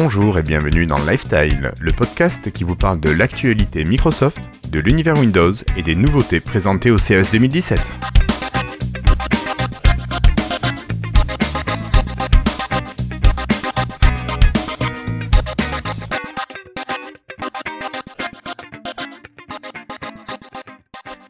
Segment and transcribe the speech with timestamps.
[0.00, 4.38] Bonjour et bienvenue dans Lifestyle, le podcast qui vous parle de l'actualité Microsoft,
[4.70, 7.80] de l'univers Windows et des nouveautés présentées au CES 2017.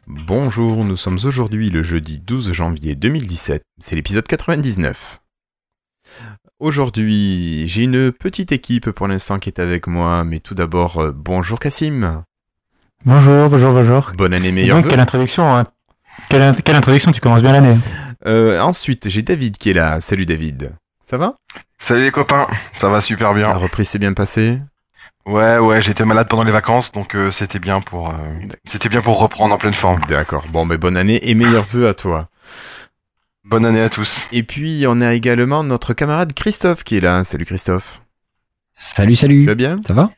[0.07, 5.23] Bonjour, nous sommes aujourd'hui le jeudi 12 janvier 2017, c'est l'épisode 99.
[6.61, 11.13] Aujourd'hui, j'ai une petite équipe pour l'instant qui est avec moi, mais tout d'abord, euh,
[11.15, 12.25] bonjour Cassim.
[13.05, 14.11] Bonjour, bonjour, bonjour.
[14.17, 14.79] Bonne année, meilleure.
[14.79, 15.67] Donc, quelle introduction, hein.
[16.29, 17.77] quelle, quelle, introduction, tu commences bien l'année.
[18.27, 20.01] Euh, ensuite, j'ai David qui est là.
[20.01, 20.73] Salut David.
[21.05, 21.37] Ça va?
[21.79, 23.47] Salut les copains, ça va super bien.
[23.47, 24.59] La reprise s'est bien passée?
[25.27, 28.15] Ouais, ouais, j'étais malade pendant les vacances, donc euh, c'était bien pour, euh,
[28.65, 30.01] c'était bien pour reprendre en pleine forme.
[30.09, 30.47] D'accord.
[30.49, 32.29] Bon, mais bonne année et meilleurs vœux à toi.
[33.45, 34.27] Bonne année à tous.
[34.33, 37.25] Et puis, on a également notre camarade Christophe qui est là.
[37.25, 38.03] Salut Christophe.
[38.75, 39.41] Salut, salut.
[39.41, 39.81] Tu vas bien?
[39.87, 40.11] Ça va?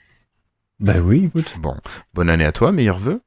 [0.80, 1.52] Bah oui, écoute.
[1.58, 1.76] Bon,
[2.14, 3.20] bonne année à toi, meilleurs vœux.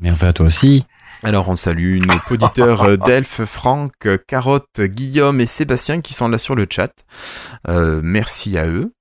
[0.00, 0.84] Meilleurs vœux à toi aussi.
[1.22, 6.38] Alors, on salue nos auditeurs euh, Delphes, Franck, Carotte, Guillaume et Sébastien qui sont là
[6.38, 6.92] sur le chat.
[7.68, 8.92] Euh, merci à eux.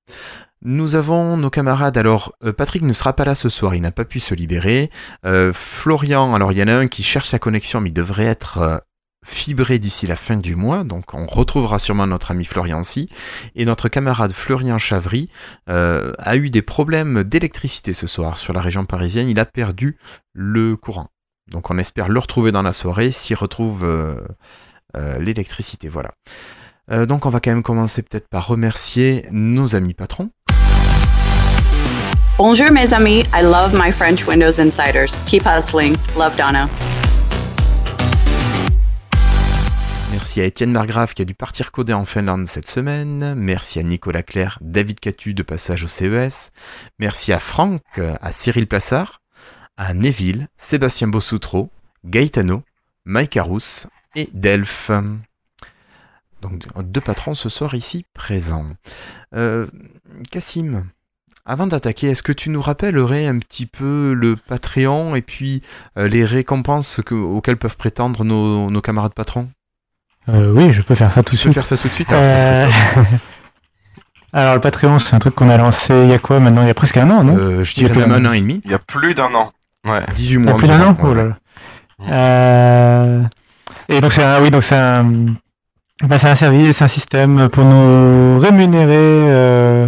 [0.64, 3.92] Nous avons nos camarades, alors euh, Patrick ne sera pas là ce soir, il n'a
[3.92, 4.90] pas pu se libérer.
[5.24, 8.26] Euh, Florian, alors il y en a un qui cherche sa connexion mais il devrait
[8.26, 8.84] être
[9.26, 13.10] fibré d'ici la fin du mois, donc on retrouvera sûrement notre ami Florian aussi.
[13.56, 15.30] Et notre camarade Florian Chavry
[15.70, 19.98] euh, a eu des problèmes d'électricité ce soir sur la région parisienne, il a perdu
[20.34, 21.08] le courant.
[21.52, 24.18] Donc on espère le retrouver dans la soirée s'il retrouve euh,
[24.96, 26.12] euh, l'électricité, voilà.
[27.06, 30.30] Donc on va quand même commencer peut-être par remercier nos amis patrons.
[32.38, 35.20] Bonjour mes amis, I love my French Windows Insiders.
[35.26, 35.98] Keep hustling.
[36.16, 36.70] Love Donna.
[40.18, 43.36] Merci à Étienne Margrave qui a dû partir coder en Finlande cette semaine.
[43.36, 46.52] Merci à Nicolas Claire, David Catu de passage au CES.
[46.98, 49.22] Merci à Franck, à Cyril Plassard,
[49.78, 51.70] à Neville, Sébastien Bossoutreau,
[52.04, 52.64] Gaetano,
[53.06, 53.86] Mike Arous
[54.16, 54.90] et Delphes.
[56.42, 58.72] Donc deux patrons ce soir ici présents.
[59.36, 59.68] Euh,
[60.32, 60.88] Cassim,
[61.46, 65.62] avant d'attaquer, est-ce que tu nous rappellerais un petit peu le Patreon et puis
[65.96, 69.48] euh, les récompenses que, auxquelles peuvent prétendre nos camarades patrons?
[70.30, 71.54] Euh, Oui, je peux faire ça tout de peux suite.
[71.54, 72.68] faire ça tout de suite alors, ça serait
[72.98, 73.02] Euh,
[74.34, 76.68] Alors, le Patreon, c'est un truc qu'on a lancé il y a quoi maintenant Il
[76.68, 77.36] y a presque un an, non?
[77.38, 78.62] Euh, je Il y a dirais plus même d'un un an et demi.
[78.66, 79.52] Il y a plus d'un an.
[79.88, 80.02] Ouais.
[80.16, 80.54] 18 Il y mois.
[80.54, 81.38] a plus d'un an Oh là là.
[82.10, 83.24] Euh,
[83.90, 85.06] Et donc, c'est un, oui, donc c'est un,
[86.04, 89.88] bah, c'est un service, c'est un système pour nous rémunérer, euh,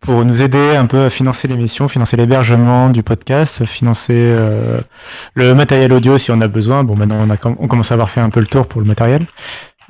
[0.00, 4.80] pour nous aider un peu à financer l'émission, financer l'hébergement du podcast, financer euh,
[5.34, 6.84] le matériel audio si on a besoin.
[6.84, 8.80] Bon, maintenant, on, a, com- on commence à avoir fait un peu le tour pour
[8.80, 9.26] le matériel.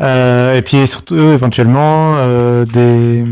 [0.01, 3.25] Euh, et puis surtout, éventuellement, euh, des,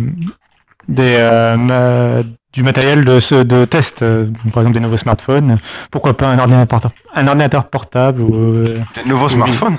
[0.88, 5.58] des, euh, ma- du matériel de, ce- de test, euh, par exemple des nouveaux smartphones.
[5.90, 6.80] Pourquoi pas un ordinateur,
[7.14, 9.76] un ordinateur portable ou, euh, Des nouveaux smartphones.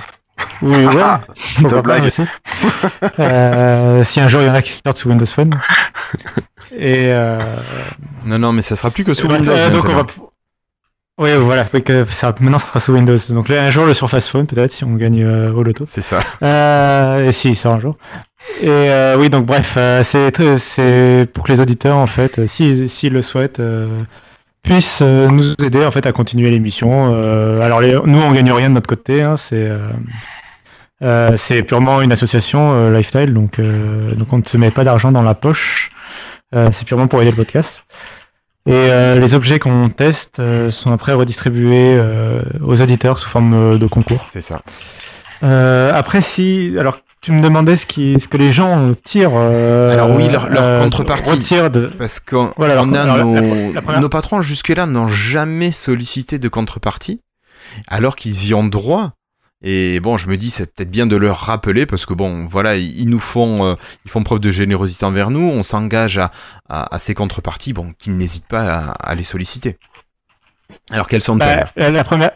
[0.62, 0.96] oui, ouais.
[1.04, 1.22] Ah,
[1.60, 2.12] pourquoi pas blague.
[3.20, 5.60] Euh, si un jour il y en a qui sortent sous Windows Phone.
[6.76, 7.40] Et euh,
[8.26, 9.52] Non, non, mais ça sera plus que sous Windows.
[9.52, 10.24] euh, donc on maintenant.
[10.24, 10.30] va.
[11.20, 13.18] Oui, voilà, oui, que ça, maintenant ça sera sous Windows.
[13.30, 15.86] Donc là, un jour le Surface Phone, peut-être, si on gagne euh, au loto.
[15.88, 16.20] C'est ça.
[16.42, 17.98] Euh, et si, sort un jour.
[18.62, 22.48] Et euh, oui, donc bref, euh, c'est c'est pour que les auditeurs, en fait, euh,
[22.48, 23.88] s'ils s'ils le souhaitent, euh,
[24.64, 27.14] puissent euh, nous aider en fait à continuer l'émission.
[27.14, 29.78] Euh, alors les- nous, on gagne rien de notre côté, hein, c'est euh,
[31.04, 34.84] euh, c'est purement une association euh, Lifestyle, donc euh, donc on ne se met pas
[34.84, 35.92] d'argent dans la poche.
[36.56, 37.84] Euh, c'est purement pour aider le podcast.
[38.66, 43.54] Et euh, les objets qu'on teste euh, sont après redistribués euh, aux auditeurs sous forme
[43.74, 44.26] euh, de concours.
[44.30, 44.62] C'est ça.
[45.44, 46.74] Euh, après, si.
[46.80, 49.32] Alors, tu me demandais ce, qui, ce que les gens tirent.
[49.36, 51.30] euh, Alors oui, leur- leur contrepartie.
[51.74, 51.88] de.
[51.98, 53.42] Parce qu'on Voilà, on a alors, nos, la-
[53.74, 57.20] la première- nos patrons jusque-là n'ont jamais sollicité de contrepartie,
[57.90, 59.12] alors qu'ils y ont droit.
[59.64, 62.76] Et bon, je me dis, c'est peut-être bien de leur rappeler parce que bon, voilà,
[62.76, 63.76] ils nous font, euh,
[64.06, 65.40] ils font preuve de générosité envers nous.
[65.50, 66.32] On s'engage à,
[66.70, 69.78] à, à ces contreparties, bon, qu'ils n'hésitent pas à, à les solliciter.
[70.92, 71.66] Alors quelles sont-elles?
[71.66, 72.32] Bah, la, la première.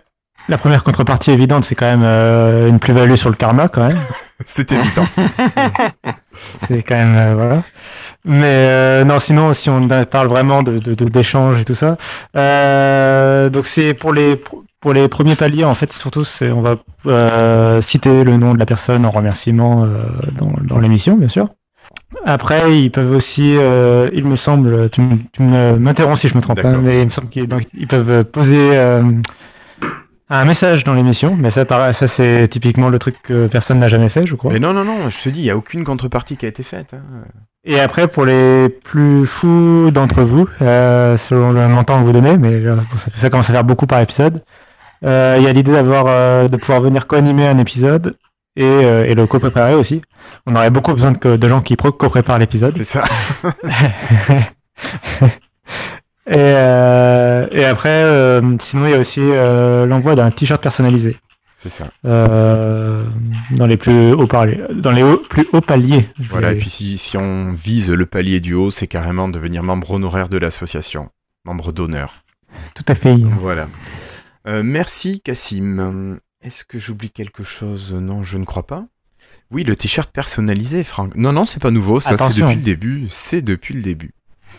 [0.50, 4.00] La première contrepartie évidente, c'est quand même euh, une plus-value sur le karma, quand même.
[4.46, 5.04] C'est évident.
[6.68, 7.16] C'est quand même.
[7.18, 7.64] euh, voilà.
[8.26, 11.98] Mais euh, non, sinon, si on parle vraiment de, d'échanges et tout ça,
[12.36, 14.42] euh, donc c'est pour les
[14.80, 16.76] pour les premiers paliers en fait surtout c'est on va
[17.08, 19.88] euh, citer le nom de la personne en remerciement
[20.38, 21.50] dans, dans l'émission bien sûr.
[22.26, 25.02] Après ils peuvent aussi, euh, il me semble, tu,
[25.40, 28.78] m'interromps si je me trompe, hein, mais il me semble qu'ils donc, ils peuvent poser
[28.78, 29.04] euh,
[30.30, 34.10] un message dans l'émission, mais ça, ça c'est typiquement le truc que personne n'a jamais
[34.10, 34.52] fait, je crois.
[34.52, 36.64] Mais non, non, non, je te dis, il n'y a aucune contrepartie qui a été
[36.64, 36.94] faite.
[36.94, 37.24] hein.
[37.70, 42.38] Et après, pour les plus fous d'entre vous, euh, selon le montant que vous donnez,
[42.38, 44.42] mais euh, ça, ça commence à faire beaucoup par épisode,
[45.04, 48.16] euh, il y a l'idée d'avoir, euh, de pouvoir venir co-animer un épisode
[48.56, 50.02] et, euh, et le co-préparer aussi.
[50.46, 52.74] On aurait beaucoup besoin de, de gens qui co-préparent l'épisode.
[52.78, 53.04] C'est ça.
[56.26, 61.18] et, euh, et après, euh, sinon, il y a aussi euh, l'envoi d'un t-shirt personnalisé
[61.70, 61.92] C'est ça.
[62.06, 63.06] euh,
[63.52, 64.62] dans les plus hauts paliers.
[64.74, 66.08] Dans les hauts- plus hauts paliers.
[66.20, 69.64] je Voilà, et puis si, si on vise le palier du haut, c'est carrément devenir
[69.64, 71.10] membre honoraire de l'association.
[71.46, 72.24] Membre d'honneur.
[72.74, 73.16] Tout à fait.
[73.18, 73.68] Voilà.
[74.48, 76.18] Euh, merci Cassim.
[76.42, 77.94] Est-ce que j'oublie quelque chose?
[77.94, 78.86] Non, je ne crois pas.
[79.52, 81.16] Oui, le t-shirt personnalisé, Franck.
[81.16, 83.08] Non, non, c'est pas nouveau, ça c'est depuis le début.
[83.10, 84.14] C'est depuis le début.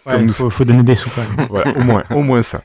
[0.07, 1.49] Ouais, Comme il nous- faut, faut donner des sous quand même.
[1.51, 2.63] Voilà, au moins, au moins ça.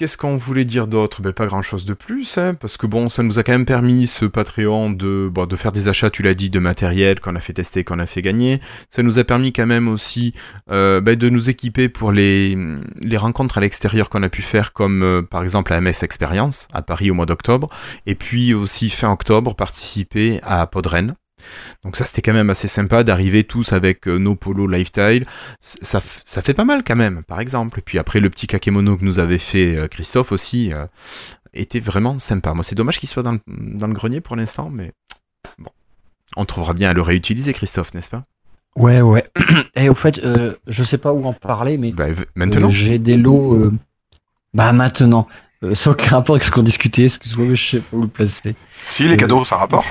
[0.00, 1.20] Qu'est-ce qu'on voulait dire d'autre?
[1.20, 4.06] Ben, Pas grand-chose de plus, hein, parce que bon, ça nous a quand même permis,
[4.06, 7.40] ce Patreon, de, bon, de faire des achats, tu l'as dit, de matériel qu'on a
[7.40, 8.62] fait tester, qu'on a fait gagner.
[8.88, 10.32] Ça nous a permis quand même aussi
[10.70, 12.56] euh, ben, de nous équiper pour les,
[13.02, 16.66] les rencontres à l'extérieur qu'on a pu faire, comme euh, par exemple la MS Experience
[16.72, 17.68] à Paris au mois d'octobre,
[18.06, 21.14] et puis aussi fin octobre, participer à Podren.
[21.84, 25.26] Donc ça c'était quand même assez sympa d'arriver tous avec euh, nos polos lifestyle.
[25.60, 27.78] Ça, ça fait pas mal quand même, par exemple.
[27.78, 30.86] Et puis après le petit kakemono que nous avait fait euh, Christophe aussi euh,
[31.54, 32.54] était vraiment sympa.
[32.54, 34.92] Moi c'est dommage qu'il soit dans le, dans le grenier pour l'instant, mais
[35.58, 35.70] bon.
[36.36, 38.24] On trouvera bien à le réutiliser Christophe, n'est-ce pas?
[38.76, 39.24] Ouais, ouais.
[39.74, 42.68] Et au fait, euh, je sais pas où en parler, mais bah, Maintenant?
[42.68, 43.54] euh, j'ai des lots.
[43.54, 43.72] euh,
[44.54, 45.26] Bah maintenant.
[45.62, 48.08] Euh, sans aucun rapport avec ce qu'on discutait, excuse-moi, mais je sais pas où le
[48.08, 48.54] placer.
[48.86, 49.86] Si, les Euh, cadeaux, ça rapporte.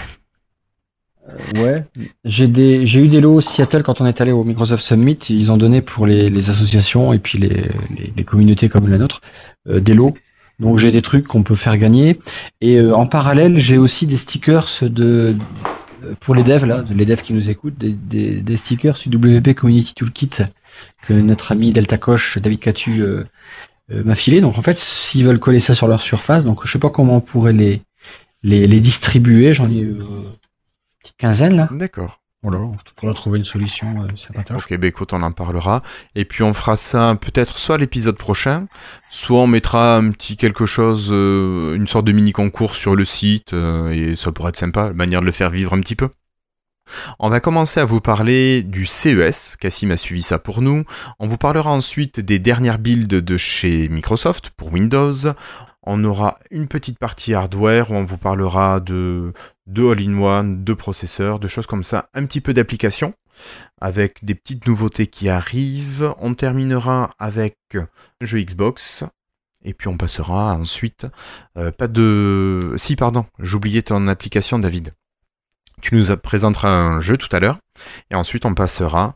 [1.58, 1.86] Ouais,
[2.26, 5.20] j'ai des, j'ai eu des lots au Seattle quand on est allé au Microsoft Summit.
[5.30, 8.98] Ils ont donné pour les, les associations et puis les, les, les communautés comme la
[8.98, 9.22] nôtre
[9.68, 10.14] euh, des lots.
[10.60, 12.20] Donc j'ai des trucs qu'on peut faire gagner.
[12.62, 15.36] Et euh, en parallèle, j'ai aussi des stickers de
[16.04, 19.18] euh, pour les devs là, les devs qui nous écoutent, des, des, des stickers du
[19.18, 20.30] WP Community Toolkit
[21.06, 23.24] que notre ami Delta Coche, David Catu, euh,
[23.92, 24.42] euh, m'a filé.
[24.42, 27.18] Donc en fait, s'ils veulent coller ça sur leur surface, donc je sais pas comment
[27.18, 27.82] on pourrait les
[28.44, 29.54] les, les distribuer.
[29.54, 29.98] J'en ai euh,
[31.10, 31.68] petite quinzaine là.
[31.72, 32.20] D'accord.
[32.42, 34.64] Voilà, on pourra trouver une solution, euh, sympatoche.
[34.64, 35.84] Ok, bah écoute, on en parlera.
[36.16, 38.68] Et puis on fera ça peut-être soit l'épisode prochain,
[39.10, 43.04] soit on mettra un petit quelque chose, euh, une sorte de mini concours sur le
[43.04, 46.08] site, euh, et ça pourrait être sympa, manière de le faire vivre un petit peu.
[47.20, 50.86] On va commencer à vous parler du CES, Cassim a suivi ça pour nous.
[51.20, 55.34] On vous parlera ensuite des dernières builds de chez Microsoft pour Windows.
[55.92, 59.34] On aura une petite partie hardware où on vous parlera de,
[59.66, 63.12] de all-in-one, de processeurs, de choses comme ça, un petit peu d'applications
[63.82, 66.14] avec des petites nouveautés qui arrivent.
[66.20, 67.88] On terminera avec un
[68.22, 69.04] jeu Xbox.
[69.64, 71.08] Et puis on passera ensuite.
[71.58, 72.72] euh, pas de.
[72.78, 74.94] Si, pardon, j'oubliais ton application, David.
[75.82, 77.58] Tu nous présenteras un jeu tout à l'heure.
[78.12, 79.16] Et ensuite on passera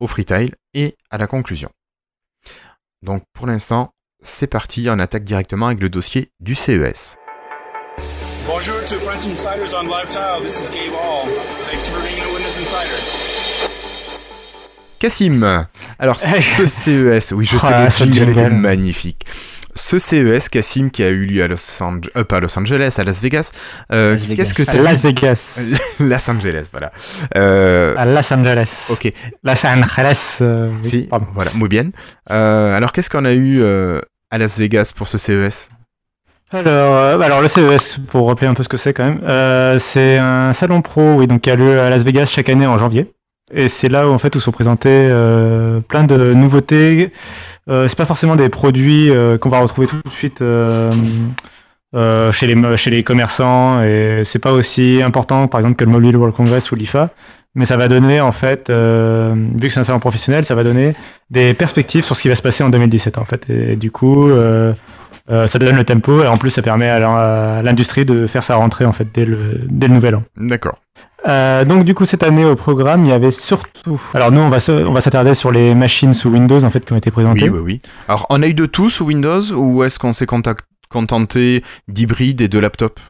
[0.00, 1.68] au freetail et à la conclusion.
[3.02, 3.92] Donc pour l'instant,
[4.26, 4.86] c'est parti.
[4.90, 7.16] On attaque directement avec le dossier du CES.
[8.46, 10.42] Bonjour to French Insiders on Live Tile.
[10.44, 11.28] This is Gabe Hall.
[11.70, 13.70] Thanks for being a Windows Insider.
[14.98, 15.66] Cassim
[15.98, 19.26] Alors ce CES, oui je sais, Ah, le jingle était magnifique.
[19.74, 22.94] Ce CES, Cassim, qui a eu lieu à Los Angeles, euh, pas à Los Angeles,
[22.96, 23.52] à Las Vegas,
[23.92, 24.36] euh, Las Vegas.
[24.36, 25.60] qu'est-ce que À t'as Las Vegas.
[26.00, 26.92] Las Angeles, voilà.
[27.36, 28.86] Euh, À Los Angeles.
[28.88, 29.12] ok,
[29.44, 30.38] Los Angeles.
[30.40, 31.26] euh, oui, si, pardon.
[31.34, 31.90] voilà, muy bien.
[32.30, 35.70] Euh, alors qu'est-ce qu'on a eu euh, à Las Vegas pour ce CES
[36.50, 39.78] Alors, euh, alors le CES, pour rappeler un peu ce que c'est quand même, euh,
[39.78, 42.78] c'est un salon pro oui, donc, qui a lieu à Las Vegas chaque année en
[42.78, 43.12] janvier.
[43.52, 47.12] Et c'est là où, en fait, où sont présentés euh, plein de nouveautés.
[47.68, 52.76] Euh, c'est pas forcément des produits euh, qu'on va retrouver tout de suite chez, les,
[52.76, 53.84] chez les commerçants.
[53.84, 57.10] Et c'est pas aussi important, par exemple, que le Mobile World Congress ou l'IFA.
[57.56, 60.62] Mais ça va donner, en fait, euh, vu que c'est un salon professionnel, ça va
[60.62, 60.94] donner
[61.30, 63.48] des perspectives sur ce qui va se passer en 2017, en fait.
[63.50, 64.72] Et, du coup, euh,
[65.30, 68.28] euh, ça donne le tempo et en plus ça permet à l'in- à l'industrie de
[68.28, 70.22] faire sa rentrée en fait dès le, dès le nouvel an.
[70.36, 70.78] D'accord.
[71.26, 74.60] Donc du coup cette année au programme il y avait surtout alors nous on va
[74.60, 77.48] se- on va s'attarder sur les machines sous Windows en fait qui ont été présentées.
[77.50, 77.80] Oui, oui, oui.
[78.06, 80.26] Alors on a eu de tout sous Windows ou est-ce qu'on s'est
[80.88, 83.00] contenté d'hybride et de laptop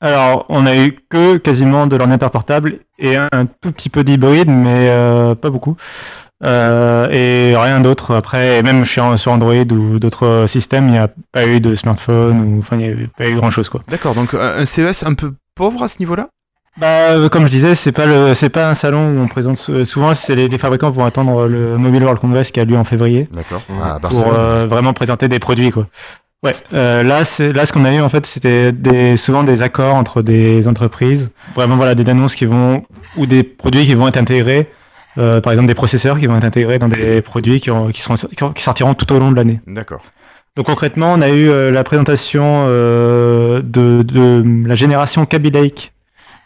[0.00, 3.28] Alors on a eu que quasiment de l'ordinateur portable et un,
[3.60, 5.76] tout petit peu d'hybride mais euh, pas beaucoup.
[6.44, 10.98] Euh, et rien d'autre après et même chez- sur Android ou d'autres systèmes il n'y
[10.98, 13.80] a pas eu de smartphone ou enfin il n'y a pas eu grand chose quoi.
[13.88, 16.28] D'accord, donc un CES un peu pauvre à ce niveau-là?
[16.78, 19.56] Bah, euh, comme je disais, c'est pas le, c'est pas un salon où on présente
[19.56, 20.12] sou- souvent.
[20.12, 23.30] C'est les, les fabricants vont attendre le Mobile World Congress qui a lieu en février
[23.32, 23.62] D'accord.
[23.82, 25.86] À pour euh, vraiment présenter des produits quoi.
[26.42, 29.62] Ouais, euh, là c'est là ce qu'on a eu en fait, c'était des souvent des
[29.62, 32.84] accords entre des entreprises, vraiment voilà des annonces qui vont
[33.16, 34.68] ou des produits qui vont être intégrés
[35.18, 38.02] Euh, par exemple, des processeurs qui vont être intégrés dans des produits qui, ont- qui,
[38.02, 38.16] seront,
[38.54, 39.62] qui sortiront tout au long de l'année.
[39.66, 40.02] D'accord.
[40.56, 45.94] Donc concrètement, on a eu euh, la présentation euh, de, de la génération Kaby Lake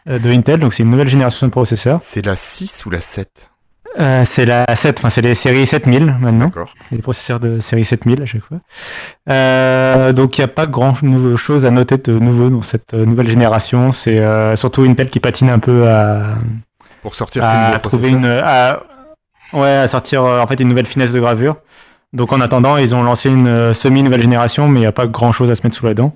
[0.09, 0.61] euh, de Intel.
[0.61, 1.99] Donc c'est une nouvelle génération de processeurs.
[2.01, 3.51] C'est la 6 ou la 7
[3.99, 6.51] Euh, c'est la 7, enfin c'est les séries 7000 maintenant.
[6.93, 8.59] Des processeurs de série 7000 à chaque fois.
[9.29, 10.95] Euh, donc il n'y a pas grand
[11.37, 13.91] chose à noter de nouveau dans cette euh, nouvelle génération.
[13.91, 16.35] C'est euh, surtout Intel qui patine un peu à,
[17.03, 18.81] Pour sortir ces à trouver une, à,
[19.53, 21.57] ouais, à sortir euh, en fait une nouvelle finesse de gravure.
[22.13, 25.07] Donc en attendant, ils ont lancé une semi nouvelle génération, mais il n'y a pas
[25.07, 26.15] grand chose à se mettre sous la dent.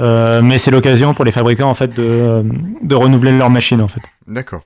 [0.00, 2.42] Euh, mais c'est l'occasion pour les fabricants en fait de, euh,
[2.82, 4.00] de renouveler leur machine en fait.
[4.26, 4.62] D'accord.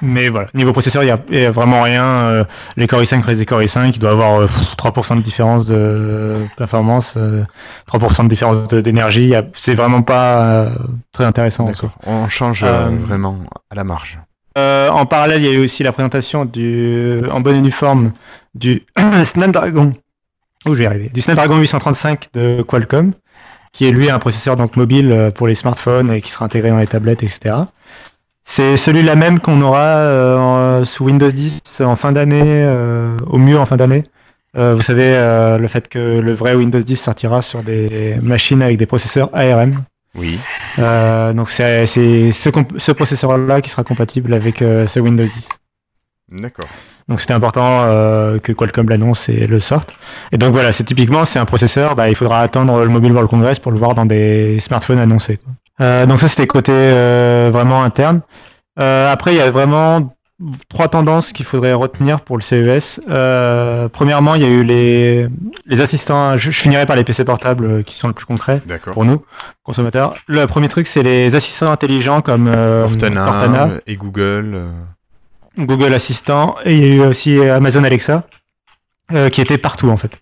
[0.00, 2.04] Mais voilà, niveau processeur, il n'y a, vraiment rien.
[2.04, 2.44] euh,
[2.78, 5.66] les Core i5 restent des Core i5, il doit avoir euh, pff, 3% de différence
[5.66, 7.44] de performance, euh,
[7.92, 9.34] 3% de différence d'énergie.
[9.52, 10.70] C'est vraiment pas euh,
[11.12, 11.64] très intéressant.
[11.66, 11.92] D'accord.
[12.06, 13.38] On change euh, Euh, vraiment
[13.70, 14.18] à la marge.
[14.56, 17.70] Euh, en parallèle, il y a eu aussi la présentation du, en bonne et due
[17.70, 18.12] forme
[18.54, 18.82] du
[19.24, 19.92] Snapdragon.
[20.66, 21.10] Où je vais y arriver.
[21.14, 23.12] Du Snapdragon 835 de Qualcomm,
[23.72, 26.70] qui est lui un processeur donc mobile euh, pour les smartphones et qui sera intégré
[26.70, 27.64] dans les tablettes, etc.
[28.52, 33.56] C'est celui-là même qu'on aura euh, sous Windows 10 en fin d'année, euh, au mieux
[33.56, 34.02] en fin d'année.
[34.56, 35.12] Euh, vous savez,
[35.56, 39.84] le fait que le vrai Windows 10 sortira sur des machines avec des processeurs ARM.
[40.16, 40.36] Oui.
[40.78, 45.48] Donc c'est ce, processeur-là qui sera compatible avec ce Windows 10.
[46.32, 46.68] D'accord.
[47.10, 49.94] Donc c'était important euh, que Qualcomm l'annonce et le sorte.
[50.30, 53.28] Et donc voilà, c'est typiquement c'est un processeur, bah, il faudra attendre le Mobile World
[53.28, 55.38] Congress pour le voir dans des smartphones annoncés.
[55.38, 55.52] quoi.
[55.84, 58.20] Euh, donc ça c'était côté euh, vraiment interne.
[58.76, 60.16] Après il y a vraiment
[60.70, 63.00] trois tendances qu'il faudrait retenir pour le CES.
[63.92, 65.26] Premièrement il y a eu les,
[65.66, 68.62] les assistants, je, je finirai par les PC portables qui sont le plus concret
[68.92, 69.22] pour nous,
[69.64, 70.14] consommateurs.
[70.28, 73.68] Le premier truc c'est les assistants intelligents comme Cortana, Cortana.
[73.86, 74.62] et Google.
[75.58, 78.26] Euh, Google Assistant et il y a eu aussi Amazon Alexa
[79.12, 80.12] euh, qui était partout en fait.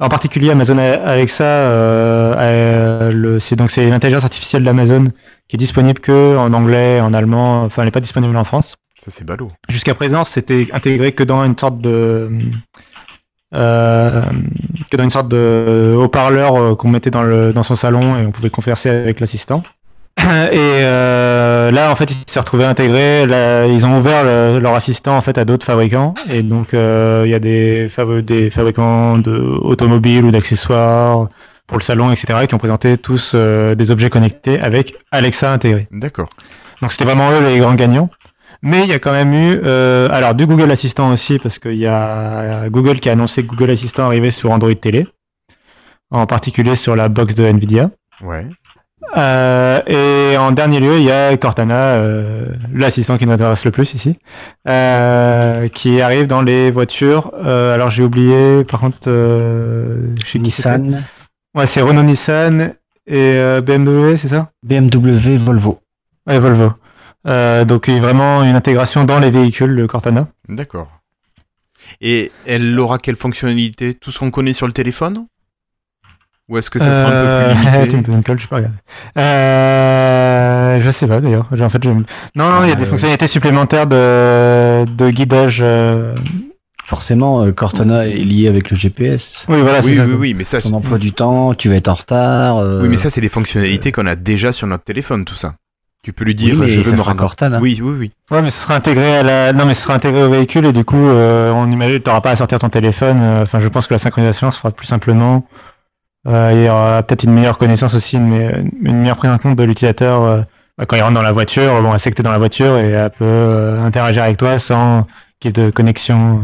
[0.00, 5.12] En particulier Amazon Alexa, euh, euh, c'est donc c'est l'intelligence artificielle d'Amazon
[5.46, 8.74] qui est disponible que en anglais, en allemand, enfin elle n'est pas disponible en France.
[9.00, 9.52] Ça, c'est ballot.
[9.68, 12.28] Jusqu'à présent, c'était intégré que dans une sorte de
[13.54, 14.22] euh,
[14.90, 18.26] que dans une sorte de haut-parleur euh, qu'on mettait dans le dans son salon et
[18.26, 19.62] on pouvait converser avec l'assistant.
[20.18, 20.24] Et
[20.58, 23.26] euh, là, en fait, ils s'est retrouvé intégré.
[23.26, 26.14] Là, ils ont ouvert le- leur assistant en fait à d'autres fabricants.
[26.30, 31.28] Et donc, euh, il y a des, fabri- des fabricants de automobiles ou d'accessoires
[31.66, 35.88] pour le salon, etc., qui ont présenté tous euh, des objets connectés avec Alexa intégré.
[35.90, 36.28] D'accord.
[36.80, 38.08] Donc c'était vraiment eux les grands gagnants.
[38.62, 41.74] Mais il y a quand même eu, euh, alors du Google Assistant aussi, parce qu'il
[41.76, 45.06] y a Google qui a annoncé que Google Assistant arrivait sur Android Télé,
[46.10, 47.90] en particulier sur la box de Nvidia.
[48.22, 48.46] Ouais.
[49.16, 53.70] Euh, et en dernier lieu, il y a Cortana, euh, l'assistant qui nous intéresse le
[53.70, 54.18] plus ici,
[54.68, 57.32] euh, qui arrive dans les voitures.
[57.44, 61.02] Euh, alors j'ai oublié, par contre, euh, chez Nissan,
[61.54, 62.74] Ouais, c'est Renault Nissan
[63.06, 64.50] et euh, BMW, c'est ça?
[64.64, 65.80] BMW, Volvo.
[66.26, 66.72] Ouais, Volvo.
[67.26, 70.26] Euh, donc il y a vraiment une intégration dans les véhicules, le Cortana.
[70.48, 70.88] D'accord.
[72.00, 73.94] Et elle aura quelle fonctionnalité?
[73.94, 75.26] Tout ce qu'on connaît sur le téléphone?
[76.50, 78.76] Ou est-ce que ça sera un peu Euh, plus tu me limité colle, je regarder.
[79.54, 81.48] Euh, je sais pas d'ailleurs.
[81.58, 81.88] En fait, je...
[81.88, 82.04] Non,
[82.36, 85.60] non, il y a des Euh, fonctionnalités supplémentaires de, de guidage.
[85.62, 86.14] euh,
[86.84, 89.46] Forcément, euh, Cortana est lié avec le GPS.
[89.48, 90.04] Oui, voilà, c'est Oui, ça.
[90.04, 92.58] oui, oui, mais ça, Ton emploi du temps, tu vas être en retard.
[92.58, 95.54] euh, oui, mais ça, c'est des fonctionnalités qu'on a déjà sur notre téléphone, tout ça.
[96.02, 97.16] Tu peux lui oui, dire, mais je ça veux me rendre.
[97.20, 97.58] Cortana.
[97.58, 98.10] Oui, oui, oui.
[98.30, 99.52] Ouais, mais ce sera intégré à la.
[99.54, 102.32] Non, mais ce sera intégré au véhicule et du coup, euh, on imagine, t'auras pas
[102.32, 103.16] à sortir ton téléphone.
[103.22, 105.46] euh, Enfin, je pense que la synchronisation se fera plus simplement.
[106.26, 109.38] Euh, il y aura peut-être une meilleure connaissance aussi, une, me- une meilleure prise en
[109.38, 110.40] compte de l'utilisateur euh,
[110.78, 111.82] bah, quand il rentre dans la voiture.
[111.82, 114.58] Bon, elle sait que t'es dans la voiture et elle peut euh, interagir avec toi
[114.58, 115.06] sans
[115.40, 116.40] qu'il y ait de connexion.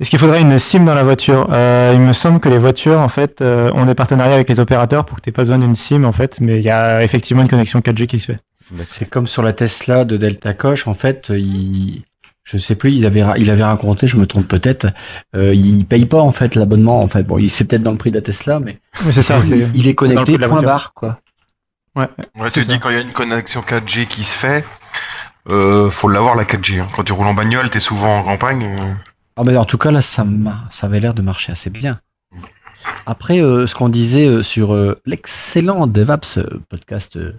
[0.00, 1.48] Est-ce qu'il faudrait une SIM dans la voiture?
[1.52, 4.58] Euh, Il me semble que les voitures, en fait, euh, ont des partenariats avec les
[4.58, 7.42] opérateurs pour que t'aies pas besoin d'une SIM, en fait, mais il y a effectivement
[7.42, 8.38] une connexion 4G qui se fait.
[8.88, 12.02] C'est comme sur la Tesla de Delta Coche, en fait, il...
[12.52, 14.88] je sais plus, il avait, il avait raconté, je me trompe peut-être,
[15.36, 17.02] euh, il paye pas en fait l'abonnement.
[17.02, 19.22] En fait, bon, il c'est peut-être dans le prix de la Tesla, mais Mais c'est
[19.22, 19.68] ça, il, c'est.
[19.74, 21.20] il est connecté point barre quoi.
[21.96, 22.06] Ouais,
[22.50, 24.64] C'est tu dis quand il y a une connexion 4G qui se fait,
[25.48, 26.80] euh, faut l'avoir la 4G.
[26.80, 26.86] hein.
[26.94, 28.64] Quand tu roules en bagnole, t'es souvent en campagne.
[28.64, 28.92] euh,
[29.36, 32.00] Ah ben en tout cas là, ça, m'a- ça avait l'air de marcher assez bien.
[33.06, 36.38] Après, euh, ce qu'on disait euh, sur euh, l'excellent DevApps
[36.68, 37.34] podcast, euh,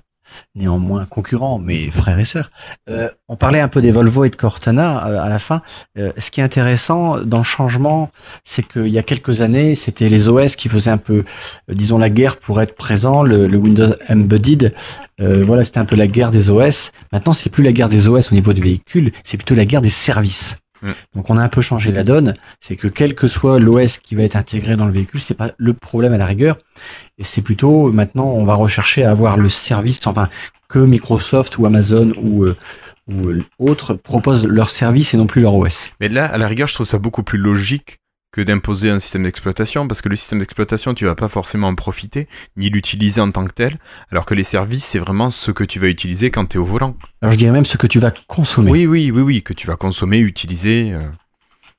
[0.56, 2.52] néanmoins concurrent, mais frères et sœurs,
[2.90, 5.62] euh, on parlait un peu des Volvo et de Cortana euh, à la fin.
[5.98, 8.12] Euh, ce qui est intéressant dans le changement,
[8.44, 11.24] c'est qu'il y a quelques années, c'était les OS qui faisaient un peu,
[11.70, 14.74] euh, disons, la guerre pour être présent, le, le Windows Embedded.
[15.20, 16.92] Euh, voilà, c'était un peu la guerre des OS.
[17.12, 19.82] Maintenant, c'est plus la guerre des OS au niveau des véhicules, c'est plutôt la guerre
[19.82, 20.58] des services.
[20.82, 20.92] Mm.
[21.16, 24.16] Donc on a un peu changé la donne, c'est que quel que soit l'OS qui
[24.16, 26.58] va être intégré dans le véhicule, c'est pas le problème à la rigueur,
[27.18, 30.30] et c'est plutôt maintenant on va rechercher à avoir le service, enfin
[30.68, 32.56] que Microsoft ou Amazon ou euh,
[33.08, 35.90] ou euh, autres proposent leur service et non plus leur OS.
[36.00, 38.00] Mais là, à la rigueur, je trouve ça beaucoup plus logique
[38.32, 41.76] que d'imposer un système d'exploitation, parce que le système d'exploitation, tu vas pas forcément en
[41.76, 43.78] profiter, ni l'utiliser en tant que tel,
[44.10, 46.64] alors que les services, c'est vraiment ce que tu vas utiliser quand tu es au
[46.66, 46.96] volant.
[47.22, 48.72] Alors je dirais même ce que tu vas consommer.
[48.72, 50.94] Oui, oui, oui, oui, que tu vas consommer, utiliser.
[50.94, 51.02] euh.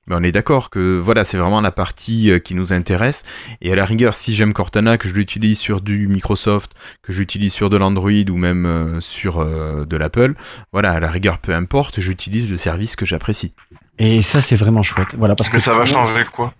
[0.08, 3.24] Mais on est d'accord que voilà, c'est vraiment la partie euh, qui nous intéresse.
[3.60, 7.52] Et à la rigueur, si j'aime Cortana, que je l'utilise sur du Microsoft, que j'utilise
[7.52, 10.34] sur de l'Android ou même euh, sur de l'Apple,
[10.72, 13.54] voilà, à la rigueur, peu importe, j'utilise le service que j'apprécie.
[14.04, 15.14] Et ça c'est vraiment chouette.
[15.16, 16.52] Voilà parce Mais que ça va changer quoi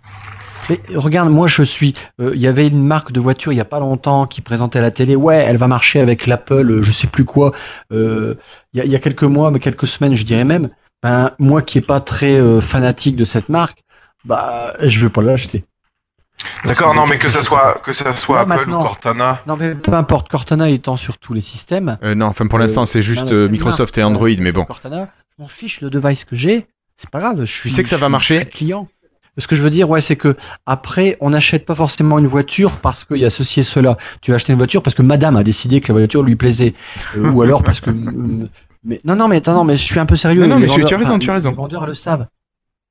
[0.70, 1.92] Mais regarde, moi je suis.
[2.20, 4.78] euh, Il y avait une marque de voiture il y a pas longtemps qui présentait
[4.78, 5.16] à la télé.
[5.16, 7.50] Ouais, elle va marcher avec l'Apple, euh, je sais plus quoi.
[7.92, 8.36] euh,
[8.74, 10.68] Il y, a, il y a quelques mois, mais quelques semaines, je dirais même.
[11.02, 13.82] Ben moi qui est pas très euh, fanatique de cette marque,
[14.24, 15.64] bah je vais pas l'acheter.
[16.64, 19.40] D'accord, non, mais que ça soit, que ça soit Apple ou Cortana.
[19.46, 21.98] Non mais peu importe, Cortana étant sur tous les systèmes.
[22.04, 24.64] Euh, non, enfin pour Euh, l'instant, c'est juste euh, Microsoft et Android, mais bon.
[24.64, 26.66] Cortana, je m'en fiche le device que j'ai,
[27.02, 27.40] c'est pas grave.
[27.40, 28.88] Je suis, sais que ça je va suis- marcher client.
[29.38, 32.72] Ce que je veux dire, ouais, c'est que après, on n'achète pas forcément une voiture
[32.78, 33.96] parce qu'il y a ceci et cela.
[34.20, 36.74] Tu vas acheter une voiture parce que Madame a décidé que la voiture lui plaisait,
[37.16, 37.90] Euh, ou alors parce que.
[37.90, 38.48] euh,
[38.84, 40.42] mais non, non, mais attends, non, mais je suis un peu sérieux.
[40.42, 41.50] Non, non, mais tu- tu as raison, tu as raison.
[41.50, 42.26] Les vendeurs le savent.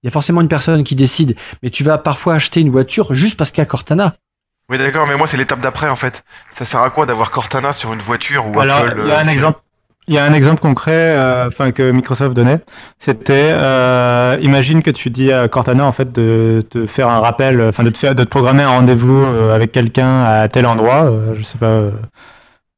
[0.04, 3.14] Il y a forcément une personne qui décide, mais tu vas parfois acheter une voiture
[3.14, 4.16] juste parce qu'il y a Cortana.
[4.68, 6.24] Oui, d'accord, mais moi, c'est l'étape d'après, en fait.
[6.50, 9.18] Ça sert à quoi d'avoir Cortana sur une voiture ou Alors, Apple il y a
[9.18, 9.60] euh, un c'est- exemple.
[10.08, 12.60] Il y a un exemple concret, euh, enfin que Microsoft donnait.
[13.00, 17.62] C'était, euh, imagine que tu dis à Cortana en fait de te faire un rappel,
[17.62, 21.04] enfin de te faire, de te programmer un rendez-vous euh, avec quelqu'un à tel endroit,
[21.06, 21.92] euh, je sais pas, euh,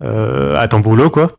[0.03, 1.32] euh, à ton boulot quoi.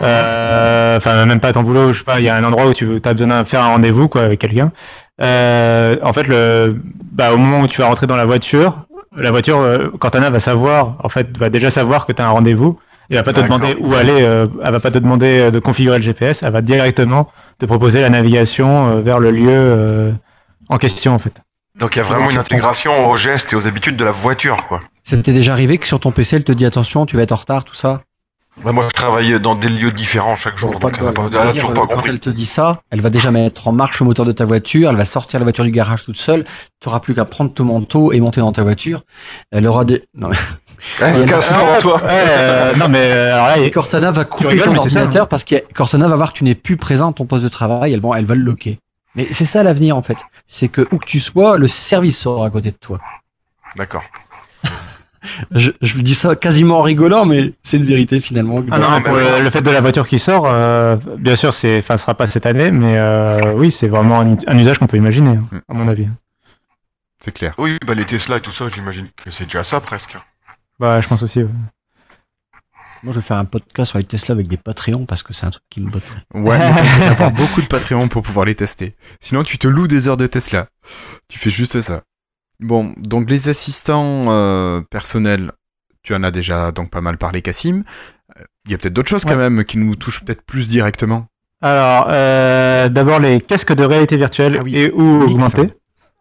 [0.00, 2.66] Euh, Enfin même pas à ton boulot, je sais pas, il y a un endroit
[2.66, 4.72] où tu as besoin de faire un rendez-vous quoi avec quelqu'un.
[5.20, 6.76] Euh, en fait, le,
[7.12, 10.40] bah, au moment où tu vas rentrer dans la voiture, la voiture, euh, Cortana va
[10.40, 12.78] savoir, en fait, va déjà savoir que tu as un rendez-vous.
[13.10, 15.58] Elle va pas te demander où aller, euh, elle va pas te demander euh, de
[15.58, 20.12] configurer le GPS, elle va directement te proposer la navigation euh, vers le lieu euh,
[20.68, 21.40] en question en fait.
[21.78, 24.66] Donc, il y a vraiment une intégration aux gestes et aux habitudes de la voiture,
[24.66, 24.80] quoi.
[25.04, 27.30] Ça t'est déjà arrivé que sur ton PC, elle te dit attention, tu vas être
[27.32, 28.02] en retard, tout ça
[28.64, 31.52] Bah, moi, je travaille dans des lieux différents chaque jour, donc elle pas- elle a
[31.52, 32.10] toujours dire, pas Quand compris.
[32.10, 34.90] elle te dit ça, elle va déjà mettre en marche le moteur de ta voiture,
[34.90, 36.44] elle va sortir la voiture du garage toute seule,
[36.80, 39.04] tu n'auras plus qu'à prendre ton manteau et monter dans ta voiture.
[39.52, 40.02] Elle aura des...
[40.14, 40.36] Non, mais...
[41.00, 41.96] Elle se casse ça, toi.
[42.02, 44.90] Ouais, euh, non mais euh, alors là, Et il- Cortana va couper rigoles, ton c'est
[44.90, 47.44] ça, ordinateur parce que Cortana va voir que tu n'es plus présent à ton poste
[47.44, 48.78] de travail, elle va, elle va le loquer.
[49.14, 50.18] Mais c'est ça l'avenir en fait.
[50.46, 53.00] C'est que où que tu sois, le service sera à côté de toi.
[53.76, 54.04] D'accord.
[55.50, 58.62] Je, je dis ça quasiment en rigolant, mais c'est une vérité finalement.
[58.70, 61.52] Ah non, Ouais, pour mais le, fait de la voiture qui sort, euh, bien sûr,
[61.52, 64.78] c'est, enfin, ce sera pas cette année, mais euh, oui, c'est vraiment un, un usage
[64.78, 65.58] qu'on peut imaginer, hein, Mm.
[65.68, 66.08] à mon avis.
[67.18, 67.52] C'est clair.
[67.58, 70.16] Oui, bah, les Tesla et tout ça, j'imagine que c'est déjà ça, presque.
[70.78, 71.42] Bah, je pense aussi.
[71.42, 71.48] ouais.
[73.04, 75.46] Moi, je vais faire un podcast sur les Tesla avec des Patreons parce que c'est
[75.46, 76.02] un truc qui me botte.
[76.34, 78.96] Ouais, mais t'as avoir beaucoup de Patreon pour pouvoir les tester.
[79.20, 80.66] Sinon, tu te loues des heures de Tesla.
[81.28, 82.02] Tu fais juste ça.
[82.58, 85.52] Bon, donc les assistants euh, personnels,
[86.02, 87.84] tu en as déjà donc pas mal parlé, Cassim.
[88.36, 91.26] Euh, Il y a peut-être d'autres choses quand même qui nous touchent peut-être plus directement.
[91.62, 94.76] Alors, euh, d'abord les casques de réalité virtuelle Ah oui.
[94.76, 95.72] et ou augmentée.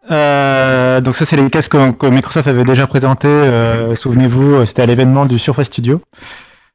[0.09, 3.27] Euh, donc ça, c'est les casques que, Microsoft avait déjà présentés.
[3.27, 6.01] euh, Souvenez-vous, euh, c'était à l'événement du Surface Studio.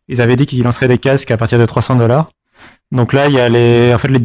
[0.09, 2.31] Ils avaient dit qu'ils lanceraient des casques à partir de 300 dollars.
[2.91, 4.19] Donc là, il y a les, en fait, les,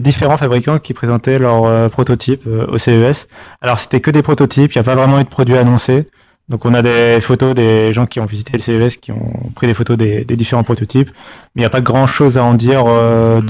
[0.00, 3.26] différents fabricants qui présentaient leurs prototypes au CES.
[3.62, 6.04] Alors, c'était que des prototypes, il n'y a pas vraiment eu de produits annoncés.
[6.48, 9.66] Donc, on a des photos des gens qui ont visité le CES, qui ont pris
[9.66, 11.10] des photos des, différents prototypes.
[11.54, 13.40] Mais il n'y a pas grand chose à en dire euh,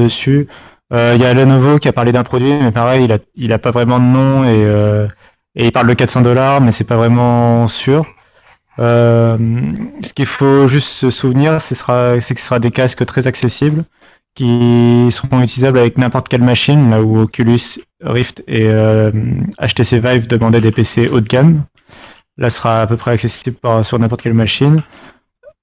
[0.93, 3.71] Euh, Il y a Lenovo qui a parlé d'un produit, mais pareil, il a, pas
[3.71, 5.09] vraiment de nom et, euh,
[5.55, 8.07] il parle de 400 dollars, mais c'est pas vraiment sûr.
[8.79, 9.39] Euh,
[10.03, 13.85] ce qu'il faut juste se souvenir, c'est que ce sera des casques très accessibles
[14.35, 18.69] qui seront utilisables avec n'importe quelle machine, là où Oculus Rift et
[19.59, 21.65] HTC Vive demandaient des PC haut de gamme.
[22.37, 24.83] Là, ce sera à peu près accessible sur n'importe quelle machine.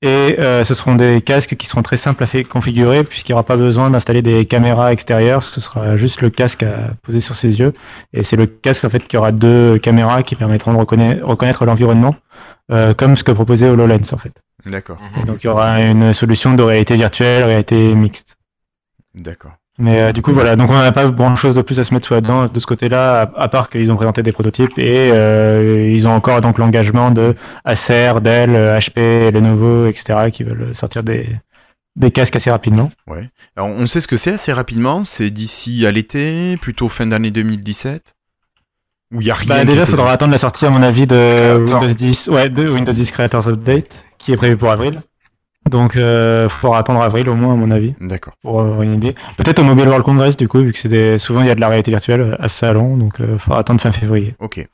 [0.04, 3.36] Et euh, ce seront des casques qui seront très simples à fait configurer puisqu'il n'y
[3.36, 5.44] aura pas besoin d'installer des caméras extérieures.
[5.44, 7.72] Ce sera juste le casque à poser sur ses yeux.
[8.12, 11.64] Et c'est le casque en fait qui aura deux caméras qui permettront de reconnaître, reconnaître
[11.64, 12.18] l'environnement,
[12.70, 14.34] euh, comme ce que proposait HoloLens en fait.
[14.66, 18.36] D'accord, donc il y aura une solution de réalité virtuelle, réalité mixte.
[19.16, 19.54] d'accord.
[19.80, 21.94] Mais euh, du coup voilà, donc on n'a pas grand chose de plus à se
[21.94, 24.78] mettre sous la dent de ce côté-là, à, à part qu'ils ont présenté des prototypes
[24.78, 27.34] et euh, ils ont encore donc l'engagement de
[27.66, 30.30] Acer, Dell, HP, Lenovo, etc.
[30.32, 31.28] qui veulent sortir des,
[31.96, 32.92] des casques assez rapidement.
[33.56, 35.06] Alors, on sait ce que c'est assez rapidement.
[35.06, 38.16] C'est d'ici à l'été, plutôt fin d'année 2017
[39.14, 41.08] Ou il y a rien Bah, déjà, il faudra attendre la sortie, à mon avis,
[41.08, 41.58] de.
[41.60, 45.02] Windows 10, ouais, de Windows 10 Creators Update, qui est prévu pour avril.
[45.70, 47.96] Donc, il faudra attendre avril au moins, à mon avis.
[48.02, 48.34] D'accord.
[48.42, 49.16] pour avoir une idée.
[49.38, 51.18] Peut-être au Mobile World Congress, du coup, vu que c'est des...
[51.20, 53.80] souvent il y a de la réalité virtuelle à ce salon, donc il faudra attendre
[53.82, 54.36] fin février.
[54.40, 54.68] Ok.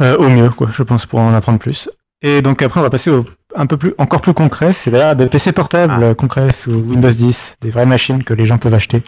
[0.00, 1.88] Euh, au mieux, quoi, je pense, pour en apprendre plus.
[2.22, 3.24] Et donc après, on va passer au
[3.58, 6.02] un peu plus, encore plus concret, c'est d'ailleurs des PC portables Ah.
[6.02, 9.02] euh, concrets sous Windows 10, des vraies machines que les gens peuvent acheter.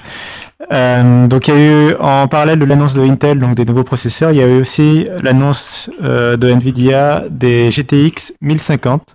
[0.72, 3.84] Euh, donc il y a eu, en parallèle de l'annonce de Intel, donc des nouveaux
[3.84, 9.14] processeurs, il y a eu aussi l'annonce euh, de Nvidia des GTX 1050.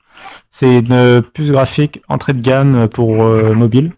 [0.55, 3.91] C'est une puce graphique entrée de gamme pour euh, mobile.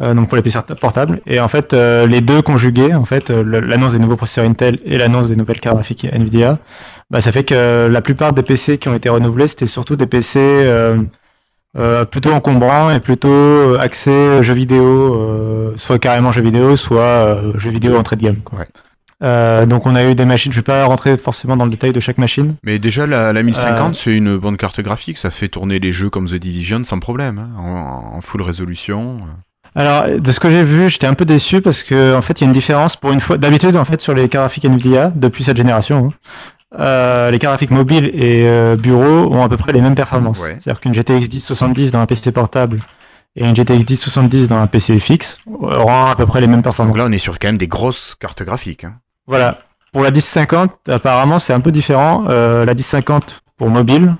[0.00, 3.30] euh, donc pour les PC portables et en fait euh, les deux conjugués en fait
[3.30, 6.58] euh, l'annonce des nouveaux processeurs Intel et l'annonce des nouvelles cartes graphiques Nvidia
[7.10, 10.06] bah, ça fait que la plupart des PC qui ont été renouvelés, c'était surtout des
[10.06, 17.70] PC euh, plutôt encombrants et plutôt axés jeux vidéo, soit carrément jeux vidéo, soit jeux
[17.70, 18.42] vidéo entrée de gamme.
[18.42, 18.60] quoi.
[19.22, 21.92] Euh, donc on a eu des machines, je vais pas rentrer forcément dans le détail
[21.92, 22.56] de chaque machine.
[22.64, 23.94] Mais déjà, la, la 1050, Euh.
[23.94, 25.18] c'est une bonne carte graphique.
[25.18, 29.20] Ça fait tourner les jeux comme The Division sans problème, hein, en, en full résolution.
[29.74, 32.44] Alors de ce que j'ai vu, j'étais un peu déçu parce que en fait il
[32.44, 33.38] y a une différence pour une fois.
[33.38, 37.70] D'habitude en fait sur les graphiques Nvidia depuis cette génération, hein, euh, les cartes graphiques
[37.70, 40.40] mobiles et euh, bureaux ont à peu près les mêmes performances.
[40.42, 40.56] Ouais.
[40.58, 42.80] C'est-à-dire qu'une GTX 1070 dans un PC portable
[43.36, 46.92] et une GTX 1070 dans un PC fixe auront à peu près les mêmes performances.
[46.94, 48.84] Donc là, on est sur quand même des grosses cartes graphiques.
[48.84, 48.96] hein.
[49.26, 49.58] Voilà.
[49.92, 52.24] Pour la 1050, apparemment c'est un peu différent.
[52.28, 54.14] Euh, la 1050 pour mobile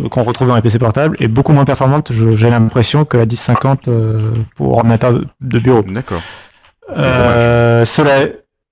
[0.00, 2.10] euh, qu'on retrouve dans les PC portables est beaucoup moins performante.
[2.12, 5.82] J'ai l'impression que la 1050 euh, pour ordinateur de- bureau.
[5.82, 6.20] D'accord.
[6.96, 8.26] Euh, cela,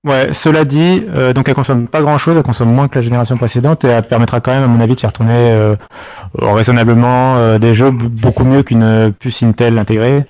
[0.04, 3.02] ouais, cela dit, euh, donc elle consomme pas grand chose, elle consomme moins que la
[3.02, 5.76] génération précédente et elle permettra quand même, à mon avis, de faire tourner euh,
[6.36, 10.24] raisonnablement euh, des jeux beaucoup mieux qu'une puce Intel intégrée.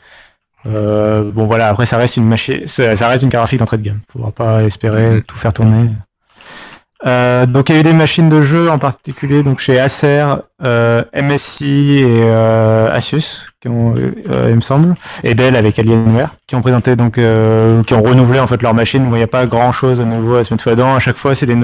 [0.66, 3.79] Euh, bon voilà, après ça reste une machine, ça ça reste une carte graphique d'entrée
[3.79, 4.01] de gamme.
[4.12, 5.23] Faudra pas espérer Mhm.
[5.23, 5.88] tout faire tourner.
[7.07, 10.25] Euh, donc il y a eu des machines de jeu en particulier donc chez Acer,
[10.64, 16.35] euh, MSI et euh, Asus, qui ont, euh, il me semble, et Dell avec Alienware,
[16.49, 19.05] qui ont présenté donc euh, qui ont renouvelé en fait leur machine.
[19.09, 20.97] Bon, il n'y a pas grand chose de nouveau à se mettre dedans.
[20.97, 21.57] À chaque fois, c'est des,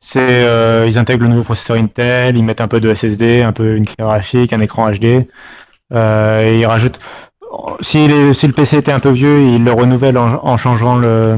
[0.00, 0.44] c'est
[0.86, 3.86] ils intègrent le nouveau processeur Intel, ils mettent un peu de SSD, un peu une
[3.86, 5.26] carte graphique, un écran HD,
[5.94, 7.00] euh, et ils rajoutent.
[7.80, 10.96] Si, les- si le PC était un peu vieux, ils le renouvellent en, en changeant
[10.96, 11.36] le,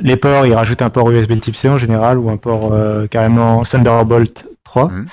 [0.00, 0.46] les ports.
[0.46, 4.46] Ils rajoutent un port USB Type C en général ou un port euh, carrément Thunderbolt
[4.64, 5.06] 3, Mhm.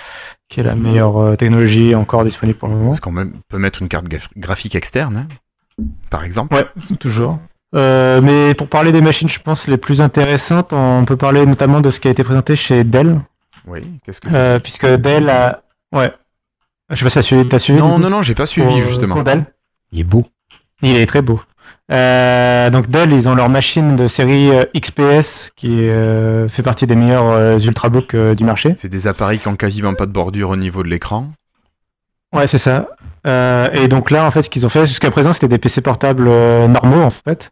[0.50, 2.90] qui est la meilleure euh, technologie encore disponible pour le moment.
[2.90, 5.26] Parce qu'on même- peut mettre une carte graph- graphique externe,
[5.80, 6.54] hein, par exemple.
[6.56, 6.68] Ouais,
[7.00, 7.40] toujours.
[7.74, 11.82] Euh, mais pour parler des machines, je pense les plus intéressantes, on peut parler notamment
[11.82, 13.20] de ce qui a été présenté chez Dell,
[13.68, 13.80] Oui.
[14.06, 16.14] Qu'est-ce que c'est euh, puisque Dell a, ouais,
[16.92, 18.82] je sais pas si t'as suivi, t'as suivi Non, non, non, j'ai pas suivi pour-
[18.82, 19.16] justement.
[19.16, 19.46] pour Dell.
[19.92, 20.26] Il est beau.
[20.82, 21.42] Il est très beau.
[21.92, 26.88] Euh, donc Dell, ils ont leur machine de série euh, XPS qui euh, fait partie
[26.88, 28.74] des meilleurs euh, ultrabooks du marché.
[28.76, 31.32] C'est des appareils qui ont quasiment pas de bordure au niveau de l'écran.
[32.34, 32.90] Ouais, c'est ça.
[33.26, 36.28] Et donc là, en fait, ce qu'ils ont fait jusqu'à présent, c'était des PC portables
[36.68, 37.52] normaux, en fait.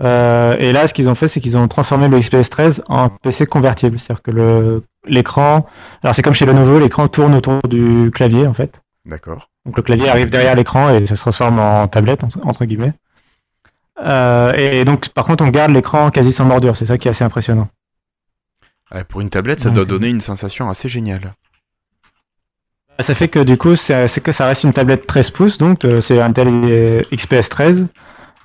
[0.00, 3.44] Et là, ce qu'ils ont fait, c'est qu'ils ont transformé le XPS 13 en PC
[3.46, 3.98] convertible.
[3.98, 5.66] C'est-à-dire que l'écran,
[6.02, 8.80] alors c'est comme chez Lenovo, l'écran tourne autour du clavier, en fait.
[9.06, 9.50] D'accord.
[9.66, 12.92] Donc le clavier arrive derrière l'écran et ça se transforme en tablette, entre, guillemets.
[14.02, 16.76] Euh, et donc, par contre, on garde l'écran quasi sans bordure.
[16.76, 17.68] C'est ça qui est assez impressionnant.
[18.94, 21.34] Ouais, pour une tablette, ça Donc, doit donner une sensation assez géniale.
[23.00, 26.00] Ça fait que du coup, c'est que ça reste une tablette 13 pouces, donc euh,
[26.00, 27.88] c'est un tel XPS 13,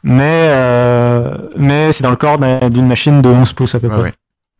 [0.01, 3.87] mais, euh, mais c'est dans le corps d'un- d'une machine de 11 pouces à peu
[3.87, 4.01] Ouais, près.
[4.03, 4.13] ouais.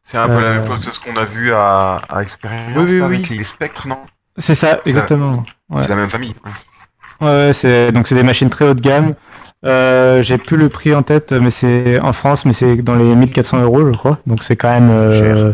[0.04, 2.84] C'est un peu la même chose que ce qu'on a vu à, à Experience Oui,
[2.94, 3.38] oui, là, avec oui.
[3.38, 4.00] les spectres, non?
[4.38, 5.44] C'est ça, exactement.
[5.70, 5.82] Ouais.
[5.82, 6.34] C'est la même famille.
[7.22, 9.14] Ouais, ouais, c'est donc c'est des machines très haut de gamme.
[9.66, 13.16] Euh, J'ai plus le prix en tête, mais c'est en France, mais c'est dans les
[13.16, 14.18] 1400 euros, je crois.
[14.26, 14.90] Donc c'est quand même.
[14.90, 15.54] euh,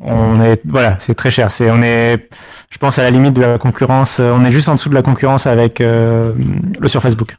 [0.00, 1.50] On est voilà, c'est très cher.
[1.50, 2.28] C'est on est,
[2.70, 4.18] je pense à la limite de la concurrence.
[4.20, 6.32] On est juste en dessous de la concurrence avec euh,
[6.80, 7.36] le Surface Book.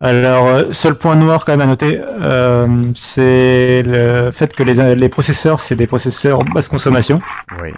[0.00, 4.94] Alors, euh, seul point noir quand même à noter, euh, c'est le fait que les,
[4.96, 7.22] les processeurs, c'est des processeurs basse consommation.
[7.62, 7.72] Oui.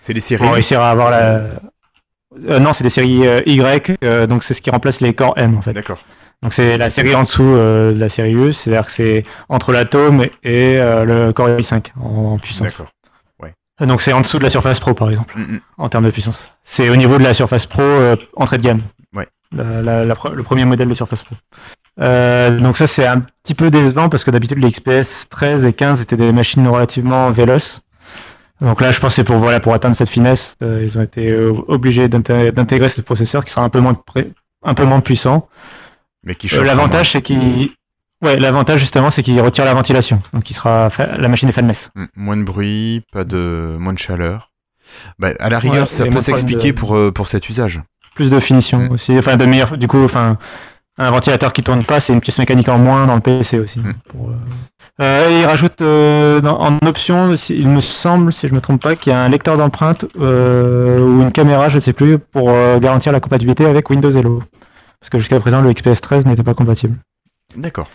[0.00, 0.42] C'est les séries.
[0.42, 1.42] Pour réussir à avoir la.
[2.48, 5.34] Euh, non, c'est des séries euh, Y, euh, donc c'est ce qui remplace les Core
[5.36, 5.72] M en fait.
[5.72, 5.98] D'accord.
[6.42, 10.22] Donc c'est la série en dessous de la série U, c'est-à-dire que c'est entre l'Atom
[10.44, 12.68] et le Core i5 en, en puissance.
[12.68, 12.86] D'accord.
[13.80, 15.60] Donc c'est en dessous de la Surface Pro par exemple, Mm, mm.
[15.78, 16.48] en termes de puissance.
[16.64, 17.82] C'est au niveau de la Surface Pro
[18.36, 18.80] entrée de gamme.
[19.14, 19.28] Ouais.
[19.52, 21.36] La- la- la pre- le premier modèle de Surface Pro.
[22.60, 26.00] Donc ça c'est un petit peu décevant parce que d'habitude les XPS 13 et 15
[26.02, 27.80] étaient des machines relativement véloces.
[28.60, 31.02] Donc là je pense que c'est pour voilà pour atteindre cette finesse, euh, ils ont
[31.02, 33.96] été euh, obligés d'inté- d'intégrer ce processeur qui sera un peu moins
[34.64, 35.48] un peu moins puissant.
[36.24, 36.64] Mais qui Euh.
[36.64, 37.70] L'avantage, c'est qu'il.
[38.20, 40.20] Ouais, l'avantage justement, c'est qu'il retire la ventilation.
[40.32, 41.90] Donc, il sera fa- la machine est fan mess.
[41.94, 44.50] Mm, Moins de bruit, pas de moins de chaleur.
[45.20, 47.80] Bah, à la rigueur, Ouais, ça peut s'expliquer de- pour, euh, pour cet usage.
[48.16, 48.90] Plus de finition Mm.
[48.90, 49.16] aussi.
[49.16, 49.78] Enfin, de meilleur.
[49.78, 50.36] Du coup, enfin,
[50.98, 53.78] un ventilateur qui tourne pas, c'est une pièce mécanique en moins dans le PC aussi.
[53.78, 53.92] Mm.
[54.08, 54.30] Pour,
[55.00, 58.82] euh, et il rajoute euh, dans- en option, il me semble, si je me trompe
[58.82, 62.50] pas, qu'il y a un lecteur d'empreintes euh, ou une caméra, je sais plus, pour
[62.50, 64.42] euh, garantir la compatibilité avec Windows Hello.
[65.00, 66.96] Parce que jusqu'à présent, le XPS 13 n'était pas compatible.
[67.56, 67.88] D'accord.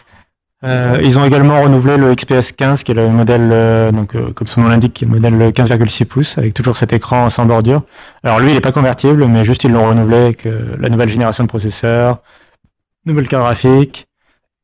[0.66, 4.70] Ils ont également renouvelé le XPS 15, qui est le modèle, donc comme son nom
[4.70, 7.82] l'indique, qui est le modèle 15,6 pouces, avec toujours cet écran sans bordure.
[8.24, 10.48] Alors lui, il n'est pas convertible, mais juste ils l'ont renouvelé avec
[10.80, 12.20] la nouvelle génération de processeurs,
[13.06, 14.08] nouvelle carte graphique,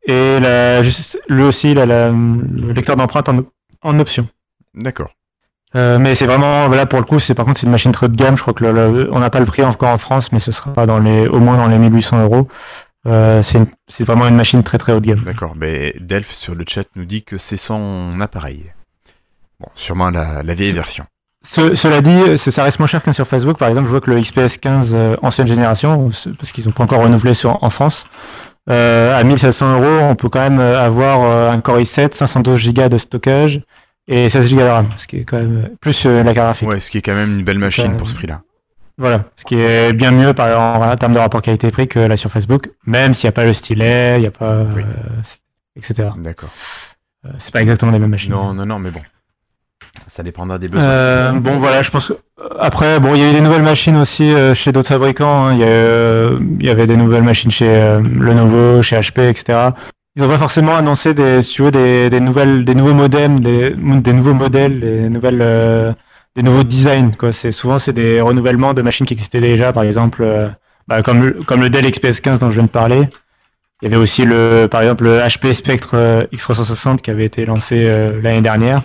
[0.03, 3.39] et la, lui aussi, il a la- le lecteur d'empreinte en,
[3.83, 4.27] en option.
[4.73, 5.11] D'accord.
[5.75, 8.07] Euh, mais c'est vraiment, voilà, pour le coup, c'est par contre c'est une machine très
[8.07, 8.35] haut de gamme.
[8.35, 8.71] Je crois que le-
[9.03, 11.39] le- on n'a pas le prix encore en France, mais ce sera dans les, au
[11.39, 12.47] moins dans les 1800 euros.
[13.07, 15.21] Euh, c'est vraiment une machine très très haut de gamme.
[15.23, 15.53] D'accord.
[15.55, 18.63] Mais Delph sur le chat nous dit que c'est son appareil.
[19.59, 21.05] Bon, sûrement la, la vieille version.
[21.49, 23.57] Ce- cela dit, ça reste moins cher qu'un sur Facebook.
[23.57, 26.83] Par exemple, je vois que le XPS 15 euh, ancienne génération, parce qu'ils n'ont pas
[26.83, 28.05] encore renouvelé sur, en France,
[28.67, 32.87] à 1700 euros, on peut quand même euh, avoir euh, un Core i7, 512 Go
[32.89, 33.61] de stockage
[34.07, 36.47] et 16 Go de RAM, ce qui est quand même euh, plus euh, la carte
[36.47, 36.67] graphique.
[36.67, 38.41] Ouais, ce qui est quand même une belle machine Euh, pour ce prix-là.
[38.97, 42.17] Voilà, ce qui est bien mieux par, en, en termes de rapport qualité-prix que là
[42.17, 44.81] sur Facebook, même s'il n'y a pas le stylet, il n'y a pas, Oui.
[44.83, 45.21] euh,
[45.77, 46.09] etc.
[46.17, 46.49] D'accord.
[47.25, 48.31] Euh, c'est pas exactement les mêmes machines.
[48.31, 48.99] Non, non, non, mais bon.
[50.09, 50.89] Ça dépendra des besoins.
[50.89, 52.13] Euh, bon voilà, je pense que
[52.59, 55.47] après bon, il y a eu des nouvelles machines aussi euh, chez d'autres fabricants.
[55.47, 55.59] hein.
[55.61, 59.69] Euh, il y avait des nouvelles machines chez Lenovo, chez HP, etc.
[60.15, 61.41] Ils n'ont pas forcément annoncé des,
[61.71, 63.75] des, nouvelles, des nouveaux modèles, des
[65.09, 65.95] nouvelles,
[66.35, 67.11] des nouveaux designs.
[67.15, 67.31] Quoi.
[67.31, 70.25] C'est souvent c'est des renouvellements de machines qui existaient déjà, par exemple,
[70.87, 73.07] bah, comme comme le Dell XPS 15 dont je viens de parler.
[73.81, 77.45] Il y avait aussi le, par exemple, le HP Spectre euh, X360 qui avait été
[77.45, 77.87] lancé
[78.21, 78.81] l'année dernière.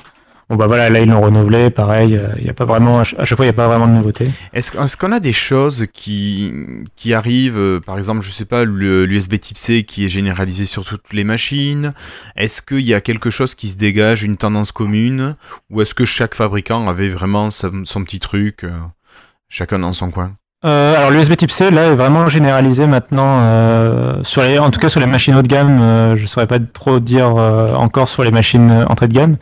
[0.50, 3.04] Bon bah voilà, là ils l'ont renouvelé, pareil, euh, il y a pas vraiment, à
[3.04, 4.28] ch- à chaque fois il n'y a pas vraiment de nouveauté.
[4.52, 6.52] Est-ce qu'on a des choses qui,
[6.96, 10.84] qui arrivent, euh, par exemple, je sais pas, l'USB type C qui est généralisé sur
[10.84, 11.94] toutes les machines?
[12.36, 15.36] Est-ce qu'il y a quelque chose qui se dégage, une tendance commune?
[15.70, 18.70] Ou est-ce que chaque fabricant avait vraiment son, son petit truc, euh,
[19.48, 20.34] chacun dans son coin?
[20.64, 24.80] Euh, alors l'USB Type C là est vraiment généralisé maintenant euh, sur les, en tout
[24.80, 25.78] cas sur les machines haut de gamme.
[25.82, 29.36] euh, je saurais pas trop dire euh, encore sur les machines euh, entrée de gamme.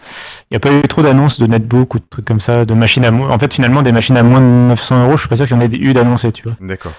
[0.51, 2.75] Il n'y a pas eu trop d'annonces de netbook ou de trucs comme ça, de
[2.75, 5.13] machines à mo- en fait finalement des machines à moins de 900 euros.
[5.13, 6.57] Je suis pas sûr qu'il y en ait eu d'annoncés, tu vois.
[6.61, 6.93] D'accord.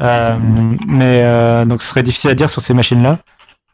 [0.00, 0.36] Euh,
[0.88, 3.18] mais euh, donc ce serait difficile à dire sur ces machines-là.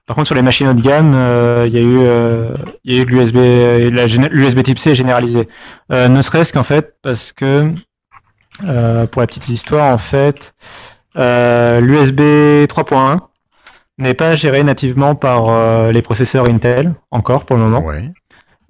[0.07, 2.51] Par contre, sur les machines haut de gamme, euh, il y a eu, euh,
[2.85, 3.37] y a eu l'USB,
[4.33, 5.49] l'USB Type C est généralisé.
[5.93, 7.71] Euh, ne serait-ce qu'en fait parce que,
[8.63, 10.55] euh, pour la petite histoire, en fait,
[11.17, 12.21] euh, l'USB
[12.67, 13.19] 3.1
[13.99, 17.85] n'est pas géré nativement par euh, les processeurs Intel encore pour le moment.
[17.85, 18.11] Ouais.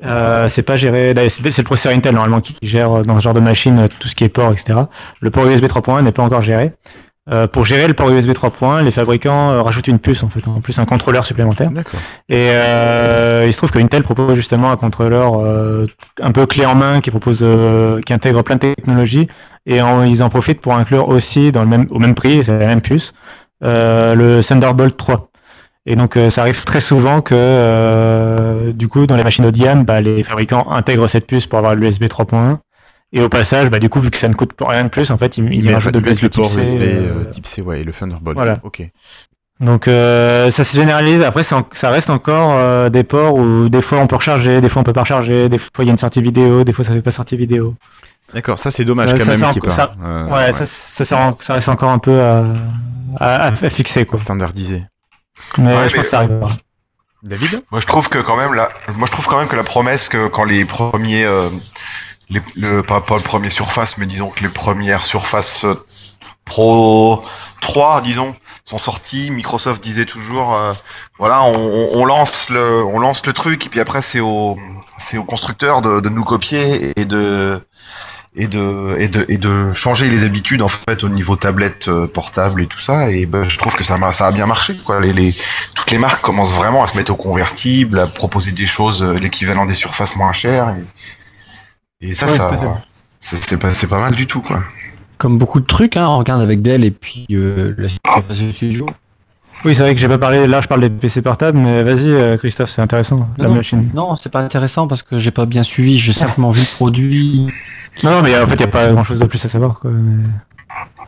[0.05, 1.15] Euh, c'est pas géré.
[1.29, 4.15] C'est le processeur Intel normalement qui qui gère dans ce genre de machine tout ce
[4.15, 4.81] qui est port, etc.
[5.21, 6.73] Le port USB 3.1 n'est pas encore géré.
[7.31, 10.61] Euh, pour gérer le port USB 3.1, les fabricants rajoutent une puce en fait, en
[10.61, 11.71] plus un contrôleur supplémentaire.
[12.29, 15.87] Et euh, il se trouve que Intel propose justement un contrôleur euh,
[16.21, 19.29] un peu clé en main qui propose, euh, qui intègre plein de technologies
[19.67, 22.59] et en- ils en profitent pour inclure aussi dans le même, au même prix, c'est
[22.59, 23.13] la même puce,
[23.63, 25.31] euh, le Thunderbolt 3.
[25.87, 29.51] Et donc euh, ça arrive très souvent que euh, du coup dans les machines haut
[29.51, 32.59] de gamme, bah, les fabricants intègrent cette puce pour avoir l'USB 3.1.
[33.13, 35.19] Et au passage, bah, du coup, vu que ça ne coûte rien de plus, en
[35.19, 37.81] fait, ils, ils Il rajoutent de le l'USB port type C, USB type C, ouais,
[37.81, 38.37] et le Thunderbolt.
[38.37, 38.55] voilà.
[38.65, 38.91] Ok.
[39.61, 41.23] donc euh, ça se généralise.
[41.23, 44.81] Après, ça reste encore euh, des ports où des fois on peut recharger, des fois
[44.81, 46.93] on peut pas recharger, des fois il y a une sortie vidéo, des fois ça
[46.93, 47.75] fait pas sortie vidéo.
[48.33, 50.67] D'accord, ça c'est dommage Ouais, quand ça, même ça- euh, ouais, ouais, Ça,
[51.05, 52.45] ça, ça reste encore un peu à,
[53.21, 54.19] à, à fixer quoi.
[54.19, 54.85] standardisé.
[55.59, 56.51] Mais Ouais, je mais- pense que ça arrivera.
[57.23, 57.63] David?
[57.71, 58.69] Moi, je trouve que quand même, la...
[58.97, 61.49] moi, je trouve quand même que la promesse que quand les premiers, euh,
[62.29, 65.75] les, le, pas, pas le premier Surface, mais disons que les premières Surface euh,
[66.45, 67.25] Pro
[67.63, 68.35] 3, disons,
[68.65, 70.75] sont sorties, Microsoft disait toujours, euh,
[71.19, 74.59] voilà, on, on- on lance le, on lance le truc, et puis après c'est au,
[74.99, 77.59] c'est au constructeur de, de nous copier et de,
[78.37, 82.07] et de, et de, et de changer les habitudes en fait au niveau tablette, euh,
[82.07, 83.11] portable et tout ça.
[83.11, 85.01] Et ben, je trouve que ça, ça a bien marché, quoi.
[85.01, 85.35] Les, les,
[85.75, 89.15] toutes les marques commencent vraiment à se mettre au convertible, à proposer des choses, euh,
[89.15, 90.75] l'équivalent des surfaces moins chères.
[92.01, 92.39] Et, et ça, Ouais,
[93.21, 94.65] ça, c'est pas, c'est pas mal du tout, quoi.
[95.17, 98.87] Comme beaucoup de trucs, hein, on regarde avec Dell et puis euh, la Surface Studio.
[99.65, 100.47] Oui, c'est vrai que j'ai pas parlé.
[100.47, 103.89] Là, je parle des PC portables, mais vas-y, euh, Christophe, c'est intéressant la Non, machine.
[103.95, 107.47] Non, c'est pas intéressant parce que j'ai pas bien suivi, j'ai simplement vu le produit
[108.05, 109.79] Non, non, mais en fait, il y a pas grand chose de plus à savoir
[109.81, 109.91] quoi.
[109.91, 110.25] mais-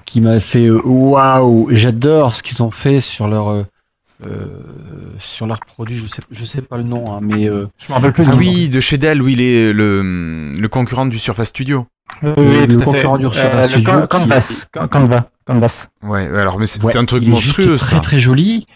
[0.05, 3.65] qui m'a fait euh, waouh, j'adore ce qu'ils ont fait sur leur
[4.25, 7.67] euh, euh, sur leur produit, je sais, je sais pas le nom, hein, mais euh,
[7.79, 8.29] Je me rappelle plus.
[8.29, 11.87] Ah oui, de chez Dell, oui, il est le, le concurrent du Surface Studio.
[12.23, 15.89] Oui, le tout concurrent du Surface le Studio qui- Canvas, Can- Canva, Canvas.
[16.03, 18.01] Ouais, alors mais c'est ouais, un truc il est juste monstrueux très ça.
[18.01, 18.67] très joli.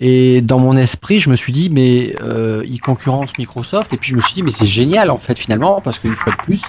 [0.00, 3.92] Et dans mon esprit, je me suis dit, mais euh, il concurrence Microsoft.
[3.92, 6.32] Et puis je me suis dit, mais c'est génial en fait finalement, parce qu'une fois
[6.32, 6.62] de plus,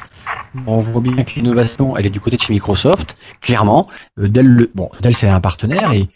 [0.68, 3.88] on voit bien que l'innovation, elle est du côté de chez Microsoft, clairement.
[4.20, 6.08] Euh, Dell, le- bon, Dell c'est un partenaire et,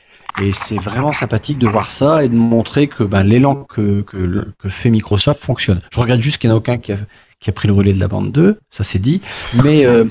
[0.41, 4.53] et c'est vraiment sympathique de voir ça et de montrer que ben, l'élan que, que,
[4.69, 5.81] fait Microsoft fonctionne.
[5.91, 6.97] Je regarde juste qu'il n'y en a aucun qui a,
[7.39, 9.21] qui a pris le relais de la bande 2, ça c'est dit.
[9.63, 10.05] Mais, euh,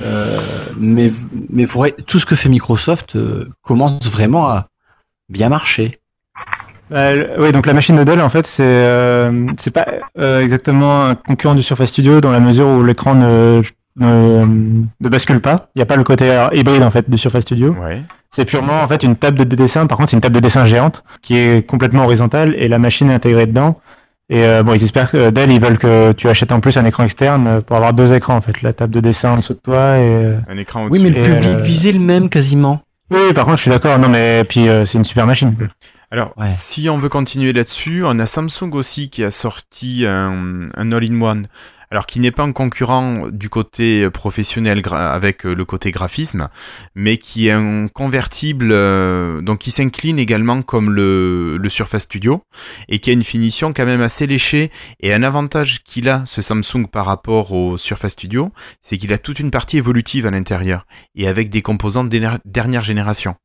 [0.00, 0.38] euh,
[0.78, 1.12] mais,
[1.50, 4.66] mais pour- tout ce que fait Microsoft euh, commence vraiment à
[5.28, 5.98] bien marcher.
[6.92, 9.86] Euh, oui, donc la machine de Dell, en fait, c'est euh, c'est pas
[10.18, 13.62] euh, exactement un concurrent du Surface Studio dans la mesure où l'écran ne,
[13.96, 14.44] ne,
[15.00, 15.70] ne bascule pas.
[15.74, 17.72] Il n'y a pas le côté hybride en fait du Surface Studio.
[17.80, 18.02] Ouais.
[18.34, 19.86] C'est purement en fait une table de dessin.
[19.86, 23.08] Par contre, c'est une table de dessin géante qui est complètement horizontale et la machine
[23.10, 23.78] est intégrée dedans.
[24.28, 26.84] Et euh, bon, ils espèrent que Dell, ils veulent que tu achètes en plus un
[26.84, 29.54] écran externe euh, pour avoir deux écrans en fait, la table de dessin en dessous
[29.54, 32.28] de toi et euh, Un écran Oui, mais le Et, public euh, visait le même
[32.28, 32.80] quasiment.
[33.12, 33.98] oui, oui, par contre, je suis d'accord.
[34.00, 35.54] Non, mais puis euh, c'est une super machine.
[36.10, 36.48] Alors, Ouais.
[36.48, 41.46] si on veut continuer là-dessus, on a Samsung aussi qui a sorti un, un all-in-one.
[41.94, 46.48] Alors, qui n'est pas un concurrent du côté professionnel gra- avec euh, le côté graphisme,
[46.96, 52.42] mais qui est un convertible, euh, donc qui s'incline également comme le, Surface Studio,
[52.88, 54.72] et qui a une finition quand même assez léchée.
[54.98, 58.50] Et un avantage qu'il a, ce Samsung, par rapport au Surface Studio,
[58.82, 62.82] c'est qu'il a toute une partie évolutive à l'intérieur, et avec des composants dernière, dernière
[62.82, 63.36] génération.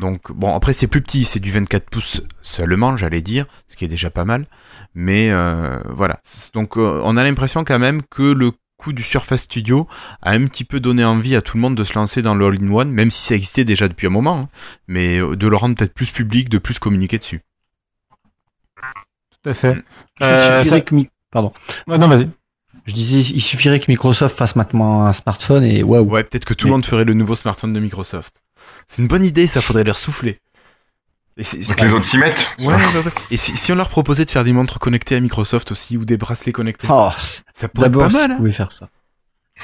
[0.00, 3.84] Donc bon, après c'est plus petit, c'est du 24 pouces seulement, j'allais dire, ce qui
[3.84, 4.46] est déjà pas mal.
[4.94, 6.20] Mais euh, voilà.
[6.54, 9.88] Donc euh, on a l'impression quand même que le coup du Surface Studio
[10.22, 12.90] a un petit peu donné envie à tout le monde de se lancer dans l'all-in-one,
[12.92, 14.48] même si ça existait déjà depuis un moment, hein,
[14.86, 17.40] mais euh, de le rendre peut-être plus public, de plus communiquer dessus.
[19.42, 19.76] Tout à fait.
[20.22, 20.94] Euh, ça- que
[21.30, 21.52] Pardon.
[21.86, 22.28] Ouais, non, vas-y.
[22.86, 26.04] Je disais, il suffirait que Microsoft fasse maintenant un smartphone et waouh.
[26.08, 28.40] Ouais, peut-être que tout le Mais- monde ferait le nouveau smartphone de Microsoft.
[28.88, 30.40] C'est une bonne idée, ça faudrait leur souffler.
[31.36, 32.56] Et c'est- c'est- Donc les autres s'y mettent.
[32.58, 33.12] Ouais, ouais, ouais.
[33.30, 36.04] Et si, si on leur proposait de faire des montres connectées à Microsoft aussi, ou
[36.04, 37.10] des bracelets connectés, Oh,
[37.52, 38.26] ça pourrait être pas mal.
[38.28, 38.36] vous hein.
[38.38, 38.88] pouvez faire ça.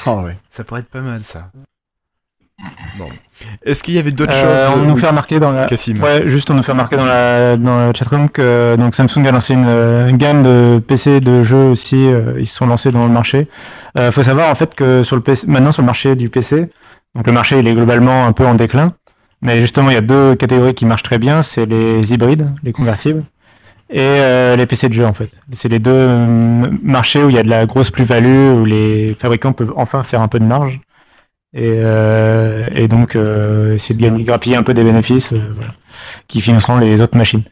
[0.06, 0.36] Oh, ouais.
[0.50, 1.50] Ça pourrait être pas mal, ça.
[2.98, 3.08] Bon.
[3.64, 5.66] Est-ce qu'il y avait d'autres Euh, choses on nous oui, fait remarquer dans la.
[5.66, 9.26] Cassim Ouais, juste on nous fait remarquer dans la dans le chatroom que donc Samsung
[9.26, 11.96] a lancé une, euh, une gamme de PC de jeux aussi.
[11.96, 13.48] euh, ils se sont lancés dans le marché.
[13.98, 16.70] Euh, faut savoir en fait que sur le PC, maintenant sur le marché du PC,
[17.16, 18.92] donc le marché il est globalement un peu en déclin.
[19.44, 22.72] Mais justement, il y a deux catégories qui marchent très bien, c'est les hybrides, les
[22.72, 23.24] convertibles,
[23.90, 25.36] et euh, les PC de jeu en fait.
[25.52, 29.14] C'est les deux euh, marchés où il y a de la grosse plus-value, où les
[29.18, 30.80] fabricants peuvent enfin faire un peu de marge.
[31.52, 35.72] Et, euh, donc essayer de gagner, grappiller un peu des bénéfices voilà,
[36.26, 37.42] qui financeront les autres machines.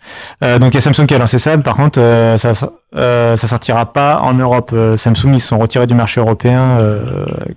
[0.40, 2.00] Donc il y a Samsung qui a lancé ça, par contre
[2.36, 4.74] ça, ça, sortira pas en Europe.
[4.96, 6.78] Samsung ils sont retirés du marché européen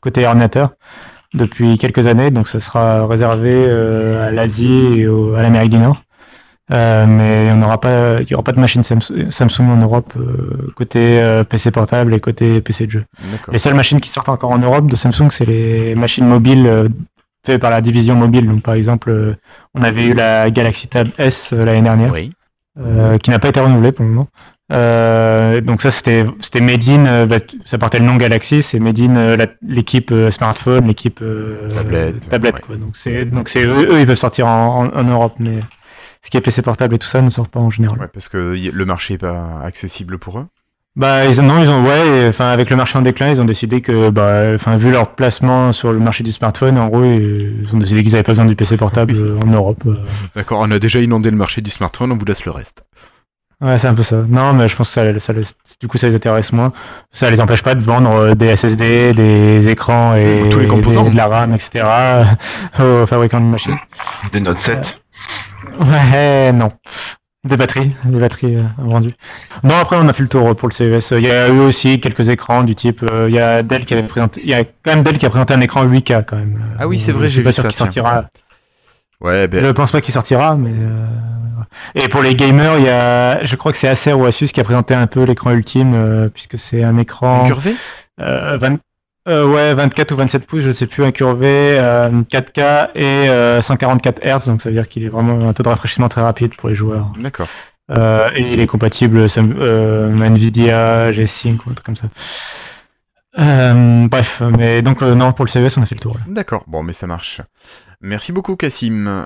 [0.01, 0.69] côté ordinateur
[1.35, 5.77] depuis quelques années, donc ça sera réservé euh, à l'Asie et au- à l'Amérique du
[5.77, 6.01] Nord.
[6.71, 10.71] Euh, mais on n'aura pas, il y aura pas de machine Samsung, en Europe euh,
[10.75, 13.03] côté euh, PC portable et côté PC de jeu.
[13.31, 13.51] D'accord.
[13.51, 16.89] Les seules machines qui sortent encore en Europe de Samsung, c'est les machines mobiles
[17.45, 18.47] faites par la division mobile.
[18.47, 19.35] Donc par exemple,
[19.75, 22.31] on avait eu la Galaxy Tab S l'année dernière, Oui.
[23.21, 24.27] qui n'a pas été renouvelée pour le moment.
[24.71, 28.79] Euh, donc ça, c'était c'était made in, euh, bah, ça portait le nom Galaxy, c'est
[28.79, 32.61] made in euh, l'équipe smartphone, l'équipe euh, Tablette, tablette ouais.
[32.61, 32.75] quoi.
[32.75, 35.59] Donc c'est donc c'est eux, eux, ils peuvent sortir en, en- en Europe, mais
[36.23, 37.99] ce qui est PC portable et tout ça ne sort pas en général.
[37.99, 40.47] Ouais, parce que le marché est pas accessible pour eux.
[40.95, 43.81] Bah ils, non ils ont ouais enfin avec le marché en déclin ils ont décidé
[43.81, 47.77] que bah enfin vu leur placement sur le marché du smartphone en gros ils ont
[47.77, 49.83] décidé qu'ils avaient pas besoin du PC portable en Europe.
[50.35, 52.85] D'accord, on a déjà inondé le marché du smartphone, on vous laisse le reste.
[53.65, 54.17] Ouais c'est un peu ça.
[54.27, 55.33] Non mais je pense que ça,
[55.81, 56.71] du coup ça les intéresse moins.
[57.11, 61.03] Ça les empêche pas de vendre euh, des SSD, des écrans et Tous les composants.
[61.03, 61.83] des- de la RAM etc.
[62.79, 63.77] aux fabricants de machines.
[64.31, 65.01] Des Note 7.
[65.79, 66.71] Ouais non.
[67.43, 69.11] Des batteries, des batteries euh, vendues.
[69.63, 71.11] Non, après on a fait le tour pour le CES.
[71.11, 73.03] Il y a eu aussi quelques écrans du type.
[73.03, 74.41] euh, il y a Dell qui avait présenté.
[74.43, 76.59] Il y a quand même Dell qui a présenté un écran 8K quand même.
[76.79, 77.77] Ah oui, c'est Euh, vrai, je j'ai suis pas vu sûr ça, tiens.
[77.85, 78.25] sortira.
[79.21, 80.71] Ouais, ben, Je pense pas qu'il sortira, mais.
[80.71, 81.05] euh,
[81.95, 83.43] Et pour les gamers, il y a.
[83.45, 86.29] Je crois que c'est Acer ou Asus qui a présenté un peu l'écran ultime, euh,
[86.29, 87.43] puisque c'est un écran.
[87.43, 87.75] incurvé
[88.21, 88.77] Euh, 20
[89.27, 91.47] euh, ouais, 24 ou 27 pouces, je sais plus, incurvé,
[91.79, 95.63] euh, 4K et euh, 144 Hz, donc ça veut dire qu'il est vraiment un taux
[95.63, 97.11] de rafraîchissement très rapide pour les joueurs.
[97.19, 97.47] D'accord.
[97.89, 99.27] Et il est compatible
[100.21, 102.07] Nvidia, G-Sync ou un truc comme ça.
[103.37, 106.17] Euh, bref, mais donc euh, non, pour le CES, on a fait le tour.
[106.27, 107.41] D'accord, bon, mais ça marche.
[108.01, 109.23] Merci beaucoup, Cassim.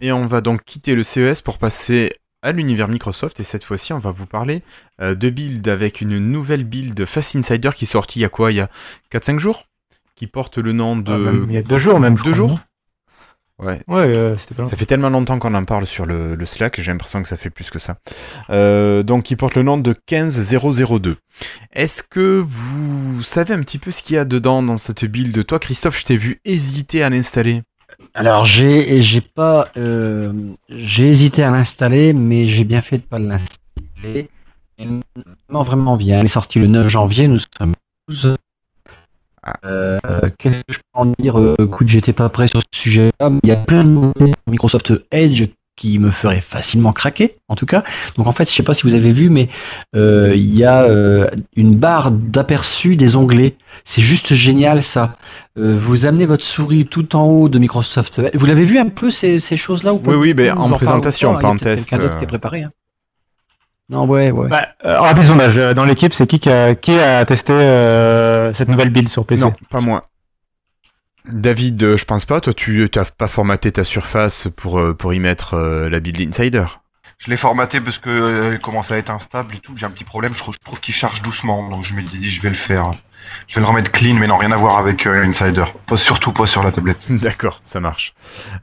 [0.00, 3.92] Et on va donc quitter le CES pour passer à l'univers Microsoft et cette fois-ci
[3.92, 4.62] on va vous parler
[5.00, 8.28] euh, de build avec une nouvelle build Fast Insider qui est sortie il y a
[8.28, 8.52] quoi?
[8.52, 8.70] Il y a
[9.10, 9.64] 4-5 jours?
[10.14, 11.12] Qui porte le nom de...
[11.12, 12.14] Ah, il y a deux jours même.
[12.14, 12.60] Deux jours?
[13.58, 13.80] Ouais.
[13.88, 14.68] non Ouais, euh, c'était pas long.
[14.68, 17.36] Ça fait tellement longtemps qu'on en parle sur le, le Slack, j'ai l'impression que ça
[17.36, 17.96] fait plus que ça.
[18.50, 21.16] Euh, donc, il porte le nom de 15002.
[21.72, 25.44] Est-ce que vous savez un petit peu ce qu'il y a dedans dans cette build?
[25.46, 27.62] Toi, Christophe, je t'ai vu hésiter à l'installer.
[28.12, 30.32] Alors j'ai j'ai pas euh,
[30.68, 34.28] j'ai hésité à l'installer, mais j'ai bien fait de pas l'installer.
[35.48, 36.12] Vraiment envie.
[36.12, 36.18] hein.
[36.20, 37.74] Elle est sortie le 9 janvier, nous sommes
[38.08, 38.36] 12.
[39.64, 39.98] Euh,
[40.38, 43.30] Qu'est-ce que je peux en dire Euh, Écoute, j'étais pas prêt sur ce sujet-là.
[43.30, 45.44] mais Il y a plein de nouveautés sur Microsoft Edge
[45.76, 47.84] qui me feraient facilement craquer, en tout cas.
[48.16, 49.50] Donc en fait, je sais pas si vous avez vu, mais
[49.94, 53.56] euh, il y a euh, une barre d'aperçu des onglets.
[53.84, 55.16] C'est juste génial ça.
[55.58, 58.30] Euh, vous amenez votre souris tout en haut de Microsoft Edge.
[58.34, 60.12] Vous l'avez vu un peu ces, ces choses-là ou pas?
[60.12, 62.62] Oui, oui, Vous en présentation, pas, pas en test, Quelqu'un d'autre qui est préparé.
[62.62, 62.70] hein.
[63.88, 64.48] Non, ouais, ouais.
[64.48, 65.56] Bah, euh, rapide sondage.
[65.56, 69.24] euh, Dans l'équipe, c'est qui qui a, qui a testé euh, cette nouvelle build sur
[69.24, 70.08] PC Non, pas moi.
[71.30, 72.40] David, euh, je pense pas.
[72.40, 76.20] Toi, tu n'as pas formaté ta surface pour, euh, pour y mettre euh, la build
[76.20, 76.66] Insider?
[77.18, 79.72] Je l'ai formaté parce que euh, elle commence à être instable et tout.
[79.76, 80.34] J'ai un petit problème.
[80.34, 82.92] Je trouve, je trouve qu'il charge doucement, donc je me dis je vais le faire.
[83.48, 85.64] Je vais le remettre clean, mais non, rien à voir avec euh, Insider.
[85.86, 87.06] Pas surtout pas sur la tablette.
[87.10, 88.14] D'accord, ça marche.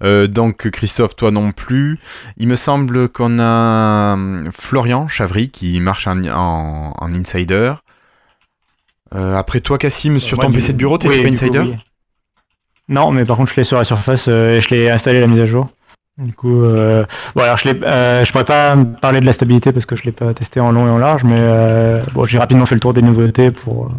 [0.03, 1.99] Euh, donc Christophe, toi non plus.
[2.37, 7.73] Il me semble qu'on a hum, Florian Chavry qui marche en, en- en insider.
[9.15, 11.59] Euh, après toi, Cassim, sur Moi, ton PC de bureau, t'étais oui, pas coup, insider
[11.59, 11.75] oui.
[12.89, 15.27] Non, mais par contre, je l'ai sur la surface euh, et je l'ai installé la
[15.27, 15.69] mise à jour.
[16.17, 17.05] Du coup, euh,
[17.35, 20.11] bon, alors je euh, je pourrais pas parler de la stabilité parce que je l'ai
[20.11, 22.93] pas testé en long et en large, mais euh, bon, j'ai rapidement fait le tour
[22.93, 23.91] des nouveautés pour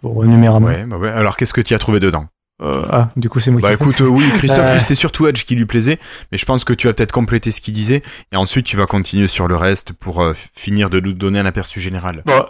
[0.00, 0.16] pour.
[0.16, 1.08] Ouais, bah ouais.
[1.10, 2.26] Alors qu'est-ce que tu as trouvé dedans
[2.60, 3.74] Euh, ah, du coup, c'est moi Bah qui.
[3.74, 4.72] écoute, euh, oui, Christophe, Euh.
[4.74, 5.98] lui, c'était surtout Edge qui lui plaisait,
[6.32, 8.86] mais je pense que tu as peut-être complété ce qu'il disait, et ensuite tu vas
[8.86, 12.22] continuer sur le reste pour euh, finir de nous donner un aperçu général.
[12.26, 12.44] Bon,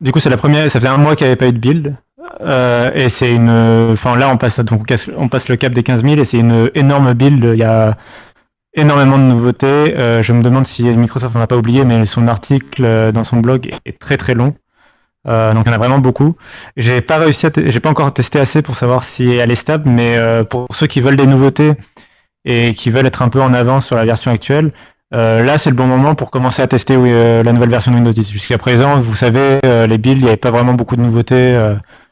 [0.00, 0.70] du coup, c'est la première.
[0.70, 1.96] Ça faisait un mois qu'il n'y avait pas eu de build.
[2.94, 3.50] Et c'est une.
[3.92, 4.86] Enfin, là, on passe, donc,
[5.16, 7.44] on passe le cap des 15 000 et c'est une énorme build.
[7.52, 7.96] Il y a
[8.74, 9.94] énormément de nouveautés.
[10.22, 13.70] Je me demande si Microsoft n'en a pas oublié, mais son article dans son blog
[13.84, 14.54] est très très long.
[15.26, 16.36] Euh, donc, il y en a vraiment beaucoup.
[16.76, 20.16] J'ai pas réussi J'ai pas encore testé assez pour savoir si elle est stable, mais
[20.16, 21.72] euh, pour ceux qui veulent des nouveautés
[22.44, 24.72] et qui veulent être un peu en avance sur la version actuelle,
[25.12, 28.12] euh, là, c'est le bon moment pour commencer à tester la nouvelle version de Windows
[28.12, 28.30] 10.
[28.30, 31.58] Jusqu'à présent, vous savez, les builds, il n'y avait pas vraiment beaucoup de nouveautés.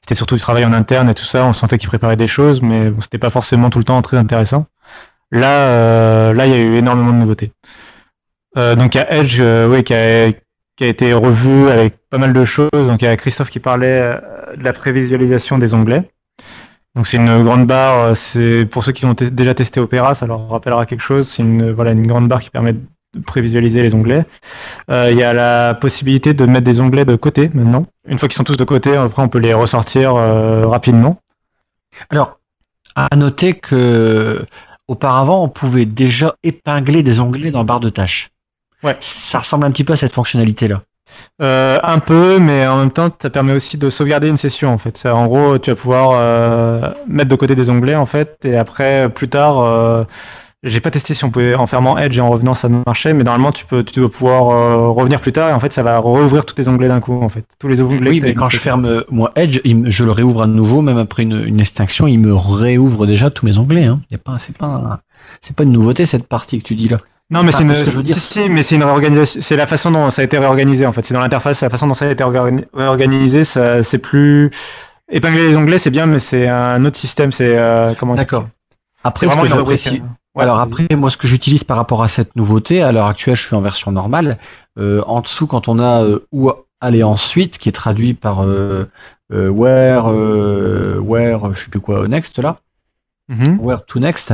[0.02, 1.44] c'était surtout du travail en interne et tout ça.
[1.46, 4.66] On sentait qu'ils préparaient des choses, mais c'était pas forcément tout le temps très intéressant.
[5.30, 7.52] Là, là, il y a eu énormément de nouveautés.
[8.56, 10.32] Donc, il y a Edge, oui, qui a
[10.80, 12.70] été revu avec pas mal de choses.
[12.72, 14.18] Donc, il y a Christophe qui parlait euh,
[14.56, 16.10] de la prévisualisation des onglets.
[16.98, 20.26] Donc c'est une grande barre, euh, c'est pour ceux qui ont déjà testé Opera, ça
[20.26, 21.28] leur rappellera quelque chose.
[21.28, 24.24] C'est une voilà une grande barre qui permet de prévisualiser les onglets.
[24.90, 27.86] Euh, Il y a la possibilité de mettre des onglets de côté maintenant.
[28.06, 31.18] Une fois qu'ils sont tous de côté, après on peut les ressortir euh, rapidement.
[32.10, 32.40] Alors,
[32.96, 34.44] à noter que
[34.88, 38.30] auparavant, on pouvait déjà épingler des onglets dans barre de tâches.
[38.82, 38.96] Ouais.
[39.00, 40.82] Ça ressemble un petit peu à cette fonctionnalité-là.
[41.40, 44.78] Euh, un peu, mais en même temps, ça permet aussi de sauvegarder une session en
[44.78, 44.96] fait.
[44.96, 48.56] Ça, en gros, tu vas pouvoir euh, mettre de côté des onglets en fait, et
[48.56, 49.60] après plus tard.
[49.60, 50.04] Euh,
[50.64, 53.22] j'ai pas testé si on pouvait en fermant Edge et en revenant ça marchait, mais
[53.22, 56.44] normalement tu peux, tu dois pouvoir revenir plus tard et en fait ça va rouvrir
[56.44, 58.10] tous tes onglets d'un coup en fait, tous les onglets.
[58.10, 61.44] Oui, mais quand je ferme moi Edge, je le réouvre à nouveau, même après une,
[61.46, 63.84] une extinction, il me réouvre déjà tous mes onglets.
[63.84, 64.00] Hein.
[64.10, 64.98] Y a pas, c'est pas,
[65.42, 66.98] c'est pas une nouveauté cette partie que tu dis là.
[67.30, 67.74] Non, mais c'est une,
[68.06, 69.40] si, si, mais c'est une réorganisation.
[69.42, 71.04] C'est la façon dont ça a été réorganisé en fait.
[71.04, 73.44] C'est dans l'interface, la façon dont ça a été organi- réorganisé.
[73.44, 74.50] Ça, c'est plus
[75.10, 77.30] épingler les onglets, c'est bien, mais c'est un autre système.
[77.30, 78.48] C'est euh, comment D'accord.
[79.04, 80.02] Après, ce que j'apprécie.
[80.34, 80.42] Ouais.
[80.42, 83.46] Alors après, moi, ce que j'utilise par rapport à cette nouveauté, à l'heure actuelle, je
[83.46, 84.38] suis en version normale.
[84.78, 86.50] Euh, en dessous, quand on a euh, où
[86.80, 88.46] aller ensuite, qui est traduit par
[89.30, 90.06] where,
[91.02, 92.60] where, je sais plus quoi, next là,
[93.28, 93.58] Mhm.
[93.60, 94.32] where to next,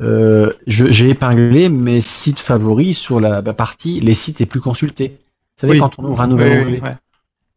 [0.00, 5.18] euh, j'ai épinglé mes sites favoris sur la, partie les sites les plus consultés.
[5.56, 5.78] Vous savez, Oui.
[5.78, 6.80] quand on ouvre un nouvel Oui, onglet,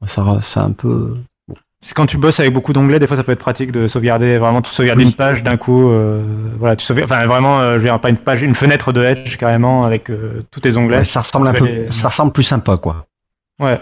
[0.06, 1.18] ça, c'est un peu.
[1.82, 4.38] C'est quand tu bosses avec beaucoup d'onglets, des fois ça peut être pratique de sauvegarder
[4.40, 5.90] vraiment tout sauvegarder une page d'un coup.
[5.90, 6.24] euh,
[6.58, 9.04] voilà, tu sauvegardes, enfin vraiment, euh, je veux dire pas une page, une fenêtre de
[9.04, 10.98] Edge carrément avec euh, tous tes onglets.
[10.98, 13.06] Ouais, ça ressemble un peu, les- ça ressemble plus sympa quoi.
[13.60, 13.80] Ouais.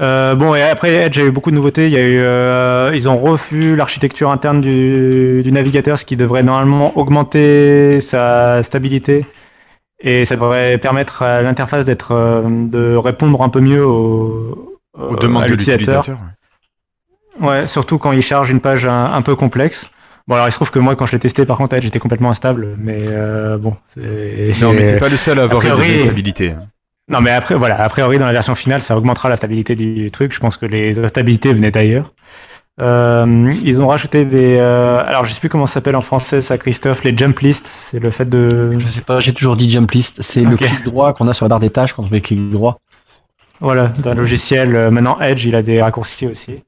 [0.00, 1.86] Euh, bon, et après Edge, il y a eu beaucoup de nouveautés.
[1.86, 6.16] Il y a eu, euh, ils ont revu l'architecture interne du, du navigateur, ce qui
[6.16, 9.24] devrait normalement augmenter sa stabilité.
[10.00, 15.14] Et ça devrait permettre à l'interface d'être, euh, de répondre un peu mieux aux, Aux
[15.14, 16.18] euh, demandes à de l'utilisateur.
[17.40, 17.46] ouais.
[17.48, 19.88] Ouais, surtout quand il charge une page un, un peu complexe.
[20.26, 21.98] Bon, alors il se trouve que moi, quand je l'ai testé, par contre, Edge était
[21.98, 23.76] complètement instable, mais euh, bon.
[23.86, 26.54] c'est- Non, mais t'es pas le seul à avoir priori- des instabilités.
[27.08, 30.10] Non, mais après, voilà, a priori, dans la version finale, ça augmentera la stabilité du
[30.10, 30.32] truc.
[30.32, 32.12] Je pense que les instabilités venaient d'ailleurs.
[32.80, 34.56] Euh, ils ont rajouté des.
[34.58, 37.66] euh, alors, je sais plus comment ça s'appelle en français, ça, Christophe, les jump lists.
[37.68, 38.70] C'est le fait de.
[38.78, 40.22] Je sais pas, j'ai toujours dit jump list.
[40.22, 42.50] C'est le clic droit qu'on a sur la barre des tâches quand on fait clic
[42.50, 42.78] droit.
[43.60, 44.74] Voilà, d'un logiciel.
[44.74, 46.64] euh, maintenant, Edge, il a des raccourcis aussi.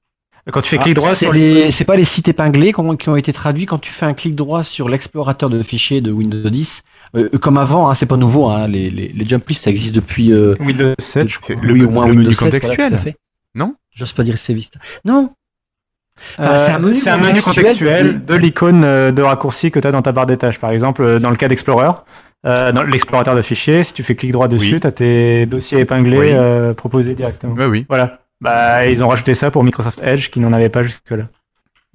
[0.52, 1.72] Quand tu fais clic Ah, droit c'est les...
[1.72, 4.62] c'est pas les sites épinglés qui ont été traduits quand tu fais un clic droit
[4.62, 6.82] sur l'explorateur de fichiers de Windows 10.
[7.16, 8.46] Euh, comme avant, hein, c'est pas nouveau.
[8.48, 10.32] Hein, les, les, les jump lists, ça existe depuis.
[10.32, 11.66] euh, Windows 7, je C'est crois.
[11.66, 13.14] le, oui, au moins le Windows menu 7, voilà, contextuel.
[13.54, 14.78] Non J'ose pas dire c'est Vista.
[15.04, 15.30] Non,
[16.38, 19.78] Enfin, Euh, c'est un menu c'est un menu contextuel de l'icône euh, de raccourci que
[19.80, 20.58] tu as dans ta barre des tâches.
[20.58, 21.90] Par exemple, euh, dans le cas d'Explorer,
[22.46, 24.80] euh, dans l'explorateur de fichiers, si tu fais clic droit dessus, Oui.
[24.80, 26.28] tu as tes dossiers épinglés Oui.
[26.32, 27.52] euh, proposés directement.
[27.54, 27.84] Ouais, oui.
[27.88, 28.20] Voilà.
[28.40, 31.24] Bah, ils ont rajouté ça pour Microsoft Edge qui n'en avait pas jusque-là.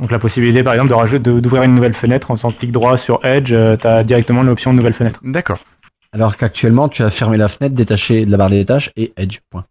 [0.01, 2.71] Donc la possibilité, par exemple, de rajouter- de- d'ouvrir une nouvelle fenêtre en faisant clic
[2.71, 5.19] droit sur Edge, tu as directement l'option nouvelle fenêtre.
[5.23, 5.59] D'accord.
[6.13, 9.37] alors qu'actuellement tu as fermé la fenêtre, détaché de la barre des tâches et Edge.
[9.49, 9.63] Point.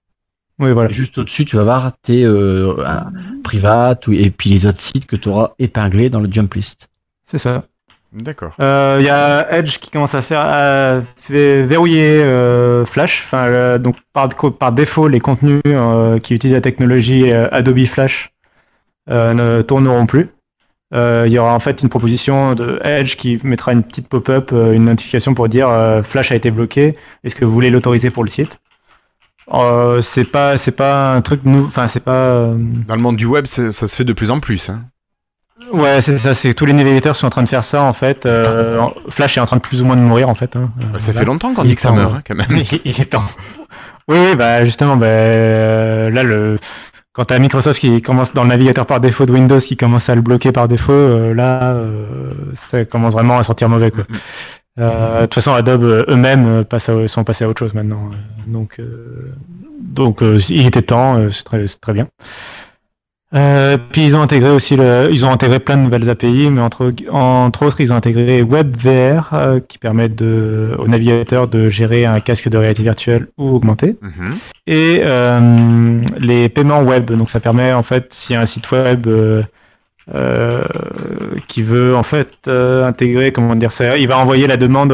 [0.58, 0.88] Oui, voilà.
[0.90, 3.10] Et juste au-dessus, tu vas voir tes euh, un
[3.44, 6.88] private ou- et puis les autres sites que tu auras épinglés dans le jump list.
[7.24, 7.64] C'est ça.
[8.12, 8.54] D'accord.
[8.60, 13.22] Euh, Il y a Edge qui commence à faire à fait verrouiller euh, Flash.
[13.26, 14.28] Enfin, euh, donc par,
[14.58, 18.29] par défaut, les contenus euh, qui utilisent la technologie euh, Adobe Flash euh,
[19.10, 20.28] ne tourneront plus.
[20.92, 24.50] Euh, Il y aura en fait une proposition de Edge qui mettra une petite pop-up,
[24.52, 26.96] euh, une notification pour dire euh, Flash a été bloqué.
[27.22, 28.58] Est-ce que vous voulez l'autoriser pour le site?
[29.52, 32.12] Euh, C'est pas, c'est pas un truc nou- Enfin, c'est pas.
[32.12, 32.54] euh,
[32.86, 34.68] Dans le monde du web, ça se fait de plus en plus.
[34.70, 34.80] hein.
[35.72, 36.34] Ouais, c'est ça.
[36.34, 38.26] C'est tous les navigateurs sont en train de faire ça en fait.
[38.26, 40.56] Euh, Flash est en train de plus ou moins de mourir en fait.
[40.56, 40.70] hein.
[40.80, 42.48] Euh, Bah, ça fait longtemps qu'on dit que ça meurt, hein, quand même.
[42.50, 43.22] il il est temps.
[44.08, 46.58] Oui, oui, bah justement, bah, euh, là, le,
[47.20, 50.08] quand tu as Microsoft qui commence dans le navigateur par défaut de Windows qui commence
[50.08, 53.90] à le bloquer par défaut, euh, là, euh, ça commence vraiment à sentir mauvais.
[53.90, 54.04] Quoi.
[54.78, 56.64] Euh, De toute façon, Adobe eux-mêmes
[57.08, 58.10] sont passés à autre chose maintenant.
[58.46, 58.80] Donc,
[59.82, 62.08] donc il était temps, c'est très, c'est très bien.
[63.32, 66.60] Euh, puis ils ont intégré aussi le, ils ont intégré plein de nouvelles API, mais
[66.60, 72.04] entre, entre autres ils ont intégré WebVR euh, qui permet de, au navigateur de gérer
[72.06, 74.34] un casque de réalité virtuelle ou augmentée Mhm.
[74.66, 77.08] et euh, les paiements web.
[77.12, 79.42] Donc ça permet en fait si un site web euh,
[80.12, 80.64] euh,
[81.46, 84.92] qui veut en fait euh, intégrer comment dire ça, il va envoyer la demande.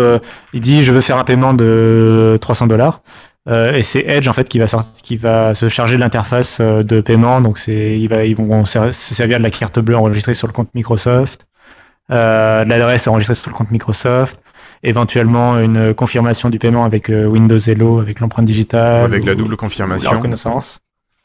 [0.53, 3.01] il dit je veux faire un paiement de 300 dollars.
[3.49, 6.83] Et c'est Edge en fait qui va sortir, qui va se charger de l'interface euh,
[6.83, 7.41] de paiement.
[7.41, 10.53] Donc c'est ils, va, ils vont se servir de la carte bleue enregistrée sur le
[10.53, 11.47] compte Microsoft,
[12.11, 14.39] euh, de l'adresse enregistrée sur le compte Microsoft,
[14.83, 19.37] éventuellement une confirmation du paiement avec euh, Windows Hello avec l'empreinte digitale, Avec la ou-
[19.37, 20.11] double la confirmation.
[20.11, 20.81] reconnaissance.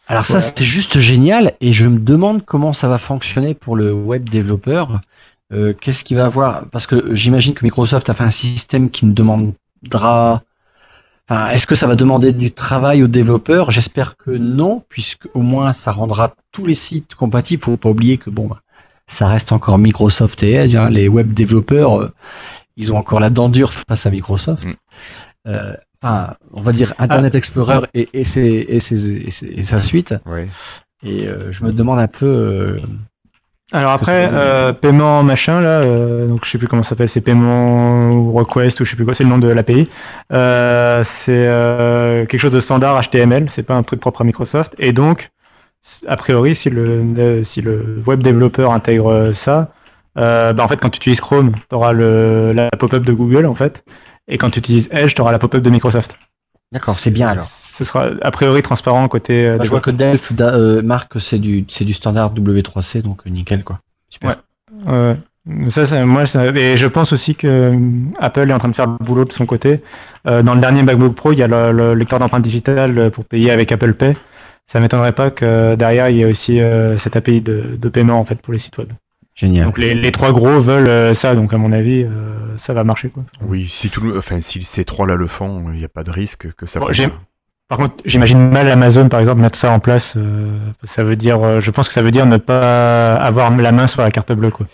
[0.08, 3.94] Alors ça, c'était juste génial et je me demande comment ça va fonctionner pour le
[3.94, 5.00] web développeur.
[5.54, 6.66] Euh, Qu'est-ce qu'il va avoir?
[6.72, 10.44] Parce que j'imagine que Microsoft a fait un système qui ne demandera...
[11.32, 13.72] Enfin, est-ce que ça va demander du travail aux développeurs?
[13.72, 17.64] J'espère que non, puisque au moins ça rendra tous les sites compatibles.
[17.64, 18.60] Faut pas oublier que bon, bah,
[19.08, 20.76] ça reste encore Microsoft et Edge.
[20.76, 20.90] hein.
[20.90, 22.12] Les web développeurs, euh,
[22.76, 24.66] ils ont encore la dent dure face à Microsoft.
[24.66, 24.74] Mm.
[25.48, 25.74] Euh,
[26.04, 29.82] enfin, on va dire Internet Explorer et, et, ses- et, ses- et ses- et sa
[29.82, 30.14] suite.
[30.26, 30.50] Ouais.
[31.02, 32.82] Et euh, je me demande un peu.
[33.74, 37.22] Alors après, euh, paiement machin là, euh, donc je sais plus comment ça s'appelle, c'est
[37.22, 39.90] paiement request ou je sais plus quoi, c'est le nom de l'API.
[40.34, 44.76] Euh, c'est euh, quelque chose de standard HTML, c'est pas un truc propre à Microsoft.
[44.78, 45.30] Et donc,
[46.08, 49.72] a priori, si le le- si le web développeur intègre ça,
[50.18, 53.46] euh, bah, en fait, quand tu utilises Chrome, tu auras le, la pop-up de Google
[53.46, 53.86] en fait,
[54.28, 56.18] et quand tu utilises Edge, tu auras la pop-up de Microsoft.
[56.72, 57.44] D'accord, c'est bien alors.
[57.44, 59.46] Ce sera a priori transparent côté.
[59.46, 62.34] euh, Bah, je vois que Delph da- euh, marque que c'est du c'est du standard
[62.34, 63.80] W3C donc euh, nickel quoi.
[64.10, 64.38] Super.
[64.86, 64.94] Ouais.
[64.94, 65.70] Ouais.
[65.70, 67.80] Ça, ça, moi, ça, et je pense aussi que euh,
[68.20, 69.82] Apple est en train de faire le boulot de son côté.
[70.28, 73.26] Euh, dans le dernier MacBook Pro, il y a le, le lecteur d'empreinte digitale pour
[73.26, 74.16] payer avec Apple Pay.
[74.68, 76.60] Ça m'étonnerait pas que derrière il y ait aussi
[76.98, 78.90] cette API de, de paiement en fait pour les sites web.
[79.42, 79.66] Génial.
[79.66, 82.10] Donc les, les trois gros veulent euh, ça, donc à mon avis, euh,
[82.58, 83.24] ça va marcher quoi.
[83.42, 84.16] Oui, si tout le...
[84.18, 86.86] enfin, si ces trois-là le font, il n'y a pas de risque que ça Bon,
[86.86, 87.10] prenne.
[87.68, 90.16] Par contre, j'imagine mal Amazon par exemple mettre ça en place.
[90.16, 93.72] euh, ça veut dire, euh, je pense que ça veut dire ne pas avoir la
[93.72, 94.68] main sur la carte bleue quoi.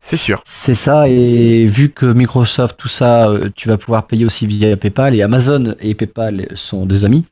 [0.00, 0.42] C'est sûr.
[0.46, 5.14] C'est ça et vu que Microsoft tout ça tu vas pouvoir payer aussi via PayPal
[5.16, 7.26] et Amazon et PayPal sont des amis.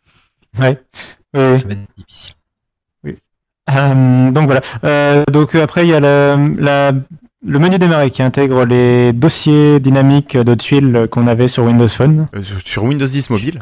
[0.58, 0.78] Ouais.
[1.34, 2.34] Ça va être difficile.
[3.70, 4.60] Euh, donc voilà.
[4.84, 6.92] Euh, donc euh, après il y a le, la-
[7.46, 12.26] le menu démarrer qui intègre les dossiers dynamiques de tuiles qu'on avait sur Windows Phone.
[12.34, 13.60] Euh, sur Windows 10 mobile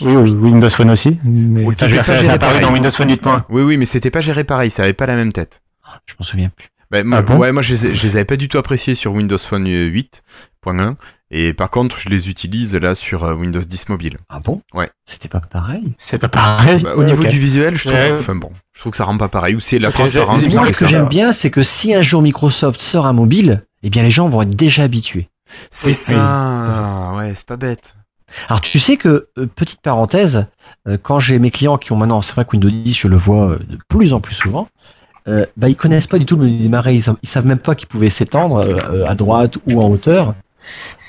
[0.00, 1.18] Oui, oui, Windows Phone aussi.
[1.24, 2.60] Mais Oui, ça, pas ça pareil.
[2.60, 3.42] dans Windows Phone 8.1.
[3.50, 5.62] Oui, oui, mais c'était pas géré pareil, ça avait pas la même tête.
[6.06, 6.68] Je m'en souviens plus.
[6.90, 7.36] Bah, moi, Ah bon?
[7.38, 10.94] ouais, moi je les, je les avais pas du tout appréciés sur Windows Phone 8.1
[11.32, 14.18] et par contre je les utilise là sur euh, Windows 10 mobile.
[14.28, 14.60] Ah bon?
[14.74, 14.90] Ouais.
[15.06, 15.94] C'était pas pareil.
[15.98, 16.80] C'est pas pareil.
[16.82, 18.12] Bah, au niveau du visuel, je trouve, Ouais.
[18.16, 20.78] enfin bon, je trouve que ça rend pas pareil ou c'est la transparence Moi, ce
[20.80, 24.10] que j'aime bien, c'est que si un jour Microsoft sort un mobile, eh bien les
[24.10, 25.28] gens vont être déjà habitués.
[25.70, 27.94] C'est Oui, ça, ouais, c'est pas bête.
[28.48, 30.46] Alors tu sais que, euh, petite parenthèse,
[30.88, 33.16] euh, quand j'ai mes clients qui ont maintenant, c'est vrai que Windows 10, je le
[33.16, 34.68] vois de plus en plus souvent,
[35.28, 37.74] euh, bah, ils connaissent pas du tout le menu démarrer, ils, ils savent même pas
[37.74, 38.66] qu'ils pouvaient s'étendre
[39.06, 40.34] à droite ou en hauteur.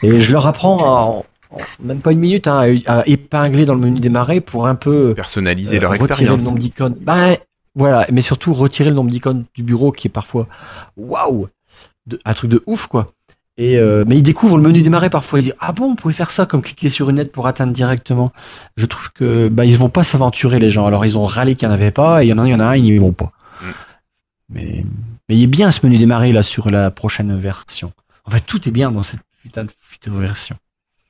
[0.02, 3.76] Et je leur apprends en, en même pas une minute hein, à, à épingler dans
[3.76, 6.42] le menu démarrer pour un peu Personnaliser euh, leur expérience.
[6.42, 6.96] le nombre d'icônes.
[7.00, 7.38] Ben,
[7.76, 10.48] voilà, mais surtout retirer le nombre d'icônes du bureau qui est parfois
[10.98, 11.48] waouh,
[12.26, 13.08] un truc de ouf quoi.
[13.58, 15.40] Et euh, mais ils découvrent le menu démarrer parfois.
[15.40, 17.72] Ils disent ah bon, on pouvait faire ça comme cliquer sur une lettre pour atteindre
[17.72, 18.32] directement.
[18.78, 20.88] Je trouve que bah ils vont pas s'aventurer les gens.
[20.88, 22.52] Alors ils ont râlé qu'il n'y en avait pas et il y en a, il
[22.52, 23.32] y en a un, ils n'y vont pas.
[23.62, 23.66] Mm.
[24.50, 24.86] Mais
[25.30, 27.92] mais il est bien ce menu démarrer là sur la prochaine version.
[28.26, 30.56] En fait tout est bien dans cette putain de future version.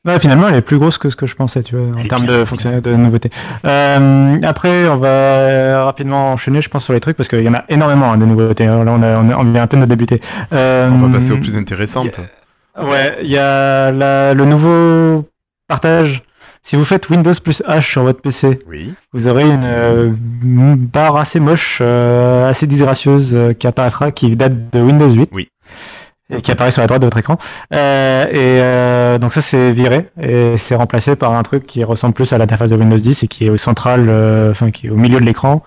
[0.05, 2.25] Ouais, finalement, elle est plus grosse que ce que je pensais, tu vois, en termes
[2.25, 3.29] de fonctionnalité, de nouveautés.
[3.63, 7.47] Euh, après, on va euh, rapidement enchaîner, je pense, sur les trucs, parce qu'il y
[7.47, 8.65] en a énormément hein, de nouveautés.
[8.65, 10.19] Là, on, a, on, a- on vient à peine de débuter.
[10.51, 12.19] Euh, On va passer aux plus intéressantes.
[12.81, 15.29] Ouais, il y a la- le nouveau
[15.69, 16.23] partage.
[16.63, 18.93] Si vous faites Windows plus H sur votre PC, Oui.
[19.13, 20.11] vous aurez une, euh,
[20.43, 25.29] barre assez moche, euh, assez disgracieuse euh, qui apparaîtra, qui date de Windows 8.
[25.33, 25.49] Oui.
[26.41, 27.37] Qui apparaît sur la droite de votre écran.
[27.73, 32.13] Euh, et euh, donc ça c'est viré et c'est remplacé par un truc qui ressemble
[32.13, 34.89] plus à l'interface de Windows 10 et qui est au central, euh, enfin qui est
[34.89, 35.63] au milieu de l'écran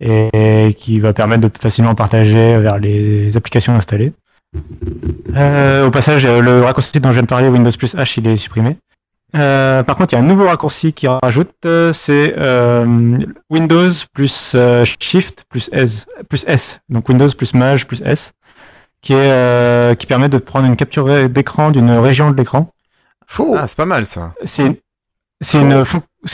[0.00, 4.12] et qui va permettre de facilement partager vers les applications installées.
[5.36, 8.38] Euh, au passage, le raccourci dont je viens de parler, Windows plus H, il est
[8.38, 8.78] supprimé.
[9.36, 11.54] Euh, par contre, il y a un nouveau raccourci qui rajoute,
[11.92, 13.18] c'est euh,
[13.48, 18.32] Windows plus euh, Shift plus S, plus S, donc Windows plus Maj plus S,
[19.02, 22.70] qui est euh, qui permet de prendre une capture d'écran d'une région de l'écran.
[23.56, 24.34] Ah, c'est pas mal ça.
[24.44, 24.82] C'est
[25.40, 25.84] c'est une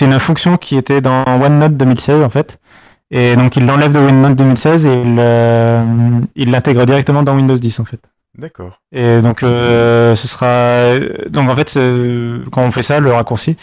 [0.01, 2.59] une fonction qui était dans OneNote 2016 en fait,
[3.11, 5.85] et donc il l'enlève de OneNote 2016 et il euh,
[6.35, 8.01] il l'intègre directement dans Windows 10 en fait.
[8.39, 8.80] D'accord.
[8.93, 10.99] Et donc euh, ce sera
[11.30, 11.72] donc en fait
[12.53, 13.57] quand on fait ça le raccourci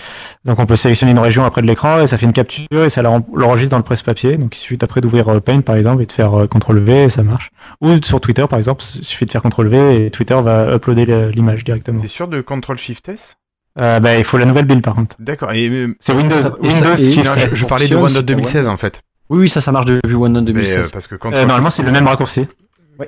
[0.45, 2.89] donc on peut sélectionner une région après de l'écran et ça fait une capture et
[2.89, 6.01] ça l'en- l'enregistre dans le presse-papier donc il suffit après d'ouvrir euh, Paint par exemple
[6.01, 7.51] et de faire euh, CTRL V et ça marche
[7.82, 11.30] ou sur Twitter par exemple il suffit de faire CTRL V et Twitter va uploader
[11.34, 12.01] l'image directement.
[12.01, 13.38] T'es sûr de Ctrl Shift S?
[13.80, 15.15] Euh, bah, il faut la nouvelle build par contre.
[15.19, 15.51] D'accord.
[15.51, 16.89] Et euh, C'est Windows Ça- et ça- Windows
[17.24, 19.01] non, je, je parlais de OneNote si t'as 2016 en fait.
[19.30, 20.78] Oui oui ça ça marche depuis OneNote Mais, 2016.
[20.78, 22.47] euh, parce que Euh, normalement c'est le même raccourci.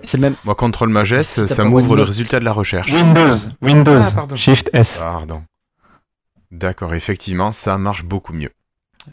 [0.03, 0.35] C'est le même.
[0.45, 2.91] moi Ctrl t'as ça m'ouvre le résultat de la recherche.
[2.91, 4.35] Windows Windows Ah, pardon.
[4.35, 4.97] Shift S.
[4.99, 5.43] Pardon.
[6.51, 8.51] D'accord, effectivement, ça marche beaucoup mieux.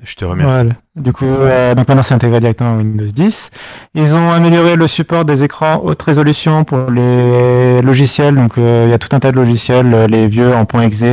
[0.03, 0.51] Je te remercie.
[0.59, 0.75] Voilà.
[0.97, 3.51] Du coup, euh, donc maintenant c'est intégré directement à Windows 10.
[3.95, 8.35] Ils ont amélioré le support des écrans haute résolution pour les logiciels.
[8.35, 11.05] Donc euh, il y a tout un tas de logiciels, euh, les vieux en .exe,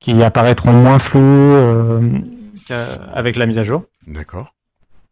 [0.00, 2.00] qui apparaîtront moins flous euh,
[3.12, 3.84] avec la mise à jour.
[4.06, 4.54] D'accord.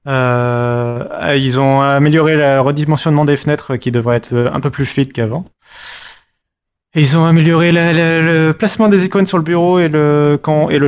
[0.09, 4.85] Euh, ils ont amélioré le redimensionnement des fenêtres qui devrait être euh, un peu plus
[4.85, 5.45] fluide qu'avant.
[6.95, 10.39] Ils ont amélioré la- la- le placement des icônes sur le bureau et le,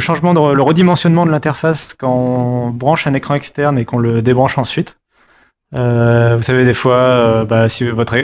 [0.01, 4.21] changement de le redimensionnement de l'interface quand on branche un écran externe et qu'on le
[4.21, 4.99] débranche ensuite.
[5.75, 8.17] Euh, vous savez, des fois, euh, bah, si votre,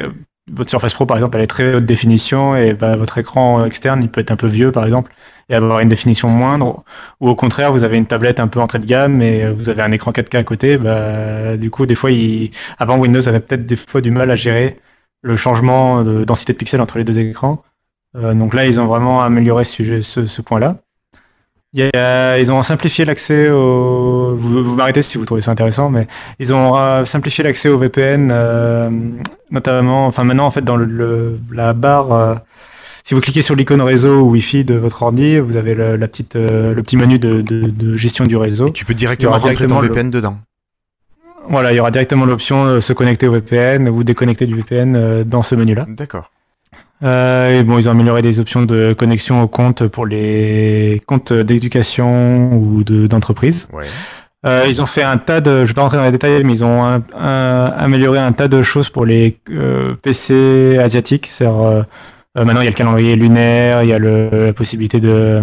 [0.52, 4.02] votre Surface Pro, par exemple, elle est très haute définition et bah, votre écran externe,
[4.02, 5.12] il peut être un peu vieux, par exemple,
[5.48, 6.84] et avoir une définition moindre.
[7.20, 9.82] Ou au contraire, vous avez une tablette un peu entrée de gamme et vous avez
[9.82, 10.76] un écran 4K à côté.
[10.76, 12.10] Bah, du coup, des fois,
[12.78, 14.78] avant Windows avait peut-être des fois du mal à gérer
[15.22, 17.62] le changement de densité de pixels entre les deux écrans.
[18.16, 20.78] Euh, donc là, ils ont vraiment amélioré ce, ce point-là.
[21.72, 24.34] Il y a- ils ont simplifié l'accès au.
[24.36, 26.08] Vous, vous m'arrêtez si vous trouvez ça intéressant, mais
[26.40, 28.90] ils ont euh, simplifié l'accès au VPN, euh,
[29.52, 30.06] notamment.
[30.08, 32.12] Enfin, maintenant, en fait, dans le, le- la barre.
[32.12, 32.34] euh,
[33.04, 36.06] si vous cliquez sur l'icône réseau ou Wi-Fi de votre ordi, vous avez le, la
[36.08, 38.68] petite, euh, le petit menu de, de- de gestion du réseau.
[38.68, 40.38] Et tu peux directement rentrer ton directement le- VPN dedans.
[41.48, 45.42] Voilà, il y aura directement l'option se connecter au VPN ou déconnecter du VPN dans
[45.42, 45.86] ce menu-là.
[45.88, 46.30] D'accord.
[47.02, 51.32] Euh, et bon, ils ont amélioré des options de connexion au compte pour les comptes
[51.32, 53.68] d'éducation ou de- d'entreprise.
[53.72, 53.84] Ouais.
[54.46, 56.52] Euh, ils ont fait un tas de, je vais pas rentrer dans les détails, mais
[56.54, 61.26] ils ont un- un- amélioré un tas de choses pour les euh, PC asiatiques.
[61.26, 61.84] C'est-à-dire,
[62.34, 65.42] maintenant, il y a le calendrier lunaire, il y a le, la possibilité de,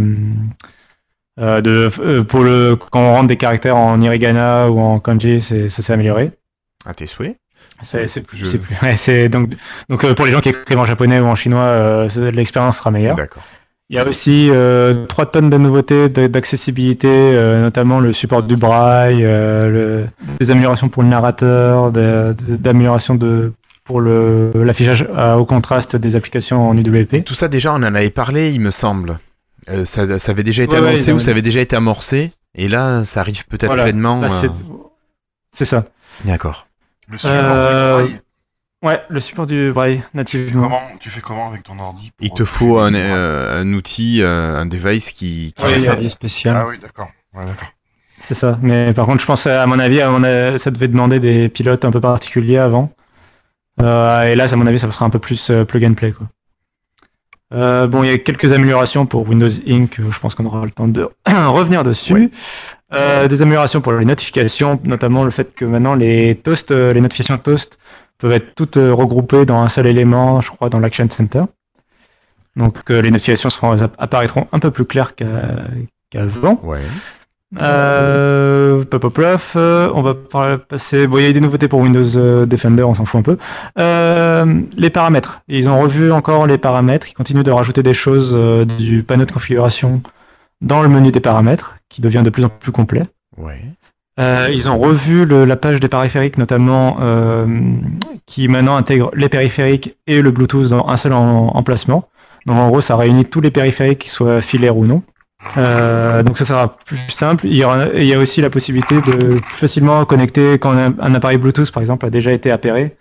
[1.38, 5.94] de pour le quand on rentre des caractères en hiragana ou en kanji, ça s'est
[5.94, 6.32] amélioré.
[6.86, 7.38] À tes souhaits.
[7.84, 9.52] C'est plus, Je- plus- ouais, donc
[9.90, 12.92] donc euh, pour les gens qui écrivent en japonais ou en chinois, euh, l'expérience sera
[12.92, 13.16] meilleure.
[13.16, 13.44] D'accord.
[13.90, 18.58] Il y a aussi euh, 3 tonnes de nouveautés d'accessibilité, euh, notamment le support du
[18.58, 20.08] braille, le-
[20.40, 23.54] des améliorations pour le narrateur, de- de-
[23.86, 25.08] pour l'affichage
[25.38, 27.24] au contraste des applications en UWP.
[27.24, 29.20] Tout ça, déjà, on en avait parlé, il me semble.
[29.86, 32.32] Ça, ça avait déjà été Ouais, annoncé ou ça avait déjà été amorcé.
[32.56, 33.84] Et là, ça arrive peut-être Voilà.
[33.84, 34.24] pleinement.
[35.54, 35.86] C'est ça.
[36.26, 36.67] D'accord.
[37.08, 38.22] Le support Euh, du braille,
[38.84, 40.64] Ouais, le support du braille tu, fais nativement.
[40.64, 44.22] comment, tu fais comment avec ton ordi pour Il te faut un, euh, un outil,
[44.22, 46.16] euh, un device qui, qui Ouais, gère il y ça.
[46.16, 46.56] spécial.
[46.58, 47.10] Ah oui, d'accord.
[47.34, 47.70] Ouais, d'accord.
[48.22, 48.60] C'est ça.
[48.62, 51.50] Mais par contre, je pense, à mon avis, à mon avis, ça devait demander des
[51.50, 52.92] pilotes un peu particuliers avant.
[53.82, 56.12] Euh, et là, à mon avis, ça sera un peu plus euh, plug and play.
[56.12, 56.28] Quoi.
[57.54, 59.96] Euh, bon, il y a quelques améliorations pour Windows Inc.
[59.98, 62.14] Je pense qu'on aura le temps de revenir dessus.
[62.14, 62.30] Ouais.
[62.94, 67.02] Euh, des améliorations pour les notifications, notamment le fait que maintenant les toasts, euh, les
[67.02, 67.78] notifications toast
[68.18, 71.44] peuvent être toutes euh, regroupées dans un seul élément, je crois, dans l'Action Center.
[72.56, 76.60] Donc les notifications seront, apparaîtront un peu plus claires qu'avant.
[76.64, 76.80] Ouais.
[77.60, 78.84] Euh,
[79.94, 80.16] on va
[80.58, 81.08] passer.
[81.08, 83.38] Bon, il y a eu des nouveautés pour Windows Defender, on s'en fout un peu.
[83.80, 85.42] Euh, les paramètres.
[85.48, 87.08] Ils ont revu encore les paramètres.
[87.10, 90.02] Ils continuent de rajouter des choses euh, du panneau de configuration
[90.62, 93.04] dans le menu des paramètres, qui devient de plus en plus complet.
[93.38, 93.62] Ouais.
[94.20, 97.46] Euh, ils ont revu le- la page des périphériques, notamment euh,
[98.26, 102.10] qui maintenant intègre les périphériques et le Bluetooth dans un seul en- emplacement.
[102.48, 105.04] Donc en gros, ça réunit tous les périphériques, qu'ils soient filaires ou non.
[105.58, 107.46] Euh, donc ça sera plus simple.
[107.46, 110.94] Il y, aura- il y a aussi la possibilité de plus facilement connecter quand un,
[111.00, 112.98] un appareil Bluetooth, par exemple, a déjà été appairé.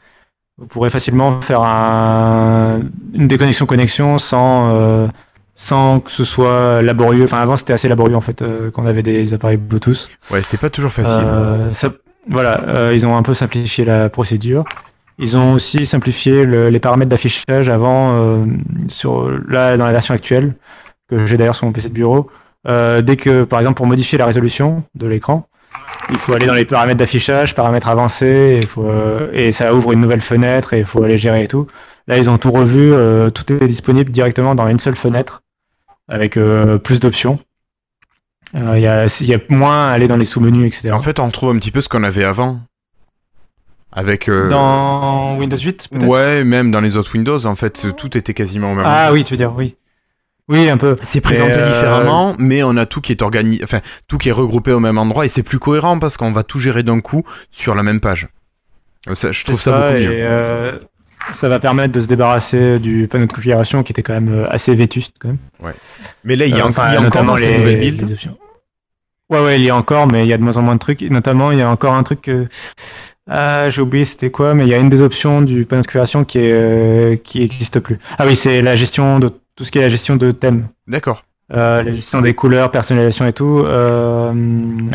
[0.59, 2.81] Vous pourrez facilement faire un-
[3.15, 5.09] une déconnexion connexion sans euh,
[5.57, 7.25] sans que ce soit laborieux.
[7.25, 10.09] Enfin, avant c'était assez laborieux en fait euh, quand on avait des appareils Bluetooth.
[10.31, 11.25] Ouais, c'était pas toujours facile.
[11.25, 11.91] Euh, ça-
[12.29, 14.65] voilà, euh, ils ont un peu simplifié la procédure.
[15.19, 18.45] Ils ont aussi simplifié le- les paramètres d'affichage avant, euh,
[18.89, 20.55] sur, là, dans la version actuelle,
[21.09, 22.29] que j'ai d'ailleurs sur mon PC de bureau.
[22.69, 25.47] Euh, dès que, par exemple, pour modifier la résolution de l'écran,
[26.11, 29.93] il faut aller dans les paramètres d'affichage, paramètres avancés, il faut, euh, et ça ouvre
[29.93, 31.67] une nouvelle fenêtre et il faut aller gérer et tout.
[32.09, 35.43] Là, ils ont tout revu, euh, tout est disponible directement dans une seule fenêtre,
[36.09, 37.39] avec euh, plus d'options.
[38.55, 40.93] Euh, Il y, a, il y a moins à aller dans les sous-menus, etc.
[40.93, 42.61] En fait, on retrouve un petit peu ce qu'on avait avant.
[43.93, 44.29] Avec.
[44.29, 46.07] euh, Dans Windows 8 peut-être?
[46.07, 49.25] Ouais, même dans les autres Windows, en fait, tout était quasiment au même Ah oui,
[49.25, 49.77] tu veux dire, oui.
[50.49, 50.97] Oui, un peu.
[51.03, 54.33] C'est présenté euh, différemment, mais on a tout qui est organisé, enfin tout qui est
[54.33, 57.25] regroupé au même endroit et c'est plus cohérent parce qu'on va tout gérer d'un coup
[57.51, 58.29] sur la même page.
[59.13, 60.15] Ça, je trouve ça, beaucoup et, mieux.
[60.21, 60.79] euh,
[61.33, 64.51] ça va permettre de se débarrasser du panneau de configuration qui était quand même euh,
[64.51, 65.73] assez vétuste quand même.
[66.25, 67.81] Mais là, il y a, Euh, en- enfin, il y a encore dans les- nouvelle
[67.81, 68.03] build.
[68.07, 68.37] les options.
[69.31, 70.79] Ouais, ouais, il y a encore, mais il y a de moins en moins de
[70.81, 71.03] trucs.
[71.03, 72.47] Notamment, il y a encore un truc que
[73.29, 75.87] ah, j'ai oublié c'était quoi, mais il y a une des options du panneau de
[75.87, 77.99] configuration qui est euh, qui existe plus.
[78.19, 80.69] Ah oui, c'est la gestion de tout ce qui est la gestion de thèmes.
[80.87, 81.25] D'accord.
[81.53, 84.33] Euh, la gestion des couleurs, personnalisation et tout, euh,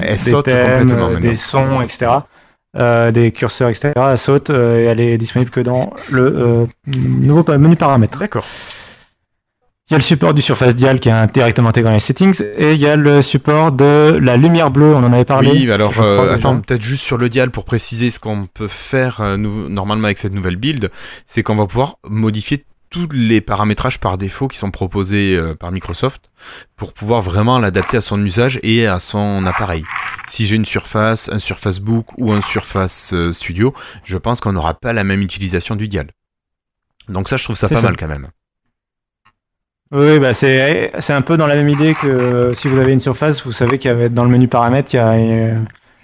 [0.01, 2.11] Elle des saute thèmes, complètement des sons, etc.,
[2.77, 3.91] euh, des curseurs, etc.
[3.95, 8.17] Elle saute euh, et elle est disponible que dans le euh, nouveau menu paramètres.
[8.17, 8.45] D'accord.
[9.89, 12.41] Il y a le support du Surface Dial qui est directement intégré dans les settings
[12.57, 15.51] et il y a le support de la lumière bleue, on en avait parlé.
[15.51, 19.37] Oui, alors crois attends, peut-être juste sur le dial pour préciser ce qu'on peut faire
[19.37, 20.91] nous, normalement avec cette nouvelle build,
[21.25, 25.71] c'est qu'on va pouvoir modifier tous les paramétrages par défaut qui sont proposés euh, par
[25.71, 26.29] Microsoft
[26.75, 29.83] pour pouvoir vraiment l'adapter à son usage et à son appareil.
[30.27, 33.73] Si j'ai une surface, un Surface Book ou un Surface euh, Studio,
[34.03, 36.11] je pense qu'on n'aura pas la même utilisation du dial.
[37.09, 37.87] Donc ça, je trouve ça pas ça.
[37.87, 38.27] mal quand même.
[39.91, 42.93] Oui, bah c'est c'est un peu dans la même idée que euh, si vous avez
[42.93, 45.17] une surface, vous savez qu'il y avait dans le menu paramètres, il y a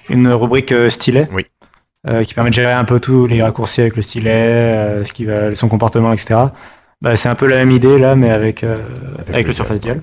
[0.09, 1.45] une, rubrique stylet Oui.
[2.07, 5.13] euh, qui permet de gérer un peu tous les raccourcis avec le stylet, euh, ce
[5.13, 6.35] qui va, son comportement, etc.
[7.01, 8.77] Bah, c'est un peu la même idée là, mais avec, euh,
[9.27, 10.01] avec, le le Surface Dial.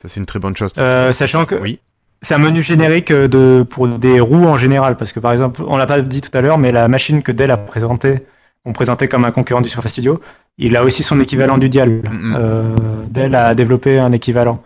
[0.00, 0.72] Ça, c'est une très bonne chose.
[0.76, 1.78] Euh, sachant que Oui.
[2.22, 5.62] c'est un menu générique euh, de, pour des roues en général, parce que par exemple,
[5.66, 8.26] on l'a pas dit tout à l'heure, mais la machine que Dell a présentée,
[8.64, 10.20] on présentait comme un concurrent du Surface Studio,
[10.58, 11.88] il a aussi son équivalent du Dial.
[11.90, 12.34] Mhm.
[12.36, 12.76] Euh,
[13.08, 14.62] Dell a développé un équivalent.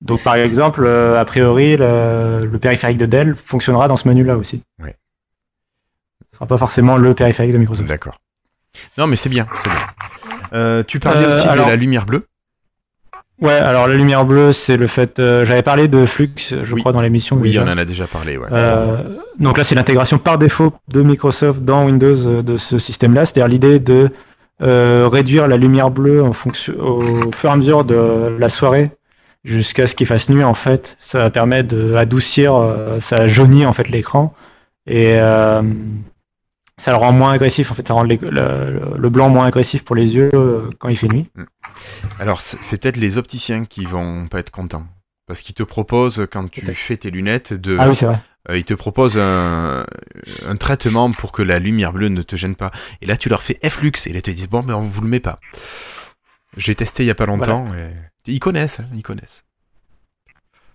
[0.00, 4.62] Donc par exemple, a priori, le, le périphérique de Dell fonctionnera dans ce menu-là aussi.
[4.82, 4.96] Ouais.
[6.32, 7.88] Ce sera pas forcément le périphérique de Microsoft.
[7.88, 8.18] D'accord.
[8.98, 9.46] Non, mais c'est bien.
[9.62, 9.78] c'est bien.
[10.54, 12.26] Euh, tu parlais Euh, aussi alors- de la lumière bleue.
[13.40, 15.18] Ouais, alors la lumière bleue, c'est le fait.
[15.18, 16.80] euh, J'avais parlé de Flux, je Oui.
[16.80, 17.36] crois, dans l'émission.
[17.36, 18.36] Oui, on en a déjà parlé.
[18.38, 18.46] Ouais.
[18.52, 18.96] Euh,
[19.40, 23.80] donc là, c'est l'intégration par défaut de Microsoft dans Windows de ce système-là, c'est-à-dire l'idée
[23.80, 24.08] de
[24.62, 28.92] euh, réduire la lumière bleue en fonction, au fur et à mesure de la soirée
[29.42, 30.44] jusqu'à ce qu'il fasse nuit.
[30.44, 32.54] En fait, ça permet d'adoucir,
[33.00, 34.32] ça jaunit en fait l'écran
[34.86, 35.18] et
[36.76, 37.70] ça le rend moins agressif.
[37.70, 38.16] En fait, ça rend le,
[38.96, 41.30] le blanc moins agressif pour les yeux euh, quand il fait nuit.
[42.20, 44.86] Alors, c'est peut-être les opticiens qui vont pas être contents.
[45.26, 48.18] Parce qu'il te propose, quand tu fais tes lunettes, de, Ah oui, c'est vrai.
[48.50, 49.86] euh, il te propose un,
[50.46, 52.70] un traitement pour que la lumière bleue ne te gêne pas.
[53.00, 55.00] Et là, tu leur fais F-Lux, et là, ils te disent, bon, ben, on vous
[55.00, 55.38] le met pas.
[56.58, 57.88] J'ai testé il y a pas longtemps, et
[58.26, 59.44] ils connaissent, hein, ils connaissent.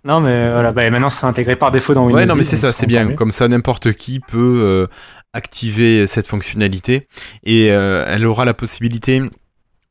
[0.06, 2.18] Non, mais voilà, bah, maintenant c'est intégré par défaut dans Windows.
[2.18, 3.12] Ouais, non, mais 10, c'est ça, c'est bien.
[3.14, 4.88] Comme ça, n'importe qui peut euh,
[5.34, 7.08] activer cette fonctionnalité
[7.44, 9.22] et euh, elle aura la possibilité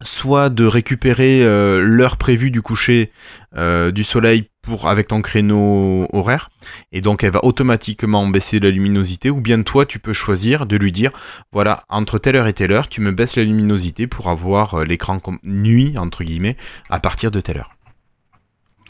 [0.03, 3.11] soit de récupérer euh, l'heure prévue du coucher
[3.57, 6.51] euh, du soleil pour avec ton créneau horaire
[6.93, 10.77] et donc elle va automatiquement baisser la luminosité ou bien toi tu peux choisir de
[10.77, 11.11] lui dire
[11.53, 14.85] voilà entre telle heure et telle heure tu me baisses la luminosité pour avoir euh,
[14.85, 16.57] l'écran comme nuit entre guillemets
[16.91, 17.71] à partir de telle heure.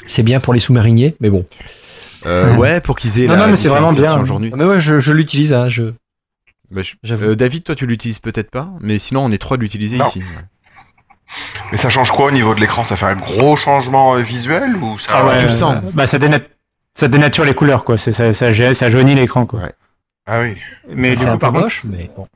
[0.06, 1.44] C'est bien pour les sous-mariniers, mais bon.
[2.24, 4.24] Ouais pour qu'ils aient Non, la non, mais c'est vraiment différenciation bien.
[4.26, 4.52] jour-nuit.
[4.54, 5.92] Mais ouais, je, je l'utilise, hein, je,
[6.70, 7.14] Bah, je-.
[7.14, 10.22] Euh, David, toi tu l'utilises peut-être pas, mais sinon on est trois de l'utiliser ici.
[11.72, 12.84] Mais ça change quoi au niveau de l'écran?
[12.84, 15.84] Ça fait un gros changement euh, visuel ou ça Ah ouais, tu le sens.
[15.92, 16.40] Bah, ça, dénat-
[16.94, 17.98] ça dénature les couleurs, quoi.
[17.98, 19.60] Ça, ça, ja- ça jaunit l'écran, quoi.
[19.60, 19.72] Ouais.
[20.26, 20.56] Ah oui.
[20.88, 22.26] Mais ça du coup, un peu par contre, moche, mais bon.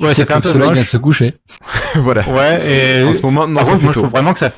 [0.00, 0.88] ouais, ça C'est fait un peu le soleil vient de moche.
[0.88, 1.34] se coucher.
[1.96, 2.28] voilà.
[2.28, 4.50] Ouais, et En ce moment, non, par contre, moi, je trouve vraiment que ça,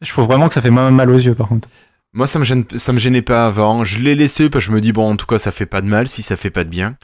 [0.00, 1.68] je trouve vraiment que ça fait mal aux yeux, par contre.
[2.16, 3.84] Moi, ça me gêne, ça me gênait pas avant.
[3.84, 5.82] Je l'ai laissé parce que je me dis bon, en tout cas, ça fait pas
[5.82, 6.96] de mal si ça fait pas de bien.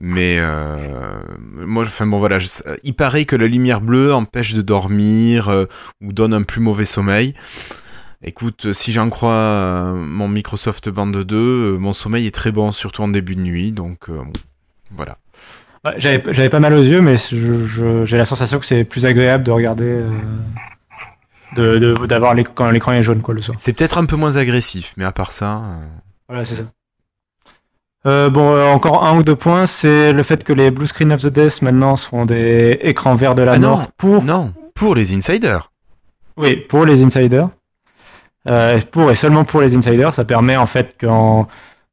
[0.00, 0.76] Mais euh,
[1.52, 2.38] moi, enfin bon, voilà.
[2.84, 5.64] il paraît que la lumière bleue empêche de dormir euh,
[6.00, 7.34] ou donne un plus mauvais sommeil.
[8.22, 12.70] Écoute, si j'en crois euh, mon Microsoft Band 2, euh, mon sommeil est très bon,
[12.70, 13.72] surtout en début de nuit.
[13.72, 14.06] Donc
[14.92, 15.18] voilà.
[15.96, 20.02] J'avais pas mal aux yeux, mais j'ai la sensation que c'est plus agréable de regarder,
[21.56, 23.56] de d'avoir quand l'écran est jaune, quoi, le soir.
[23.58, 25.56] C'est peut-être un peu moins agressif, mais à part ça.
[25.56, 25.78] euh,
[26.28, 26.64] Voilà, c'est ça.
[28.04, 31.12] Euh, bon, euh, encore un ou deux points, c'est le fait que les Blue Screen
[31.12, 34.52] of the Death maintenant seront des écrans verts de la Ah non, mort pour, Non,
[34.74, 35.70] pour les insiders.
[36.36, 37.48] oui, pour les insiders.
[38.90, 41.46] Pour et seulement pour les insiders, ça permet en fait quand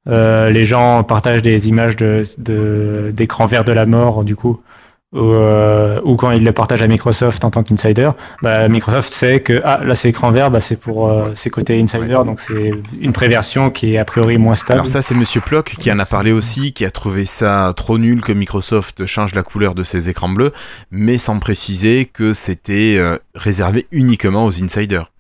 [0.08, 4.60] les gens partagent des images de de- d'écrans verts de la mort, du coup,
[5.12, 8.12] ou, euh, ou quand ils le partagent à Microsoft en tant qu'insider,
[8.44, 11.82] bah, Microsoft sait que ah là c'est écran vert, bah, c'est pour euh, c'est côté
[11.82, 12.26] insider, Ouais.
[12.26, 14.82] donc c'est une préversion qui est a priori moins stable.
[14.82, 17.98] Alors ça, c'est Monsieur Plock qui en a parlé aussi, qui a trouvé ça trop
[17.98, 20.52] nul que Microsoft change la couleur de ses écrans bleus,
[20.92, 25.12] mais sans préciser que c'était euh, réservé uniquement aux insiders.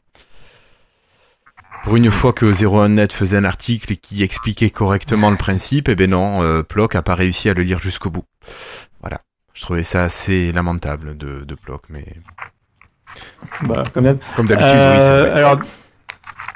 [1.83, 6.09] Pour une fois que 01net faisait un article qui expliquait correctement le principe, eh ben
[6.11, 8.25] non, euh, Plock a pas réussi à le lire jusqu'au bout.
[9.01, 9.21] Voilà.
[9.59, 12.05] Je trouvais ça assez lamentable de, de Plock, mais
[13.63, 14.17] Bah, comme d'hab.
[14.35, 15.37] comme d'habitude, oui, c'est Euh, vrai.
[15.39, 15.59] alors,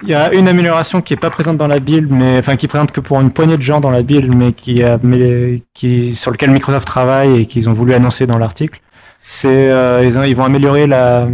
[0.04, 2.66] il y a une amélioration qui est pas présente dans la build, mais enfin qui
[2.66, 5.64] est présente que pour une poignée de gens dans la build, mais qui a, mais
[5.74, 8.80] qui sur lequel Microsoft travaille et qu'ils ont voulu annoncer dans l'article.
[9.20, 11.28] C'est euh, ils, ont- ils vont améliorer la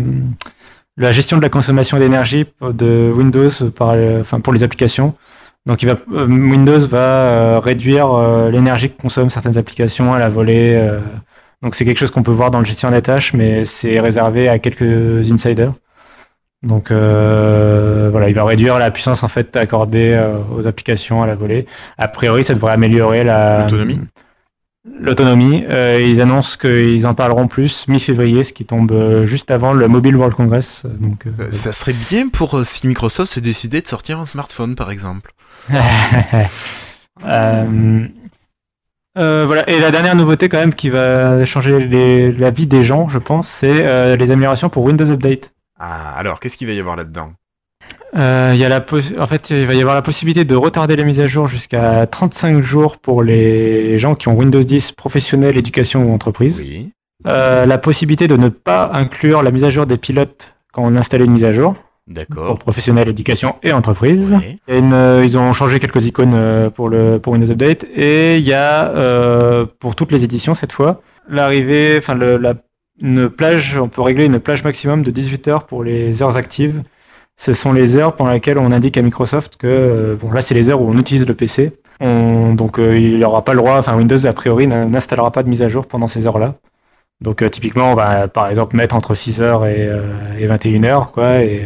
[0.97, 5.15] la gestion de la consommation d'énergie de Windows par, enfin pour les applications.
[5.67, 10.19] Donc il va, euh, Windows va euh, réduire euh, l'énergie que consomment certaines applications à
[10.19, 10.73] la volée.
[11.61, 14.47] Donc c'est quelque chose qu'on peut voir dans le gestion des tâches, mais c'est réservé
[14.49, 15.73] à quelques insiders.
[16.61, 21.27] Donc euh, voilà, il va réduire la puissance en fait accordée euh, aux applications à
[21.27, 21.65] la volée.
[21.97, 23.99] A priori, ça devrait améliorer la L'autonomie?
[24.99, 25.65] L'autonomie.
[25.69, 30.15] Euh, ils annoncent qu'ils en parleront plus mi-février, ce qui tombe juste avant le Mobile
[30.15, 30.83] World Congress.
[30.99, 35.31] Donc Ça- serait bien pour si Microsoft se décidait de sortir un smartphone, par exemple.
[37.25, 38.07] Euh,
[39.17, 39.67] euh, voilà.
[39.69, 43.17] Et la dernière nouveauté quand même qui va changer les- la vie des gens, je
[43.17, 45.51] pense, c'est euh, les améliorations pour Windows Update.
[45.79, 47.31] Ah, alors, qu'est-ce qu'il va y avoir là-dedans?
[48.17, 50.55] Euh, il y a la poss- en fait, il va y avoir la possibilité de
[50.55, 54.91] retarder les mises à jour jusqu'à 35 jours pour les gens qui ont Windows 10
[54.91, 56.59] professionnel, éducation ou entreprise.
[56.61, 56.91] Oui.
[57.27, 60.95] Euh, la possibilité de ne pas inclure la mise à jour des pilotes quand on
[60.95, 61.75] installe une mise à jour
[62.09, 62.59] pour D'accord.
[62.59, 64.33] professionnel, éducation et entreprise.
[64.33, 64.57] Ouais.
[64.67, 67.51] Il y a une, euh, ils ont changé quelques icônes euh, pour, le, pour Windows
[67.51, 72.37] Update et il y a euh, pour toutes les éditions cette fois l'arrivée, enfin le,
[72.37, 72.55] la,
[72.99, 76.81] une plage, on peut régler une plage maximum de 18 heures pour les heures actives.
[77.37, 80.69] Ce sont les heures pendant lesquelles on indique à Microsoft que bon là c'est les
[80.69, 81.73] heures où on utilise le PC.
[82.01, 85.61] On, donc il n'aura pas le droit, enfin Windows a priori n'installera pas de mise
[85.61, 86.55] à jour pendant ces heures-là.
[87.21, 91.65] Donc typiquement on va par exemple mettre entre 6h et, euh, et 21h quoi et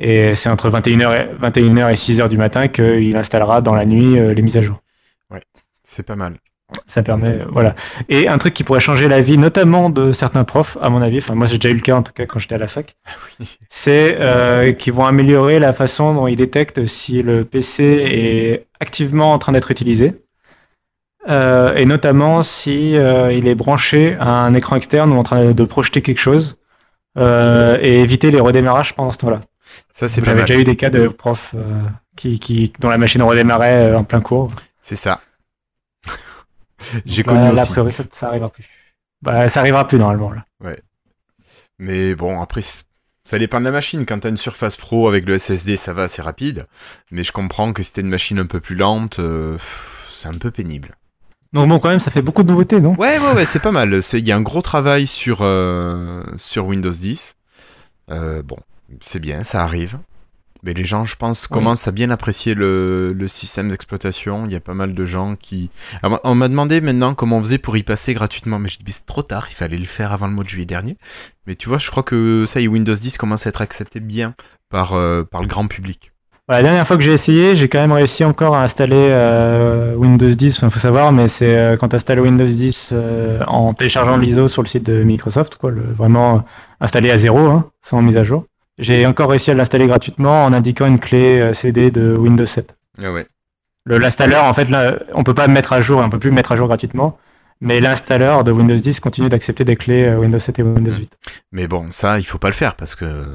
[0.00, 4.18] et c'est entre 21h et, 21h et 6h du matin qu'il installera dans la nuit
[4.18, 4.82] euh, les mises à jour.
[5.84, 6.34] C'est pas mal.
[6.86, 7.74] Ça permet, voilà.
[8.08, 11.18] Et un truc qui pourrait changer la vie, notamment de certains profs, à mon avis,
[11.18, 12.94] enfin moi j'ai déjà eu le cas en tout cas quand j'étais à la fac,
[13.70, 19.32] c'est euh, qu'ils vont améliorer la façon dont ils détectent si le PC est activement
[19.32, 20.14] en train d'être utilisé.
[21.28, 25.52] Euh, et notamment si euh, il est branché à un écran externe ou en train
[25.52, 26.56] de projeter quelque chose
[27.18, 29.42] euh, et éviter les redémarrages pendant ce temps-là.
[29.90, 31.82] Ça, c'est pas J'avais déjà eu des cas de profs euh,
[32.16, 34.50] qui, qui, dont la machine redémarrait euh, en plein cours.
[34.80, 35.20] C'est ça.
[37.06, 37.72] J'ai connu là, là, a aussi.
[37.72, 38.68] priori, ça, ça arrivera plus.
[39.22, 40.44] Bah, ça arrivera plus normalement là.
[41.78, 42.60] Mais bon, après,
[43.24, 44.04] ça dépend de la machine.
[44.04, 46.66] Quand t'as une Surface Pro avec le SSD, ça va, c'est rapide.
[47.10, 49.56] Mais je comprends que si t'as une machine un peu plus lente, euh,
[50.12, 50.94] c'est un peu pénible.
[51.52, 52.94] Donc bon, quand même, ça fait beaucoup de nouveautés, non?
[52.96, 54.00] Ouais, ouais, ouais, c'est pas mal.
[54.12, 57.36] Il y a un gros travail sur, euh, sur Windows 10.
[58.10, 58.56] Euh, bon,
[59.00, 59.98] c'est bien, ça arrive.
[60.62, 61.54] Mais les gens, je pense, Oui.
[61.54, 64.44] commencent à bien apprécier le, le système d'exploitation.
[64.44, 65.70] Il y a pas mal de gens qui...
[66.02, 68.58] Alors, on m'a demandé maintenant comment on faisait pour y passer gratuitement.
[68.58, 70.66] Mais je dis, c'est trop tard, il fallait le faire avant le mois de juillet
[70.66, 70.98] dernier.
[71.46, 74.00] Mais tu vois, je crois que ça y est, Windows 10 commence à être accepté
[74.00, 74.34] bien
[74.68, 76.12] par, euh, par le grand public.
[76.46, 80.28] La dernière fois que j'ai essayé, j'ai quand même réussi encore à installer euh, Windows
[80.28, 80.56] 10.
[80.58, 84.48] Enfin, faut savoir, mais c'est euh, quand tu installes Windows 10 euh, en téléchargeant l'ISO
[84.48, 86.44] sur le site de Microsoft, quoi, le, vraiment
[86.80, 88.44] installé à zéro, hein, sans mise à jour.
[88.78, 92.76] J'ai encore réussi à l'installer gratuitement en indiquant une clé euh, CD de Windows 7.
[93.02, 93.26] Ah ouais.
[93.84, 96.30] Le l'installeur, en fait, là, on peut pas le mettre à jour, on peut plus
[96.30, 97.18] le mettre à jour gratuitement.
[97.62, 101.18] Mais l'installeur de Windows 10 continue d'accepter des clés euh, Windows 7 et Windows 8.
[101.52, 103.26] Mais bon, ça, il faut pas le faire parce que,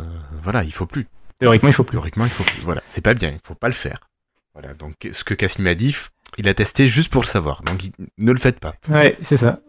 [0.42, 1.08] voilà, il faut plus.
[1.38, 1.92] Théoriquement, il faut plus.
[1.98, 2.62] Théoriquement, il faut plus.
[2.64, 4.00] Voilà, c'est pas bien, il faut pas le faire.
[4.54, 5.96] Voilà, donc ce que Cassim a dit,
[6.38, 7.62] il a testé juste pour le savoir.
[7.64, 8.74] Donc il- ne le faites pas.
[8.90, 9.60] Ouais, c'est ça.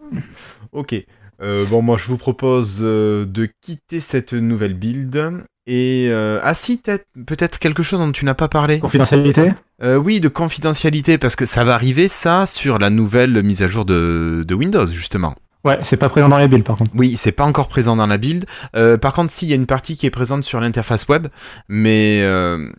[0.73, 0.95] Ok.
[1.43, 5.43] Euh, bon, moi je vous propose de quitter cette nouvelle build.
[5.67, 6.81] Et euh, ah si,
[7.27, 8.79] peut-être quelque chose dont tu n'as pas parlé.
[8.79, 9.53] Confidentialité?
[9.83, 13.69] Euh, oui, de confidentialité, parce que ça va arriver ça sur la nouvelle mise à
[13.69, 15.35] jour de, de Windows justement.
[15.65, 16.93] Ouais, c'est pas présent dans les builds par contre.
[16.95, 18.47] Oui, c'est pas encore présent dans la build.
[18.77, 21.27] Euh, par contre, si, il y a une partie qui est présente sur l'interface web,
[21.69, 22.71] mais euh,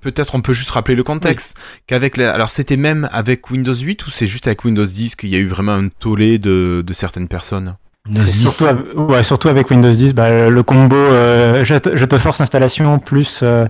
[0.00, 1.58] peut-être on peut juste rappeler le contexte.
[1.86, 2.32] Qu'avec la...
[2.32, 5.38] Alors, c'était même avec Windows 8 ou c'est juste avec Windows 10 qu'il y a
[5.38, 7.66] eu vraiment un tollé de, de certaines personnes?
[7.66, 7.81] Windows C'est 10.
[8.14, 12.18] Surtout, av- ouais, surtout avec Windows 10, bah, le combo euh, je, te, je te
[12.18, 13.66] force installation plus euh,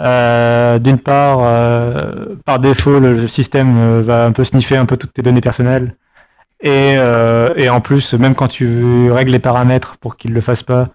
[0.00, 1.38] euh, d'une part
[2.44, 5.96] par défaut le, système va un peu sniffer un peu toutes tes données personnelles.
[6.62, 6.94] Et,
[7.56, 10.88] et en plus même quand tu règles les paramètres pour qu'il le fasse pas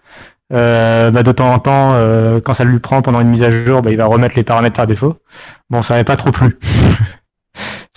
[0.52, 3.52] euh, bah, de temps en temps euh, quand ça lui prend pendant une mise à
[3.52, 5.18] jour bah, il va remettre les paramètres par défaut.
[5.70, 6.58] Bon ça n'avait pas trop plu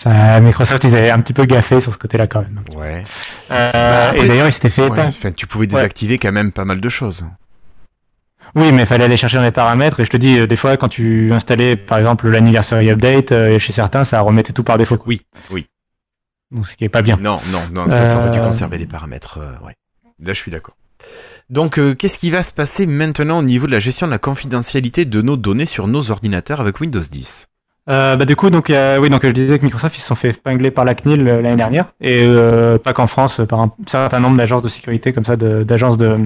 [0.02, 3.04] ça, Microsoft ils avaient un petit peu gaffé sur ce côté là quand même Ouais.
[3.50, 6.52] Euh, Bah, après- et d'ailleurs il s'était fait Ouais, enfin, tu pouvais désactiver quand même
[6.52, 7.24] pas mal de choses.
[8.54, 10.00] Oui, mais il fallait aller chercher dans les paramètres.
[10.00, 13.58] Et je te dis, euh, des fois, quand tu installais, par exemple, l'anniversary update, euh,
[13.58, 14.98] chez certains, ça remettait tout par défaut.
[15.06, 15.66] Oui, oui.
[16.50, 17.16] Donc, ce qui est pas bien.
[17.16, 19.38] Non, non, non, ça, ça aurait dû conserver les paramètres.
[19.64, 19.74] ouais.
[20.22, 20.76] Là, je suis d'accord.
[21.48, 24.18] Donc, euh, qu'est-ce qui va se passer maintenant au niveau de la gestion de la
[24.18, 27.46] confidentialité de nos données sur nos ordinateurs avec Windows 10
[27.88, 30.14] Euh, bah, du coup, donc, euh, oui, donc je disais que Microsoft, ils se sont
[30.14, 31.86] fait pingler par la CNIL euh, l'année dernière.
[32.00, 35.96] Et euh, pas qu'en France, par un certain nombre d'agences de sécurité, comme ça, d'agences
[35.96, 36.18] de,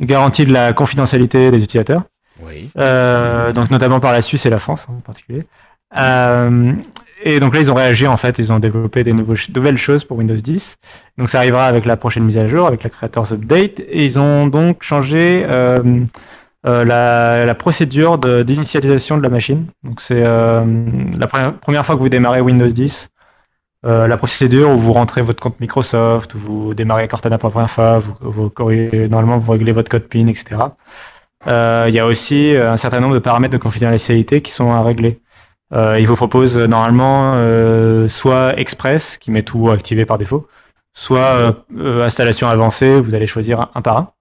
[0.00, 2.02] garantie de la confidentialité des utilisateurs.
[2.42, 2.70] Oui.
[2.76, 5.44] Euh, donc notamment par la Suisse et la France en particulier.
[5.96, 6.72] Euh,
[7.22, 10.04] et donc là, ils ont réagi en fait, ils ont développé des nouveaux, nouvelles choses
[10.04, 10.76] pour Windows 10.
[11.16, 14.18] Donc ça arrivera avec la prochaine mise à jour, avec la Creators Update, et ils
[14.18, 15.46] ont donc changé
[16.66, 19.66] euh, la, la procédure d'initialisation de, la machine.
[19.84, 20.64] Donc c'est euh,
[21.16, 23.08] la première, fois que vous démarrez Windows 10.
[23.86, 27.52] euh, la procédure où vous rentrez votre compte Microsoft, où vous démarrez Cortana pour la
[27.52, 28.52] première fois, vous, vous
[29.08, 30.56] normalement vous réglez votre code PIN, etc.
[31.46, 34.72] Euh, Il y a aussi euh, un certain nombre de paramètres de confidentialité qui sont
[34.72, 35.22] à régler.
[35.74, 37.34] Euh, il vous propose normalement
[38.08, 40.48] soit Express, qui met tout activé par défaut,
[40.94, 44.15] soit installation avancée, vous allez choisir un par un.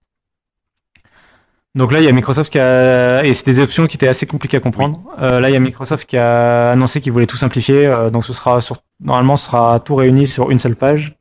[1.76, 3.24] Donc là, il y a Microsoft qui a...
[3.26, 5.02] Et c'est des options qui étaient assez compliquées à comprendre.
[5.22, 7.86] Euh, là, il y a Microsoft qui a annoncé qu'il voulait tout simplifier.
[7.86, 8.78] euh, donc ce sera sur...
[9.02, 11.18] normalement, ce sera tout réuni sur une seule page.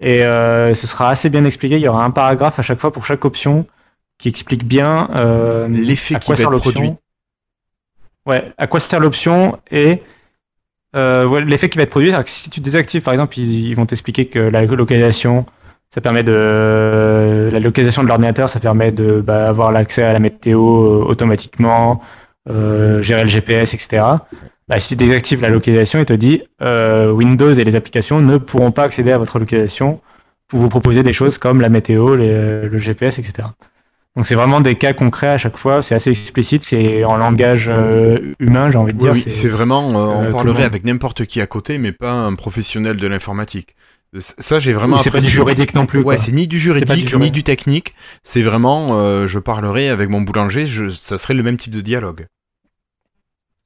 [0.00, 1.76] Et euh, ce sera assez bien expliqué.
[1.76, 3.64] Il y aura un paragraphe à chaque fois pour chaque option
[4.18, 5.08] qui explique bien
[5.68, 6.98] L'effet à qui quoi va sert l'option.
[8.26, 10.02] Ouais, à quoi sert l'option et
[10.94, 12.08] l'effet qui va être produit.
[12.10, 15.46] c'est-à-dire que si tu désactives, par exemple, ils, ils vont t'expliquer que la localisation,
[15.92, 20.18] ça permet de la localisation de l'ordinateur, ça permet de bah, avoir l'accès à la
[20.20, 22.00] météo euh, automatiquement,
[22.48, 24.04] euh, gérer le GPS, etc.
[24.68, 28.38] Bah, si tu désactives la localisation, il te dit euh, Windows et les applications ne
[28.38, 30.00] pourront pas accéder à votre localisation
[30.46, 33.48] pour vous proposer des choses comme la météo, les- le GPS, etc.
[34.16, 37.68] Donc c'est vraiment des cas concrets à chaque fois, c'est assez explicite, c'est en langage
[37.72, 39.12] euh, humain, j'ai envie de Oui, dire.
[39.12, 42.96] oui, c'est vraiment, euh, on parlerait avec n'importe qui à côté, mais pas un professionnel
[42.96, 43.76] de l'informatique.
[44.14, 44.98] Euh, Ça, j'ai vraiment.
[44.98, 46.02] C'est pas du juridique non plus.
[46.02, 47.94] Ouais, c'est ni du juridique, du ni du technique.
[48.22, 51.80] C'est vraiment, euh, je parlerai avec mon boulanger, je, ça serait le même type de
[51.80, 52.26] dialogue.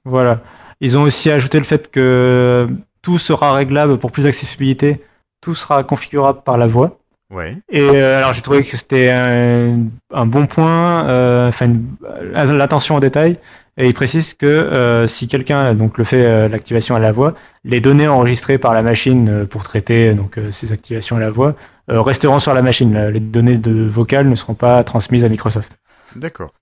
[0.04, 0.42] Voilà.
[0.80, 2.68] Ils ont aussi ajouté le fait que
[3.00, 5.00] tout sera réglable pour plus d'accessibilité,
[5.40, 6.98] tout sera configurable par la voix.
[7.30, 7.56] Ouais.
[7.70, 9.78] Et euh, alors j'ai trouvé que c'était un,
[10.12, 11.72] un bon point, enfin
[12.04, 13.38] euh, l'attention au détail.
[13.76, 17.34] Et il précise que euh, si quelqu'un donc le fait euh, l'activation à la voix,
[17.64, 21.30] les données enregistrées par la machine euh, pour traiter donc euh, ces activations à la
[21.30, 21.56] voix
[21.90, 23.08] euh, resteront sur la machine.
[23.08, 25.76] Les données de vocales ne seront pas transmises à Microsoft.
[26.14, 26.52] D'accord.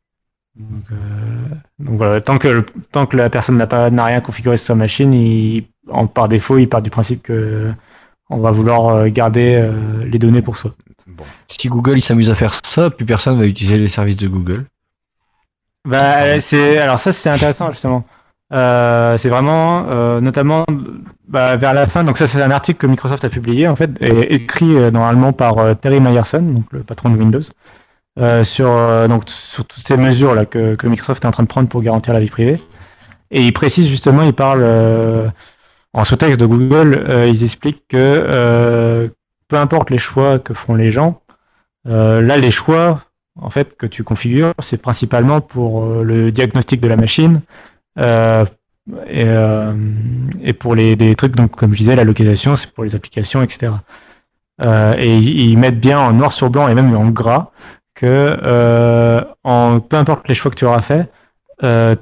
[0.57, 4.21] Donc, euh, donc voilà, tant que le- tant que la personne n'a pas n'a rien
[4.21, 7.73] configuré sur sa machine, il, en, par défaut, il part du principe que
[8.31, 10.75] on va vouloir garder euh, les données pour soi.
[11.07, 11.25] Bon.
[11.49, 14.65] Si Google il s'amuse à faire ça, plus personne va utiliser les services de Google.
[15.85, 18.05] Bah, c'est alors ça c'est intéressant justement.
[18.53, 20.65] Euh, c'est vraiment euh, notamment
[21.27, 22.05] bah, vers la fin.
[22.05, 25.33] Donc ça c'est un article que Microsoft a publié en fait et écrit euh, normalement
[25.33, 27.41] par euh, Terry Myerson, donc le patron de Windows,
[28.19, 31.43] euh, sur euh, donc sur toutes ces mesures là que, que Microsoft est en train
[31.45, 32.61] de prendre pour garantir la vie privée.
[33.31, 35.29] Et il précise justement, il parle euh,
[35.95, 39.09] en sous-texte de Google, euh, ils expliquent que euh,
[39.49, 41.23] peu importe les choix que feront les gens,
[41.89, 43.01] euh, là les choix
[43.41, 47.41] en fait que tu configures, c'est principalement pour euh, le diagnostic de la machine
[47.99, 48.45] euh,
[49.07, 49.75] et, euh,
[50.43, 53.43] et pour les des trucs donc comme je disais la localisation, c'est pour les applications
[53.43, 53.73] etc.
[54.61, 57.51] Euh, et ils, mettent bien en noir sur blanc et même en gras
[57.95, 61.11] que en peu importe les choix que tu auras fait,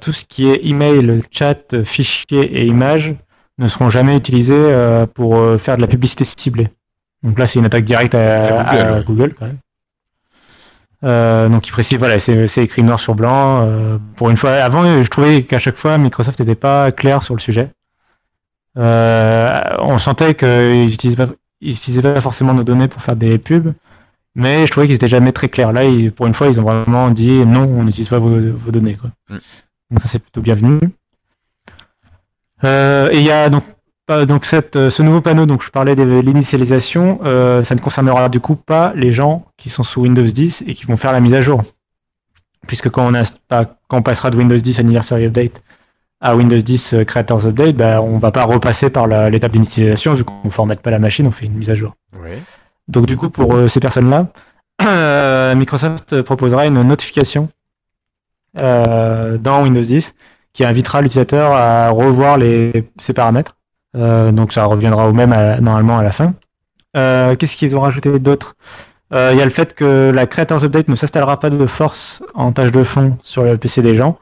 [0.00, 3.14] tout ce qui est email, chat, fichier et images
[3.58, 6.68] ne seront jamais utilisés pour faire de la publicité ciblée.
[7.22, 9.02] Donc là, c'est une attaque directe à, À Google, à.
[9.02, 9.58] Google, quand même.
[11.03, 13.62] Euh, donc il précise, voilà, c'est écrit noir sur blanc.
[13.62, 17.34] euh, pour une fois, avant, je trouvais qu'à chaque fois, Microsoft n'était pas clair sur
[17.34, 17.70] le sujet.
[18.76, 23.38] Euh, on sentait qu'ils n'utilisaient pas, ils utilisaient pas forcément nos données pour faire des
[23.38, 23.72] pubs,
[24.34, 25.72] mais je trouvais qu'ils n'étaient jamais très clairs.
[25.72, 28.70] Là, ils- pour une fois, ils ont vraiment dit non, on n'utilise pas vos, vos
[28.70, 28.96] données.
[28.96, 29.11] Quoi.
[29.28, 29.38] Mm.
[29.90, 30.78] Donc ça, c'est plutôt bienvenu.
[32.62, 33.64] Et il y a donc
[34.26, 38.28] donc cette, euh, ce nouveau panneau, donc je parlais de l'initialisation, euh, ça ne concernera
[38.28, 41.20] du coup pas les gens qui sont sous Windows 10 et qui vont faire la
[41.20, 41.62] mise à jour.
[42.66, 45.62] Puisque quand on, a, quand on passera de Windows 10 Anniversary Update
[46.20, 50.24] à Windows 10 euh, Creators Update, bah, on va pas repasser par l'étape d'initialisation vu
[50.24, 51.96] qu'on ne formate pas la machine, on fait une mise à jour.
[52.90, 54.26] Donc du coup, pour euh, ces personnes-là,
[54.82, 57.48] euh, Microsoft proposera une notification
[58.58, 60.14] euh, dans Windows 10
[60.52, 63.56] qui invitera l'utilisateur à revoir les, ses paramètres.
[63.97, 66.34] Euh, donc ça reviendra au même normalement à la fin.
[66.97, 68.57] Euh, Qu'est-ce qu'ils ont rajouté d'autre?
[69.12, 72.22] Euh, Il y a le fait que la Creators Update ne s'installera pas de force
[72.34, 74.18] en tâche de fond sur le PC des gens.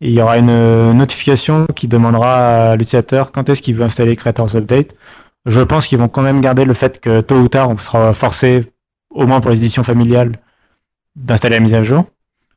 [0.00, 4.54] Il y aura une notification qui demandera à l'utilisateur quand est-ce qu'il veut installer Creators
[4.54, 4.94] Update.
[5.46, 8.12] Je pense qu'ils vont quand même garder le fait que tôt ou tard on sera
[8.12, 8.60] forcé,
[9.10, 10.32] au moins pour les éditions familiales,
[11.14, 12.04] d'installer la mise à jour.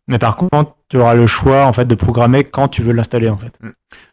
[0.08, 3.30] Mais par contre, tu auras le choix en fait de programmer quand tu veux l'installer
[3.30, 3.54] en fait.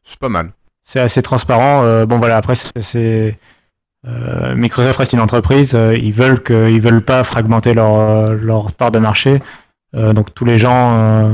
[0.04, 0.52] C'est pas mal.
[0.86, 1.82] C'est assez transparent.
[1.84, 3.38] Euh, bon voilà, après c'est-
[4.06, 5.74] euh, Microsoft reste une entreprise.
[5.74, 9.42] euh, ils veulent que, ils veulent pas fragmenter leur leur part de marché.
[9.94, 11.32] Euh, donc tous les gens euh,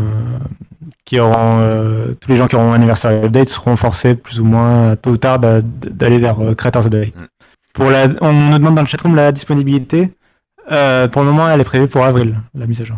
[1.04, 4.44] qui auront euh, tous les gens qui auront un anniversaire update seront forcés plus ou
[4.44, 7.14] moins tôt ou tard d'a- d'aller vers Creators Update.
[7.14, 7.26] Mm.
[7.74, 10.10] Pour la, on nous demande dans le chatroom la disponibilité.
[10.70, 12.96] Euh, pour le moment, elle est prévue pour avril, la mise à jour.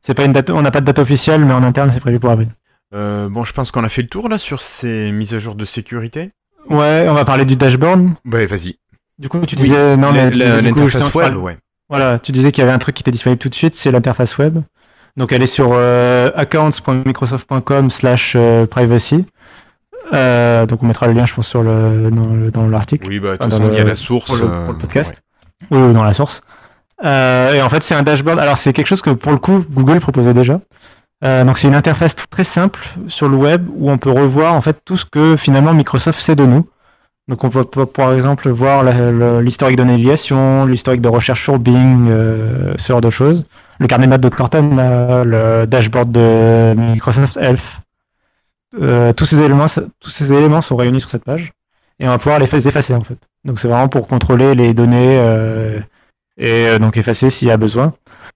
[0.00, 2.18] C'est pas une date, on n'a pas de date officielle, mais en interne, c'est prévu
[2.18, 2.48] pour avril.
[2.94, 5.54] Euh, bon, je pense qu'on a fait le tour là sur ces mises à jour
[5.54, 6.30] de sécurité.
[6.68, 8.10] Ouais, on va parler du dashboard.
[8.30, 8.76] Ouais, vas-y.
[9.18, 11.56] Du coup, tu Oui, disais non, L'interface web, ouais.
[11.88, 13.90] Voilà, tu disais qu'il y avait un truc qui était disponible tout de suite, c'est
[13.90, 14.58] l'interface web.
[15.16, 19.26] Donc elle est sur euh, accounts.microsoft.com/privacy.
[20.12, 23.06] Euh, donc on mettra le lien, je pense, sur le dans le- dans l'article.
[23.08, 24.26] Oui, bah, de toute façon, il y a la source.
[24.26, 25.14] pour le- euh, pour le podcast.
[25.70, 25.78] ouais.
[25.78, 26.42] Oui, dans la source.
[27.04, 28.38] Euh, et en fait, c'est un dashboard.
[28.38, 30.60] Alors, c'est quelque chose que pour le coup, Google proposait déjà.
[31.24, 34.60] Euh, donc, c'est une interface très simple sur le web où on peut revoir en
[34.60, 36.66] fait tout ce que finalement Microsoft sait de nous.
[37.28, 38.82] Donc, on peut, par exemple voir
[39.40, 43.44] l'historique de navigation, l'historique de recherche sur Bing, euh, ce genre de choses.
[43.78, 47.80] Le carnet de notes de Cortana, le dashboard de Microsoft Health.
[48.80, 49.66] Euh, tous ces éléments,
[50.00, 51.52] tous ces éléments sont réunis sur cette page
[52.00, 53.18] et on va pouvoir les fa- effacer en fait.
[53.44, 55.20] Donc c'est vraiment pour contrôler les données
[56.38, 57.92] et donc effacer s'il y a besoin.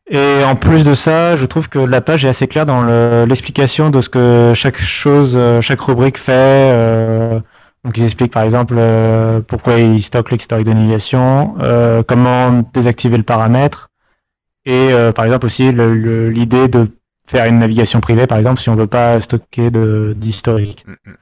[0.08, 3.24] Et en plus de ça, je trouve que la page est assez claire dans le-
[3.26, 6.32] l'explication de ce que chaque chose, euh, chaque rubrique fait.
[6.72, 7.40] euh,
[7.84, 13.16] donc ils expliquent par exemple euh, pourquoi ils stockent l'historique de navigation, euh, comment désactiver
[13.16, 13.90] le paramètre,
[14.64, 16.88] et euh, par exemple aussi l'idée de
[17.28, 19.70] faire une navigation privée, par exemple, si on veut pas stocker
[20.14, 20.84] d'historique.
[20.86, 21.14] Mm, mm.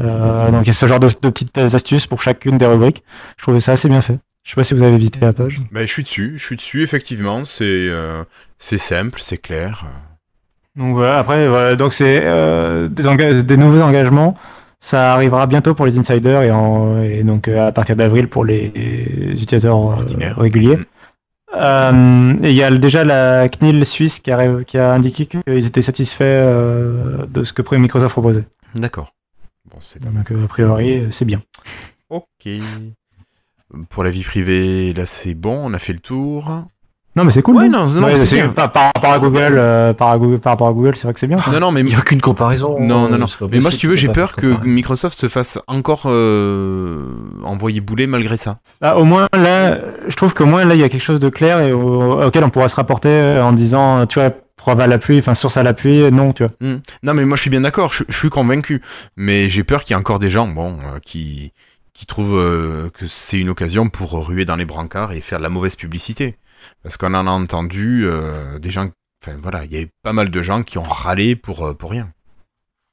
[0.00, 3.02] Euh, donc il y a ce genre de, de petites astuces pour chacune des rubriques.
[3.36, 4.18] Je trouvais ça assez bien fait.
[4.48, 5.60] Je sais pas si vous avez visité la page.
[5.70, 7.44] Bah, je suis dessus, je suis dessus, effectivement.
[7.44, 8.24] C'est euh,
[8.58, 9.84] simple, c'est clair.
[10.74, 14.38] Donc voilà, après, voilà, donc c'est euh, des, nouveaux engagements.
[14.80, 18.46] Ça arrivera bientôt pour les insiders et, en- et donc euh, à partir d'avril pour
[18.46, 18.72] les
[19.32, 20.78] utilisateurs euh, réguliers.
[21.52, 22.38] Mm.
[22.42, 25.82] Et il y a déjà la CNIL suisse qui a, qui a indiqué qu'ils étaient
[25.82, 28.46] satisfaits de ce que Microsoft proposait.
[28.74, 29.12] D'accord.
[29.70, 29.78] Bon,
[30.10, 31.42] Donc a priori, c'est bien.
[32.08, 32.48] Ok.
[33.90, 36.64] Pour la vie privée, là c'est bon, on a fait le tour.
[37.16, 37.56] Non, mais c'est cool.
[37.56, 38.48] Ouais, non, non, non, Ouais, c'est c'est- bien.
[38.50, 40.08] Par, par rapport à Google, euh, par,
[40.44, 41.38] rapport à Google, c'est vrai que c'est bien.
[41.50, 42.76] Non, non, mais Il n'y a aucune comparaison.
[42.78, 43.26] Non, non, non.
[43.26, 44.68] c'est pas Mais moi, si tu veux, j'ai peur que comparer.
[44.68, 47.08] Microsoft se fasse encore euh,
[47.42, 48.58] envoyer bouler malgré ça.
[48.80, 51.28] Bah, au moins là, je trouve qu'au moins là, il y a quelque chose de
[51.28, 54.86] clair et au- auquel on pourra se rapporter euh, en disant, tu vois, preuve à
[54.86, 56.52] l'appui, enfin source à l'appui, euh, non, tu vois.
[56.60, 56.78] Hmm.
[57.02, 58.80] Non, mais moi, je suis bien d'accord, je, je suis convaincu.
[59.16, 61.52] Mais j'ai peur qu'il y ait encore des gens, bon, euh, qui,
[61.98, 65.42] qui trouvent euh, que c'est une occasion pour ruer dans les brancards et faire de
[65.42, 66.38] la mauvaise publicité.
[66.84, 68.88] Parce qu'on en a entendu euh, des gens,
[69.20, 71.74] enfin voilà, il y a eu pas mal de gens qui ont râlé pour, euh,
[71.74, 72.10] pour rien.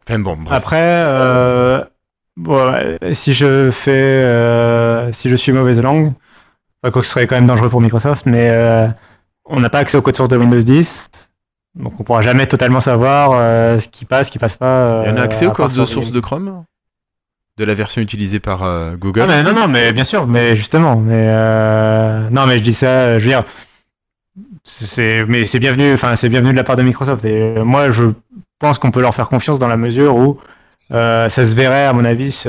[0.07, 0.57] Enfin bon, bref.
[0.57, 1.85] Après,
[2.35, 6.13] bon, si je fais, si je suis mauvaise langue,
[6.81, 8.49] quoi que ce serait quand même dangereux pour Microsoft, mais
[9.45, 11.29] on n'a pas accès au code source de Windows 10.
[11.75, 15.03] Donc on pourra jamais totalement savoir euh, ce qui passe, ce qui passe pas.
[15.05, 16.63] Il y en a accès au code de source de Chrome?
[17.57, 20.57] De la version utilisée par euh, Google Ah, mais non, non, mais bien sûr, mais
[20.57, 23.45] justement, mais euh, non, mais je dis ça, je veux dire,
[24.63, 27.23] c'est, mais c'est bienvenu, enfin, c'est bienvenu de la part de Microsoft.
[27.23, 28.03] Et euh, moi, je
[28.59, 30.37] pense qu'on peut leur faire confiance dans la mesure où
[30.91, 32.43] euh, ça se verrait, à mon avis,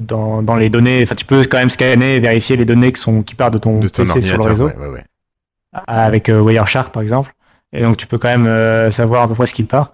[0.00, 1.02] dans, dans les données.
[1.02, 3.58] Enfin, tu peux quand même scanner et vérifier les données qui sont qui partent de
[3.58, 5.04] ton, de ton PC sur le réseau, ouais, ouais, ouais.
[5.86, 7.34] avec Wireshark par exemple.
[7.74, 9.92] Et donc, tu peux quand même savoir à peu près ce qui part.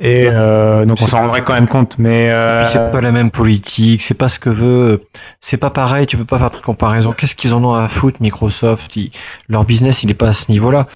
[0.00, 1.98] Et euh, donc, on s'en rendrait quand même compte.
[1.98, 5.04] Mais euh, c'est pas la même politique, c'est pas ce que veut,
[5.40, 7.12] c'est pas pareil, tu peux pas faire de comparaison.
[7.12, 8.96] Qu'est-ce qu'ils en ont à foutre Microsoft?
[8.96, 9.12] Ils-
[9.48, 10.88] Leur business, il est pas à ce niveau-là.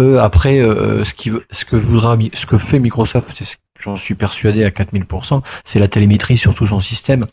[0.00, 3.96] Eux, après, euh, ce, qui, ce que voudra, ce que fait Microsoft, c'est ce- j'en
[3.96, 7.26] suis persuadé à 4000%, c'est la télémétrie sur tout son système.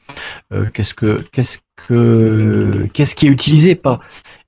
[0.53, 4.01] Euh, qu'est-ce que, qu'est-ce que, qu'est-ce qui est utilisé pas?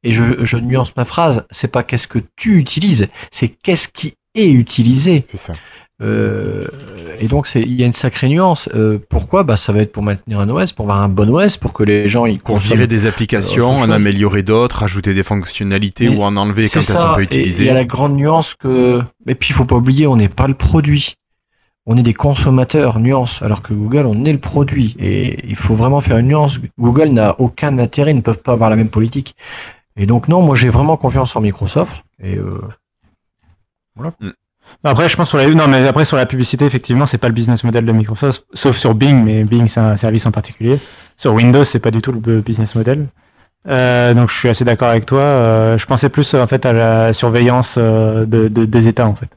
[0.04, 4.16] Et je, je nuance ma phrase, c'est pas qu'est-ce que tu utilises, c'est qu'est-ce qui
[4.36, 5.24] est utilisé.
[5.26, 5.54] C'est ça.
[6.02, 6.68] Euh,
[7.20, 8.68] et donc il y a une sacrée nuance.
[8.74, 9.44] Euh, pourquoi?
[9.44, 11.84] Bah ça va être pour maintenir un OS, pour avoir un bon OS, pour que
[11.84, 16.24] les gens ils Pour virer des applications, en améliorer d'autres, ajouter des fonctionnalités Mais ou
[16.24, 17.14] en enlever quand C'est elles sont ça.
[17.16, 17.64] pas utilisées.
[17.64, 19.02] il y a la grande nuance que.
[19.28, 21.16] Et puis il faut pas oublier, on n'est pas le produit.
[21.88, 23.42] On est des consommateurs, nuance.
[23.44, 24.96] Alors que Google, on est le produit.
[25.00, 26.60] Et il faut vraiment faire une nuance.
[26.80, 29.36] Google n'a aucun intérêt, ils ne peuvent pas avoir la même politique.
[29.96, 32.04] Et donc non, moi j'ai vraiment confiance en Microsoft.
[32.22, 32.60] Et euh,
[34.84, 37.34] Après, je pense sur la non, mais après sur la publicité, effectivement, c'est pas le
[37.34, 40.78] business model de Microsoft, sauf sur Bing, mais Bing c'est un service en particulier.
[41.18, 43.08] Sur Windows, c'est pas du tout le business model.
[43.68, 45.22] Euh, donc, je suis assez d'accord avec toi.
[45.22, 49.16] Euh, je pensais plus en fait à la surveillance euh, de, de- des États en
[49.16, 49.30] fait.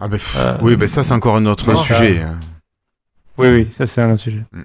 [0.00, 0.18] Ah ben,
[0.62, 2.22] oui, ben ça c'est encore un autre sujet.
[2.22, 2.38] hein.
[3.36, 4.42] Oui, oui, ça c'est un autre sujet.
[4.52, 4.62] Mm.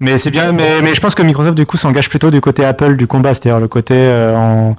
[0.00, 2.64] Mais c'est bien, mais, mais je pense que Microsoft du coup s'engage plutôt du côté
[2.64, 3.94] Apple du combat, c'est-à-dire le côté
[4.36, 4.76] en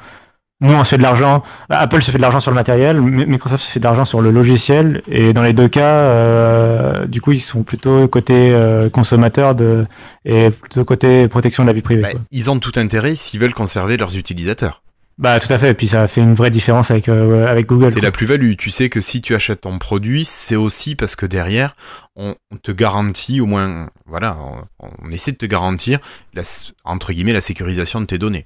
[0.60, 3.00] nous on se fait de l'argent, bah, Apple se fait de l'argent sur le matériel,
[3.00, 7.06] Mi- Microsoft se fait de l'argent sur le logiciel, et dans les deux cas, euh,
[7.06, 9.86] du coup ils sont plutôt côté euh, consommateur de
[10.26, 12.02] et plutôt côté protection de la vie privée.
[12.12, 12.22] Quoi.
[12.32, 14.82] ils ont tout intérêt s'ils veulent conserver leurs utilisateurs.
[15.20, 17.90] Bah tout à fait, et puis ça fait une vraie différence avec euh, avec Google.
[17.92, 18.54] C'est la plus-value.
[18.56, 21.76] Tu sais que si tu achètes ton produit, c'est aussi parce que derrière,
[22.16, 24.38] on, te garantit, au moins, voilà,
[24.80, 25.98] on, on essaie de te garantir,
[26.36, 26.44] la,
[26.84, 28.46] entre guillemets, la sécurisation de tes données.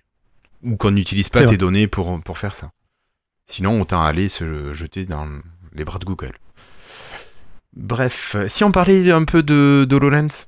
[0.64, 1.58] Ou qu'on n'utilise pas tes vrai.
[1.58, 2.72] données pour, pour faire ça.
[3.46, 5.28] Sinon, autant aller se jeter dans
[5.74, 6.34] les bras de Google.
[7.74, 10.48] Bref, si on parlait un peu de d'HoloLens.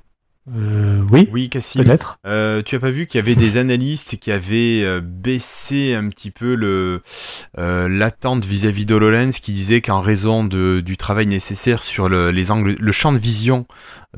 [0.52, 2.18] Euh, oui, Oui, peut-être.
[2.26, 6.10] Euh, tu as pas vu qu'il y avait des analystes qui avaient euh, baissé un
[6.10, 7.02] petit peu le
[7.58, 12.52] euh, l'attente vis-à-vis d'HoloLens, qui disaient qu'en raison de, du travail nécessaire sur le, les
[12.52, 13.66] angles, le champ de vision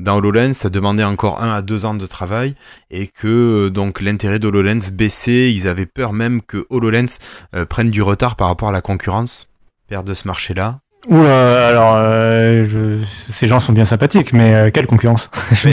[0.00, 2.56] dans HoloLens, ça demandait encore un à deux ans de travail
[2.90, 5.52] et que donc l'intérêt d'HoloLens baissait.
[5.52, 7.18] Ils avaient peur même que HoloLens
[7.68, 9.48] prenne du retard par rapport à la concurrence,
[9.88, 10.80] perde ce marché-là.
[11.08, 13.04] Oula, alors euh, je...
[13.04, 15.30] ces gens sont bien sympathiques, mais euh, quelle concurrence?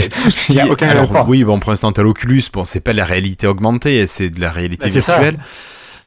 [0.50, 1.28] Il y a aucun Alors rapport.
[1.30, 4.52] oui, bon pour l'instant t'as l'Oculus, bon c'est pas la réalité augmentée, c'est de la
[4.52, 5.38] réalité Bah, virtuelle.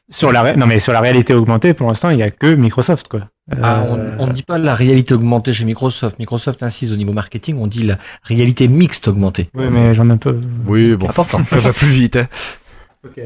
[0.09, 2.55] Sur la ré- non mais sur la réalité augmentée, pour l'instant, il y a que
[2.55, 3.21] Microsoft quoi.
[3.61, 6.17] Ah, Euh, on on ne dit pas la réalité augmentée chez Microsoft.
[6.19, 9.49] Microsoft insiste au niveau marketing, on dit la réalité mixte augmentée.
[9.53, 10.39] Oui, mais j'en ai un peu.
[10.65, 11.43] Oui, bon, Important.
[11.45, 12.15] ça va plus vite.
[12.15, 12.27] Hein.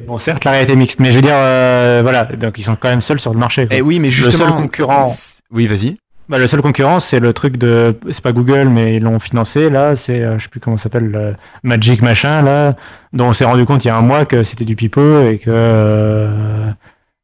[0.07, 2.89] Bon, certes, la réalité mixte, mais je veux dire, euh, voilà, donc ils sont quand
[2.89, 3.67] même seuls sur le marché.
[3.67, 3.75] quoi.
[3.77, 4.49] Eh oui, mais le justement.
[4.49, 5.97] seul concurrent, c'est- Oui, vas-y.
[6.29, 9.69] bah, le seul concurrent, c'est le truc de, c'est pas Google, mais ils l'ont financé
[9.69, 12.75] là, c'est, euh, je sais plus comment ça s'appelle, le Magic machin là,
[13.13, 15.37] dont on s'est rendu compte il y a un mois que c'était du pipeau et
[15.39, 16.71] que euh,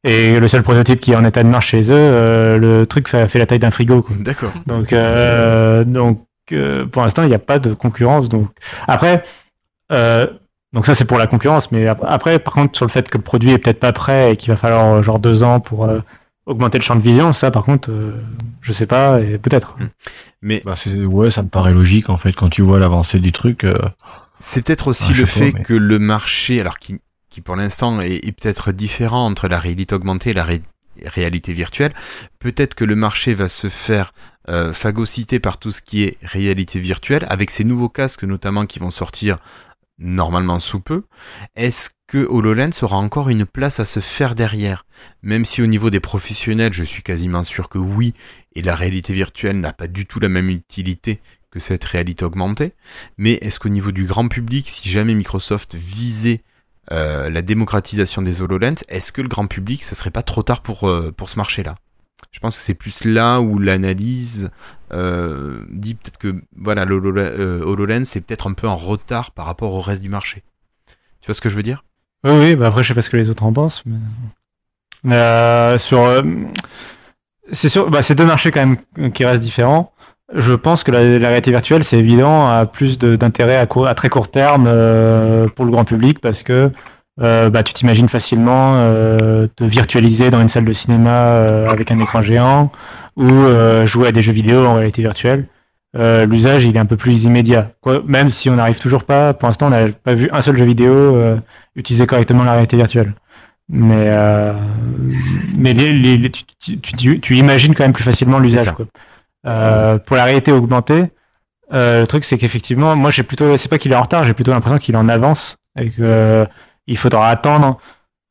[0.04, 3.08] et le seul prototype qui est en état de marche chez eux, euh, le truc
[3.08, 4.02] fait, fait la taille d'un frigo.
[4.02, 4.14] Quoi.
[4.20, 4.52] D'accord.
[4.66, 8.28] Donc, euh, donc euh, pour l'instant, il n'y a pas de concurrence.
[8.28, 8.48] Donc
[8.86, 9.24] après,
[9.92, 10.26] euh,
[10.74, 13.16] Donc ça c'est pour la concurrence, mais ap- après par contre sur le fait que
[13.16, 15.84] le produit est peut-être pas prêt et qu'il va falloir euh, genre deux ans pour
[15.86, 16.00] euh,
[16.48, 18.20] augmenter le champ de vision, ça par contre euh,
[18.62, 19.76] je sais pas et peut-être.
[20.42, 20.74] Mais Bah,
[21.06, 23.64] ouais, ça me paraît logique en fait quand tu vois l'avancée du truc.
[23.64, 23.78] euh,
[24.40, 27.00] c'est peut-être aussi Ah, le pas, fait mais- que le marché, alors qui,
[27.30, 30.62] qui pour l'instant est, est peut-être différent entre la réalité augmentée et la ré-
[31.04, 31.92] réalité virtuelle,
[32.38, 34.12] peut-être que le marché va se faire
[34.48, 38.78] euh, phagocyter par tout ce qui est réalité virtuelle, avec ces nouveaux casques notamment qui
[38.78, 39.36] vont sortir
[39.98, 41.02] normalement sous peu.
[41.56, 44.86] Est-ce que HoloLens aura encore une place à se faire derrière
[45.22, 48.14] Même si au niveau des professionnels, je suis quasiment sûr que oui,
[48.56, 51.20] et la réalité virtuelle n'a pas du tout la même utilité
[51.50, 52.72] que cette réalité augmentée.
[53.18, 56.40] Mais est-ce qu'au niveau du grand public, si jamais Microsoft visait
[56.92, 60.62] euh, la démocratisation des HoloLens, est-ce que le grand public, ça serait pas trop tard
[60.62, 61.74] pour, euh, pour ce marché-là?
[62.32, 64.50] Je pense que c'est plus là où l'analyse
[64.92, 69.46] euh, dit peut-être que voilà, le Holo- HoloLens c'est peut-être un peu en retard par
[69.46, 70.42] rapport au reste du marché.
[71.20, 71.84] Tu vois ce que je veux dire?
[72.28, 73.82] Oui bah après je sais pas ce que les autres en pensent,
[75.04, 76.22] mais, euh, sur euh,
[77.52, 79.92] c'est sûr, bah, c'est deux marchés quand même qui restent différents.
[80.34, 84.66] Je pense que la, réalité virtuelle, c'est évident, a plus d'intérêt à, très court terme
[84.66, 86.70] euh, pour le grand public parce que
[87.16, 88.78] bah, tu t'imagines facilement
[89.56, 92.70] te virtualiser dans une salle de cinéma avec un écran géant
[93.16, 93.26] ou
[93.86, 95.46] jouer à des jeux vidéo en réalité virtuelle.
[95.96, 97.70] Euh, L'usage, il est un peu plus immédiat.
[97.80, 100.56] Quoi, même si on n'arrive toujours pas, pour l'instant, on n'a pas vu un seul
[100.56, 101.38] jeu vidéo euh,
[101.76, 103.14] utiliser correctement la réalité virtuelle.
[103.70, 104.52] Mais, euh,
[105.56, 108.64] mais les- les- les- tu, tu- tu- tu imagines quand même plus facilement l'usage.
[110.06, 111.04] pour la réalité augmentée,
[111.70, 114.52] le truc c'est qu'effectivement, moi j'ai plutôt, c'est pas qu'il est en retard, j'ai plutôt
[114.52, 116.44] l'impression qu'il est en avance et que euh,
[116.86, 117.78] il faudra attendre.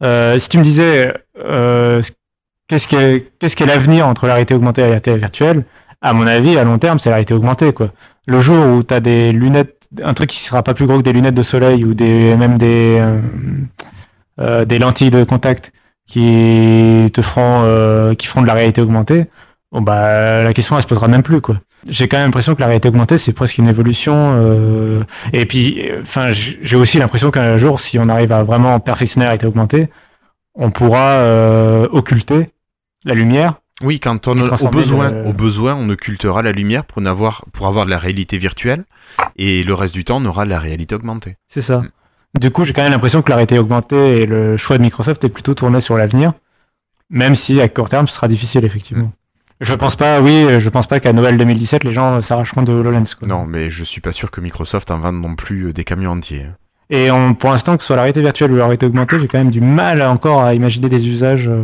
[0.04, 1.14] Si tu me disais
[2.68, 5.64] qu'est-ce qu'est qu'est-ce qu'est l'avenir entre la réalité augmentée et la réalité virtuelle,
[6.02, 7.90] à mon avis, à long terme, c'est la réalité augmentée quoi.
[8.28, 11.04] Le jour où tu as des lunettes, un truc qui sera pas plus gros que
[11.04, 13.22] des lunettes de soleil ou des même des euh,
[14.40, 15.72] euh, des lentilles de contact
[16.08, 19.26] qui te feront euh, qui feront de la réalité augmentée,
[19.72, 21.58] bon bah la question elle se posera même plus quoi.
[21.88, 25.04] J'ai quand même l'impression que la réalité augmentée c'est presque une évolution euh,
[25.34, 29.32] et puis enfin j'ai aussi l'impression qu'un jour si on arrive à vraiment perfectionner la
[29.32, 29.90] réalité augmentée,
[30.56, 32.50] on pourra euh, occulter
[33.06, 33.56] la lumière.
[33.82, 37.90] Oui, quand on au besoin, le- au besoin, on occultera la lumière pour avoir de
[37.92, 38.86] la réalité virtuelle
[39.38, 41.38] et le reste du temps, on aura de la réalité augmentée.
[41.48, 41.80] C'est ça.
[41.82, 41.90] Mm.
[42.40, 45.24] Du coup, j'ai quand même l'impression que la réalité augmentée et le choix de Microsoft
[45.24, 46.34] est plutôt tourné sur l'avenir,
[47.10, 49.12] même si à court terme ce sera difficile effectivement.
[49.62, 53.16] Je pense pas, oui, je pense pas qu'à Noël 2017 les gens s'arracheront de HoloLens.
[53.18, 53.28] Quoi.
[53.28, 56.12] Non, mais je suis pas sûr que Microsoft en vende non plus euh, des camions
[56.12, 56.46] entiers.
[56.92, 59.28] Et on, pour l'instant, que ce soit la réalité virtuelle ou la réalité augmentée, j'ai
[59.28, 61.48] quand même du mal encore à imaginer des usages.
[61.48, 61.64] euh,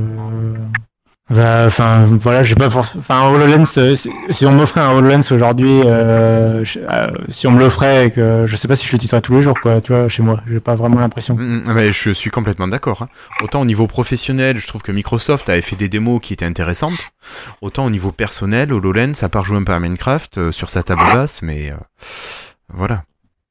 [1.31, 3.95] Enfin, voilà, j'ai pas forc- Enfin, HoloLens, euh,
[4.29, 8.67] si, on m'offrait un HoloLens aujourd'hui, euh, euh, si on me l'offrait que je sais
[8.67, 10.99] pas si je l'utiliserais tous les jours, quoi, tu vois, chez moi, j'ai pas vraiment
[10.99, 11.35] l'impression.
[11.35, 13.03] Mm, mm, mais je suis complètement d'accord.
[13.03, 13.07] hein.
[13.41, 17.11] Autant au niveau professionnel, je trouve que Microsoft avait fait des démos qui étaient intéressantes.
[17.61, 20.83] Autant au niveau personnel, HoloLens, à part jouer un peu à Minecraft euh, sur sa
[20.83, 21.75] table basse, mais euh,
[22.73, 23.03] voilà.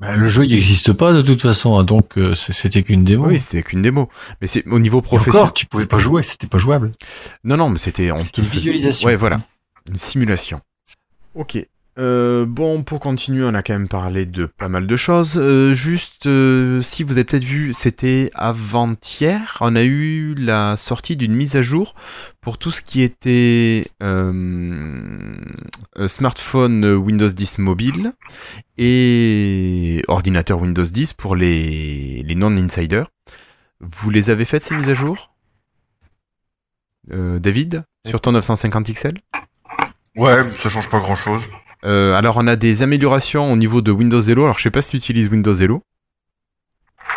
[0.03, 3.29] Bah, le jeu il n'existe pas de toute façon, hein, donc euh, c'était qu'une démo.
[3.29, 4.09] Oui, c'était qu'une démo.
[4.41, 5.43] Mais c'est au niveau professionnel.
[5.43, 6.91] encore, tu pouvais pas jouer, c'était pas jouable.
[7.45, 9.07] Non, non, mais c'était on te une faisait- visualisation.
[9.07, 9.41] Ouais, voilà,
[9.89, 10.61] une simulation.
[11.37, 11.57] Ok.
[11.99, 15.37] Euh, bon, pour continuer, on a quand même parlé de pas mal de choses.
[15.37, 21.17] Euh, juste, euh, si vous avez peut-être vu, c'était avant-hier, on a eu la sortie
[21.17, 21.95] d'une mise à jour
[22.41, 23.87] pour tout ce qui était
[26.07, 28.13] smartphone Windows 10 mobile
[28.79, 33.09] et ordinateur Windows 10 pour les, les non-insiders.
[33.81, 35.29] Vous les avez faites ces mises à jour?
[37.09, 39.15] David Sur ton 950 XL
[40.17, 41.43] Ouais, ça change pas grand chose.
[41.85, 44.45] Euh, alors on a des améliorations au niveau de Windows Hello.
[44.45, 45.83] Alors je sais pas si tu utilises Windows Hello.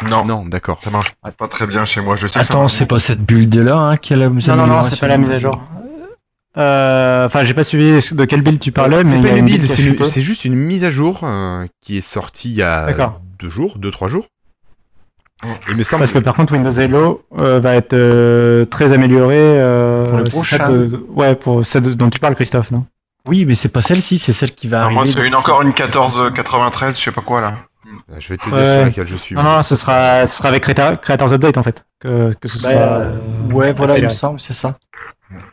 [0.10, 0.82] Non, Non, d'accord.
[0.84, 2.16] ça marche pas très bien chez moi.
[2.16, 4.84] Je sais Attends, c'est pas cette build là hein, qui a la Non, non, non,
[4.84, 5.62] c'est pas la mise à jour.
[6.58, 9.46] Euh, Enfin, j'ai pas suivi de quelle build tu parlais, mais C'est pas a une
[9.46, 9.66] build
[10.06, 12.88] c'est juste une mise à jour euh, qui est sortie il y a
[13.40, 14.28] deux jours, deux trois jours.
[15.70, 16.00] Il me semble.
[16.02, 19.36] Parce que par contre, Windows Hello euh, va être euh, très amélioré.
[19.38, 20.70] euh, Pour le prochain.
[20.70, 22.86] de- ouais, pour celle de- dont tu parles, Christophe, non?
[23.28, 24.96] Oui, mais c'est pas celle-ci, c'est celle qui va Alors arriver.
[24.98, 27.58] moi, c'est une, encore une 1493, je sais pas quoi là.
[28.12, 28.74] Euh, Je vais te dire Ouais.
[28.76, 29.36] sur laquelle je suis.
[29.36, 31.86] Non, non, ce sera, ce sera avec Creator- Creators Update en fait.
[32.00, 32.82] Que, que ce Bah, sera.
[32.98, 33.18] euh,
[33.52, 34.78] ouais, voilà, il me semble, c'est ça.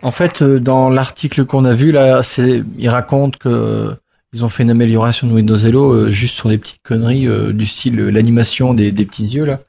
[0.03, 3.94] En fait, euh, dans l'article qu'on a vu là, c'est, il raconte que euh,
[4.35, 7.53] ils ont fait une amélioration de Windows Hello euh, juste sur des petites conneries euh,
[7.53, 9.61] du style euh, l'animation des, des petits yeux là.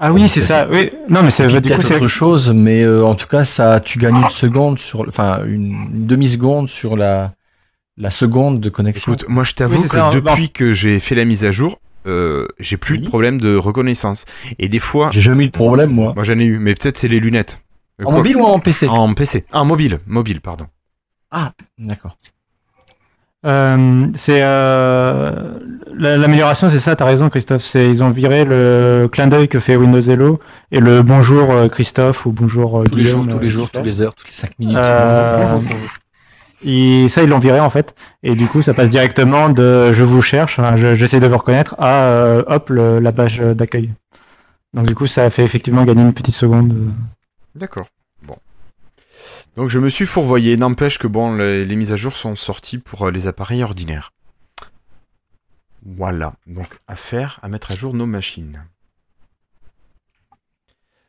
[0.00, 0.68] Ah oui, c'est ça.
[0.70, 3.44] Oui, non, mais c'est est du coup, c'est autre chose, mais euh, en tout cas,
[3.44, 7.32] ça, tu gagnes une seconde sur, enfin une, une demi seconde sur la
[7.96, 9.12] la seconde de connexion.
[9.12, 11.80] Écoute, moi je t'avoue Oui, que ça, depuis que j'ai fait la mise à jour,
[12.06, 13.02] euh, j'ai plus Oui.
[13.02, 14.24] de problème de reconnaissance.
[14.60, 16.12] Et des fois, J'ai jamais eu de problème, moi.
[16.14, 17.60] moi j'en ai eu, mais peut-être c'est les lunettes.
[18.00, 19.46] En quoi- mobile ou en PC En PC.
[19.50, 20.66] Ah, en mobile, mobile, pardon.
[21.32, 22.16] Ah, d'accord.
[23.46, 25.58] Euh, c'est euh,
[25.96, 26.96] la- l'amélioration, c'est ça.
[26.96, 27.62] T'as raison, Christophe.
[27.62, 30.40] C'est ils ont viré le clin d'œil que fait Windows Hello
[30.72, 33.22] et le bonjour euh, Christophe ou bonjour Tous les Guillaume.
[33.22, 33.82] jours, tous les jours, fait.
[33.82, 34.76] les heures, toutes les 5 minutes.
[34.76, 35.56] Euh,
[36.64, 37.94] Et ça, ils l'ont viré en fait.
[38.24, 41.76] Et du coup, ça passe directement de je vous cherche, je- j'essaie de vous reconnaître
[41.78, 43.92] à euh, hop le- la page d'accueil.
[44.74, 46.74] Donc du coup, ça fait effectivement gagner une petite seconde.
[47.54, 47.86] D'accord.
[49.58, 50.56] Donc je me suis fourvoyé.
[50.56, 54.12] N'empêche que bon, les, les mises à jour sont sorties pour euh, les appareils ordinaires.
[55.84, 56.34] Voilà.
[56.46, 58.62] Donc à faire, à mettre à jour nos machines.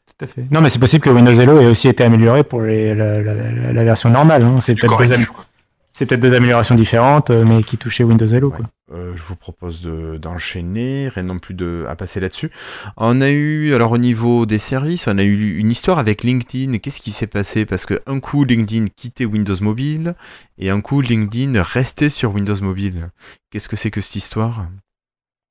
[0.07, 0.45] Tout à fait.
[0.49, 3.34] Non, mais c'est possible que Windows Hello ait aussi été amélioré pour les- la, la-
[3.35, 4.41] la- la version normale.
[4.43, 4.59] hein.
[4.61, 8.49] C'est peut-être deux, am- améliorations différentes, euh, mais qui touchaient Windows Hello.
[8.49, 8.57] Ouais.
[8.57, 8.65] Quoi.
[8.91, 12.49] Euh, je vous propose de- d'enchaîner, rien non plus de, à passer là-dessus.
[12.98, 16.80] On a eu, alors au niveau des services, on a eu une histoire avec LinkedIn.
[16.80, 17.66] Qu'est-ce qui s'est passé?
[17.66, 20.16] Parce que un coup LinkedIn quittait Windows Mobile
[20.57, 23.10] et un coup LinkedIn restait sur Windows Mobile.
[23.52, 24.68] Qu'est-ce que c'est que cette histoire?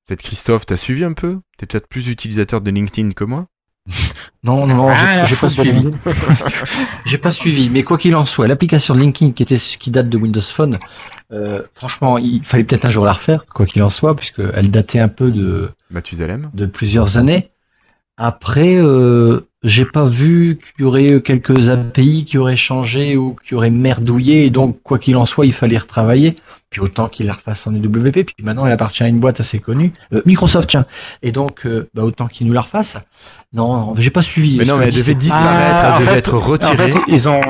[0.07, 1.39] Peut-être Christophe, t'as suivi un peu?
[1.59, 3.47] T'es peut-être plus utilisateur de LinkedIn que moi?
[4.45, 5.91] Non, non, non, j'ai- Ah, j'ai pas suivi.
[7.07, 10.17] J'ai pas suivi, mais quoi qu'il en soit, l'application LinkedIn qui était qui date de
[10.17, 10.79] Windows Phone,
[11.33, 14.71] euh, franchement, il fallait peut-être un jour la refaire, quoi qu'il en soit, puisque elle
[14.71, 17.51] datait un peu de, Mathusalem de plusieurs années.
[18.17, 23.55] Après, euh, j'ai pas vu qu'il y aurait quelques API qui auraient changé ou qui
[23.55, 26.37] auraient merdouillé, et donc quoi qu'il en soit, il fallait retravailler.
[26.71, 29.59] Puis autant qu'il la refasse en UWP, puis maintenant elle appartient à une boîte assez
[29.59, 30.85] connue, euh, Microsoft, tiens.
[31.23, 32.97] Et donc, euh, bah, autant qu'il nous la refasse.
[33.55, 34.59] Non, non, j'ai pas suivi.
[34.59, 36.93] Mais non, mais elle devait disparaître, Ah, en elle devait fait- être En retirée.
[36.93, 37.41] fait, ils ont,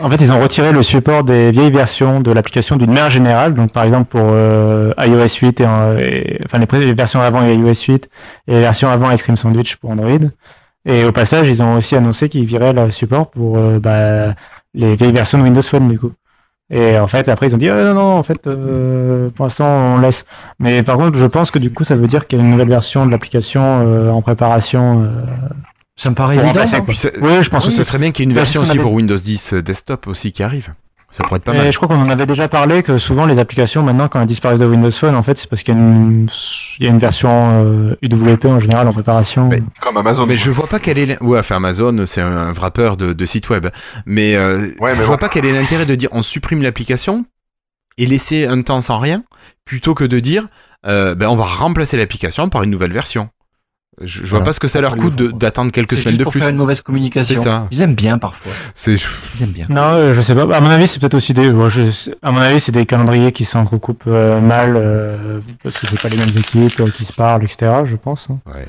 [0.00, 3.54] en fait, ils ont retiré le support des vieilles versions de l'application d'une manière générale.
[3.54, 7.84] Donc, par exemple, pour euh, iOS 8 et, euh, et- enfin les versions avant iOS
[7.86, 8.10] 8
[8.48, 10.18] et les versions avant Ice Cream Sandwich pour Android.
[10.88, 14.34] Et au passage, ils ont aussi annoncé qu'ils viraient le support pour euh, bah,
[14.74, 16.12] les vieilles versions de Windows Phone du coup.
[16.70, 19.66] Et en fait, après, ils ont dit ah, non, non, en fait, euh, pour l'instant,
[19.68, 20.24] on laisse.
[20.58, 22.50] Mais par contre, je pense que du coup, ça veut dire qu'il y a une
[22.50, 25.04] nouvelle version de l'application euh, en préparation.
[25.04, 25.08] euh,
[25.96, 26.60] Ça me paraît évident.
[26.60, 26.66] hein.
[26.66, 27.84] Ça, Oui, je pense ça aussi.
[27.84, 30.72] serait bien qu'il y ait une version aussi pour Windows 10 desktop aussi qui arrive.
[31.10, 31.72] Ça pourrait être pas Mais mal.
[31.72, 34.60] je crois qu'on en avait déjà parlé que souvent les applications maintenant quand elles disparaissent
[34.60, 36.28] de Windows Phone en fait c'est parce qu'il y a une,
[36.78, 39.48] il y a une version euh, UWP en général en préparation.
[39.48, 40.26] Mais- Comme Amazon.
[40.26, 40.44] Mais quoi.
[40.44, 41.20] je vois pas quel est.
[41.22, 43.68] Ouais, enfin Amazon, c'est un wrapper de, de site web.
[44.04, 45.06] Mais, euh, Ouais, mais je bon.
[45.06, 47.24] vois pas quel est l'intérêt de dire on supprime l'application
[47.96, 49.24] et laisser un temps sans rien,
[49.64, 50.46] plutôt que de dire
[50.86, 53.30] euh, ben on va remplacer l'application par une nouvelle version.
[54.00, 56.22] Je, je vois pas ce que ça leur coûte de- d'attendre quelques semaines juste de
[56.24, 56.40] pour plus.
[56.40, 57.42] faire une mauvaise communication.
[57.42, 57.66] Ça.
[57.70, 58.52] Ils aiment bien parfois.
[58.74, 59.66] C'est Ils aiment bien.
[59.68, 60.42] Non, euh, je sais pas.
[60.54, 61.44] À mon avis, c'est peut-être aussi des.
[61.68, 66.00] je- À mon avis, c'est des calendriers qui s'entrecoupent euh, mal euh, parce que c'est
[66.00, 67.72] pas les mêmes équipes euh, qui se parlent, etc.
[67.86, 68.28] Je pense.
[68.30, 68.38] hein.
[68.46, 68.66] ouais.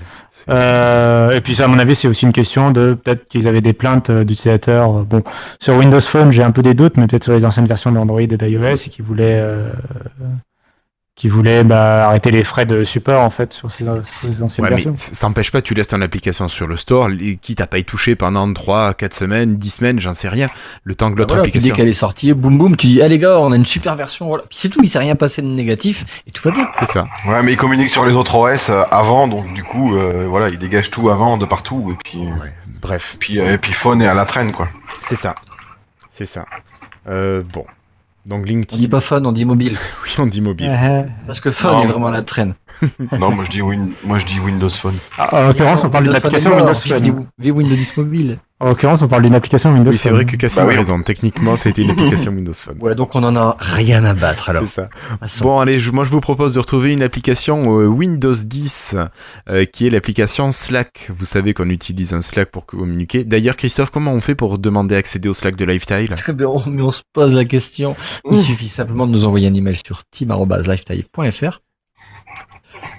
[0.50, 3.62] Euh, et puis ça, à mon avis, c'est aussi une question de peut-être qu'ils avaient
[3.62, 5.00] des plaintes euh, d'utilisateurs.
[5.00, 5.24] euh, Bon,
[5.60, 8.22] sur Windows Phone, j'ai un peu des doutes, mais peut-être sur les anciennes versions d'Android
[8.22, 9.70] et d'iOS, et qui voulaient, euh,
[11.20, 14.64] qui voulaient bah, arrêter les frais de support en fait sur ces, sur ces anciennes
[14.64, 14.94] Ouais, mais versions.
[14.96, 17.10] ça n'empêche pas, tu laisses ton application sur le store,
[17.42, 20.50] quitte à pas y toucher pendant 3, 4 semaines, 10 semaines, j'en sais rien,
[20.86, 21.76] le temps que l'autre Voilà, puis application.
[21.76, 23.98] dès qu'elle est sortie, boum boum, tu dis, ah les gars, on a une super
[23.98, 24.44] version, voilà.
[24.48, 26.70] Puis c'est tout, il s'est rien passé de négatif, et tout va bien.
[26.80, 27.06] C'est ça.
[27.28, 30.48] Ouais, mais ils communiquent sur les autres OS euh, avant, donc du coup, euh, voilà,
[30.48, 32.54] ils dégagent tout avant de partout, et puis, euh, Ouais.
[32.82, 34.70] Bref, puis, euh, et puis Phone est à la traîne, quoi.
[35.02, 35.36] c'est ça.
[36.12, 36.46] C'est ça.
[37.10, 37.66] Euh, bon.
[38.30, 39.76] Donc On dit pas fun, on dit mobile.
[40.04, 40.70] oui, on dit mobile.
[40.70, 41.82] Euh, Parce que fun Non.
[41.84, 42.54] est vraiment la traîne.
[43.20, 44.96] non, moi je dis Win, moi je dis Windows Phone.
[45.18, 47.26] en l'occurrence, on parle d'une application Windows Phone.
[47.40, 48.40] Windows 10 mobile.
[48.62, 50.18] En l'occurrence, on parle d'une application Windows Oui, c'est Phone.
[50.18, 50.74] vrai que Cassim Bah oui.
[50.76, 51.02] a raison.
[51.02, 52.78] Techniquement, c'était une application Windows Phone.
[52.82, 54.64] Ouais, donc on en a rien à battre alors.
[54.68, 55.40] C'est ça.
[55.42, 58.96] Bon, allez, je- moi je vous propose de retrouver une application euh, Windows 10
[59.50, 61.10] euh, qui est l'application Slack.
[61.16, 63.24] Vous savez qu'on utilise un Slack pour communiquer.
[63.24, 66.14] D'ailleurs, Christophe, comment on fait pour demander à accéder au Slack de Lifetile?
[66.16, 67.96] Très bien, on- mais on se pose la question.
[68.30, 71.62] Il suffit simplement de nous envoyer un email sur team.lifetile.fr.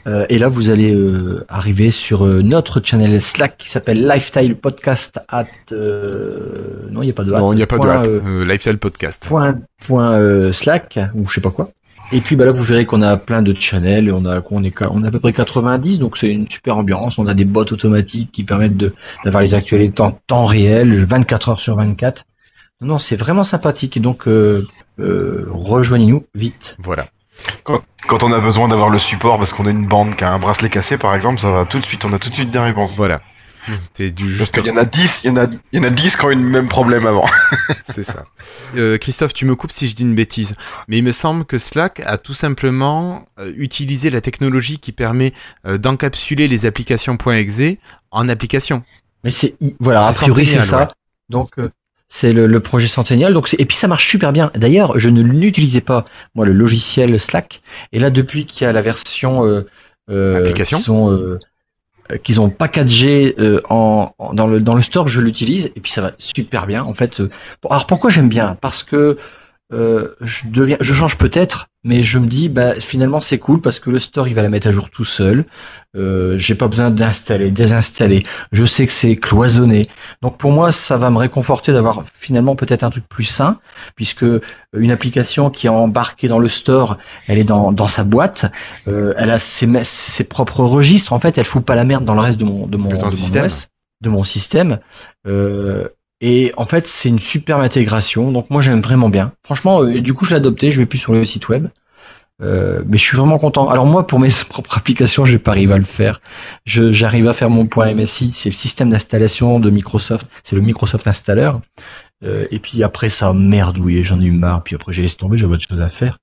[0.07, 4.57] Euh, et là, vous allez euh, arriver sur euh, notre channel Slack qui s'appelle Lifestyle
[4.57, 5.45] Podcast at.
[5.71, 9.27] non, il n'y a pas de Non, il n'y a pas de point, Lifestyle Podcast.
[9.29, 11.71] point, point, Slack ou je sais pas quoi.
[12.13, 14.13] Et puis bah là, vous verrez qu'on a plein de channels.
[14.13, 17.19] On a, on est, on a à peu près 90, donc c'est une super ambiance.
[17.19, 18.93] On a des bots automatiques qui permettent de
[19.25, 22.25] d'avoir les actualités en temps réel, 24 heures sur 24.
[22.81, 24.01] Non, c'est vraiment sympathique.
[24.01, 24.67] Donc, euh,
[24.99, 26.77] euh, rejoignez-nous vite.
[26.79, 27.09] Voilà.
[28.09, 30.39] Quand on a besoin d'avoir le support parce qu'on a une bande qui a un
[30.39, 32.59] bracelet cassé, par exemple, ça va tout de suite, on a tout de suite des
[32.59, 32.97] réponses.
[32.97, 33.21] Voilà.
[33.95, 35.87] T'es du Parce qu'il y en a 10, il y en a, il y en
[35.87, 37.27] a 10 qui ont eu le même problème avant.
[37.85, 38.25] C'est ça.
[38.77, 40.55] Euh, Christophe, tu me coupes si je dis une bêtise,
[40.89, 45.35] mais il me semble que Slack a tout simplement euh, utilisé la technologie qui permet
[45.67, 47.77] euh, d'encapsuler les applications .exe
[48.11, 48.83] en application.
[49.25, 50.93] Mais c'est voilà, a priori c'est ça.
[51.29, 51.71] Donc euh,
[52.11, 53.33] c'est le, le projet Centennial.
[53.33, 54.51] Donc et puis ça marche super bien.
[54.55, 56.05] D'ailleurs, je ne l'utilisais pas
[56.35, 57.63] moi le logiciel Slack.
[57.93, 59.67] Et là depuis qu'il y a la version euh,
[60.11, 60.79] euh, Application.
[60.79, 61.39] qu'ils ont euh,
[62.25, 65.93] qu'ils ont packagé euh, en, en- dans le dans le store, je l'utilise et puis
[65.93, 67.23] ça va super bien en fait.
[67.71, 68.57] alors pourquoi j'aime bien?
[68.61, 69.17] Parce que
[69.73, 73.79] euh, je deviens, je change peut-être, mais je me dis bah finalement c'est cool parce
[73.79, 75.45] que le store il va la mettre à jour tout seul.
[75.97, 78.23] Euh, j'ai pas besoin d'installer, désinstaller.
[78.53, 79.89] Je sais que c'est cloisonné.
[80.23, 83.59] Donc pour moi, ça va me réconforter d'avoir finalement peut-être un truc plus sain,
[83.97, 84.25] puisque
[84.73, 86.99] une application qui est embarquée dans le store,
[87.29, 88.51] elle est dans, dans sa boîte,
[88.89, 91.13] euh, elle a ses, ses propres registres.
[91.13, 92.97] En fait, elle fout pas la merde dans le reste de mon de mon, De
[92.97, 93.47] mon système.
[93.47, 93.69] OS,
[94.01, 94.79] de mon système.
[95.27, 95.89] Euh,
[96.21, 98.31] et en fait, c'est une superbe intégration.
[98.33, 99.33] Donc moi, j'aime vraiment bien.
[99.45, 100.71] Franchement, euh, du coup, je l'ai adopté.
[100.73, 101.69] Je vais plus sur le site web.
[102.43, 103.69] Euh, mais je suis vraiment content.
[103.69, 106.21] Alors moi, pour mes propres applications, je vais pas à le faire.
[106.65, 111.07] J'arrive à faire mon point MSI, c'est le système d'installation de Microsoft, c'est le Microsoft
[111.07, 111.53] Installer.
[112.23, 114.63] Euh, et puis après ça merdouille, j'en ai eu marre.
[114.63, 116.19] Puis après j'ai laissé tomber, j'avais autre chose à faire.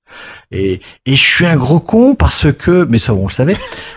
[0.50, 3.56] Et, et je suis un gros con parce que, mais ça on le savait,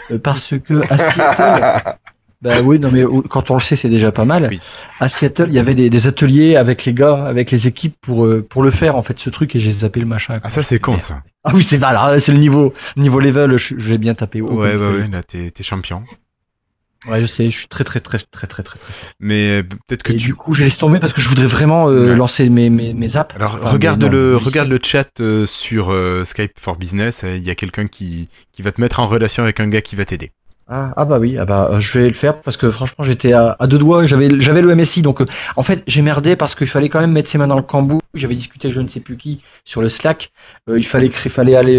[0.10, 1.82] euh, parce que Seattle,
[2.42, 4.48] bah oui, non mais quand on le sait c'est déjà pas mal.
[4.50, 4.60] Oui.
[5.00, 8.26] À Seattle, il y avait des, des ateliers avec les gars, avec les équipes pour
[8.26, 10.40] euh, pour le faire en fait ce truc et j'ai zappé le machin.
[10.44, 11.22] Ah ça c'est con ça.
[11.44, 13.58] Ah oui c'est voilà, c'est le niveau niveau level,
[13.90, 14.42] l'ai bien tapé.
[14.42, 16.04] haut Ouais bah ouais, là t'es champion.
[17.10, 18.78] Ouais, je sais, je suis très très très très très très.
[18.78, 18.80] très.
[19.20, 21.48] Mais euh, peut-être que Et tu du coup, je laisse tomber parce que je voudrais
[21.48, 22.16] vraiment euh, Ouais.
[22.16, 23.34] lancer mes, mes, mes apps.
[23.36, 27.26] Alors Enfin, regarde non, le regarde le chat euh, sur euh, Skype for Business.
[27.26, 29.96] Il y a quelqu'un qui qui va te mettre en relation avec un gars qui
[29.96, 30.32] va t'aider.
[30.74, 33.34] Ah, ah bah oui, ah bah euh, je vais le faire parce que franchement j'étais
[33.34, 35.26] à, à deux doigts, j'avais j'avais le MSI donc euh,
[35.58, 38.00] en fait j'ai merdé parce qu'il fallait quand même mettre ses mains dans le cambouis.
[38.14, 40.32] J'avais discuté avec je ne sais plus qui sur le Slack.
[40.70, 41.78] Euh, il fallait créer, fallait aller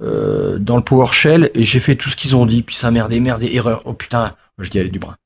[0.00, 2.62] dans le PowerShell et j'ai fait tout ce qu'ils ont dit.
[2.62, 3.82] Puis ça a merdé, merdé, erreur.
[3.84, 5.16] Oh putain, je dis allez du brin.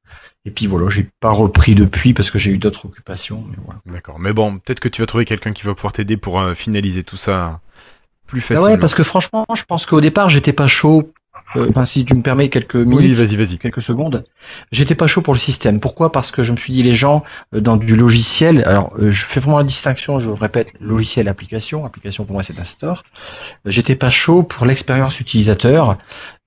[0.44, 3.44] Et puis voilà, j'ai pas repris depuis parce que j'ai eu d'autres occupations.
[3.50, 3.80] Mais voilà.
[3.86, 4.18] D'accord.
[4.18, 7.16] Mais bon, peut-être que tu vas trouver quelqu'un qui va pouvoir t'aider pour finaliser tout
[7.16, 7.60] ça
[8.26, 8.70] plus Ah facilement.
[8.72, 11.12] ouais, parce que franchement, je pense qu'au départ j'étais pas chaud.
[11.56, 12.98] Euh, Enfin, si tu me permets quelques minutes.
[12.98, 13.58] Oui, vas-y, vas-y.
[13.58, 14.24] quelques secondes.
[14.72, 15.80] J'étais pas chaud pour le système.
[15.80, 16.12] Pourquoi?
[16.12, 17.24] Parce que je me suis dit les gens
[17.54, 18.62] euh, dans du logiciel.
[18.66, 20.20] Alors, euh, je fais vraiment la distinction.
[20.20, 21.84] Je répète, logiciel, application.
[21.84, 23.02] Application pour moi c'est un store.
[23.66, 25.98] J'étais pas chaud pour l'expérience utilisateur.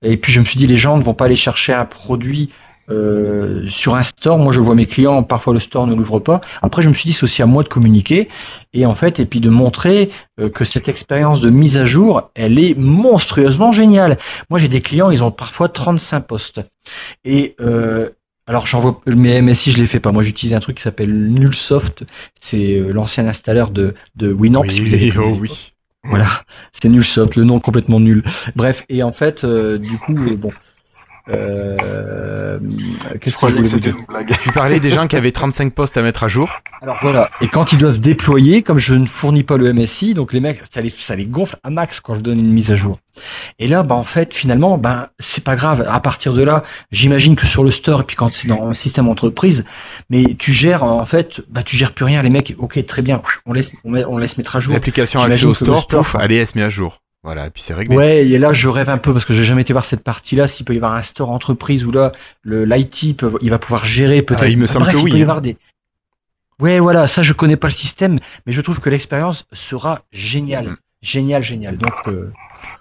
[0.02, 2.50] Et puis je me suis dit les gens ne vont pas aller chercher un produit.
[2.90, 6.40] Euh, sur un store, moi je vois mes clients, parfois le store ne l'ouvre pas.
[6.62, 8.28] Après je me suis dit c'est aussi à moi de communiquer
[8.72, 12.30] et en fait et puis de montrer euh, que cette expérience de mise à jour,
[12.34, 14.18] elle est monstrueusement géniale.
[14.50, 16.60] Moi j'ai des clients, ils ont parfois 35 postes.
[17.24, 18.10] Et euh,
[18.46, 20.12] alors j'en vois mes MSI, je les fais pas.
[20.12, 22.04] Moi j'utilise un truc qui s'appelle Nullsoft.
[22.40, 24.62] C'est euh, l'ancien installeur de, de Winamp.
[24.62, 25.50] oui, oh oui.
[26.04, 26.28] Voilà,
[26.74, 28.22] c'est Nullsoft, le nom complètement nul.
[28.56, 30.50] Bref, et en fait, euh, du coup, bon.
[31.28, 32.58] Euh,
[33.20, 34.36] Qu'est-ce que je croyais voulais que vous c'était dire une blague.
[34.42, 36.50] Tu parlais des gens qui avaient 35 postes à mettre à jour.
[36.82, 40.32] Alors voilà, et quand ils doivent déployer, comme je ne fournis pas le MSI, donc
[40.32, 42.76] les mecs, ça les, ça les gonfle à max quand je donne une mise à
[42.76, 42.98] jour.
[43.58, 45.86] Et là, bah en fait, finalement, ben c'est pas grave.
[45.88, 48.74] À partir de là, j'imagine que sur le store et puis quand c'est dans le
[48.74, 49.64] système entreprise,
[50.10, 52.22] mais tu gères en fait, bah tu gères plus rien.
[52.22, 54.74] Les mecs, ok, très bien, on laisse, on, met- on laisse mettre à jour.
[54.74, 57.00] L'application accès au store, store, pouf, allez, elle se met à jour.
[57.24, 57.96] Voilà, et puis c'est réglé.
[57.96, 60.46] Ouais, et là je rêve un peu parce que j'ai jamais été voir cette partie-là.
[60.46, 63.86] S'il peut y avoir un store entreprise où là le l'IT peut- il va pouvoir
[63.86, 64.42] gérer peut-être.
[64.44, 65.24] Ah, il me semble Bref, que il oui, peut y hein.
[65.24, 65.56] avoir des.
[66.60, 70.66] Ouais, voilà, ça je connais pas le système, mais je trouve que l'expérience sera géniale,
[70.68, 70.76] Mm.
[71.02, 71.76] génial, génial.
[71.78, 72.30] Donc euh,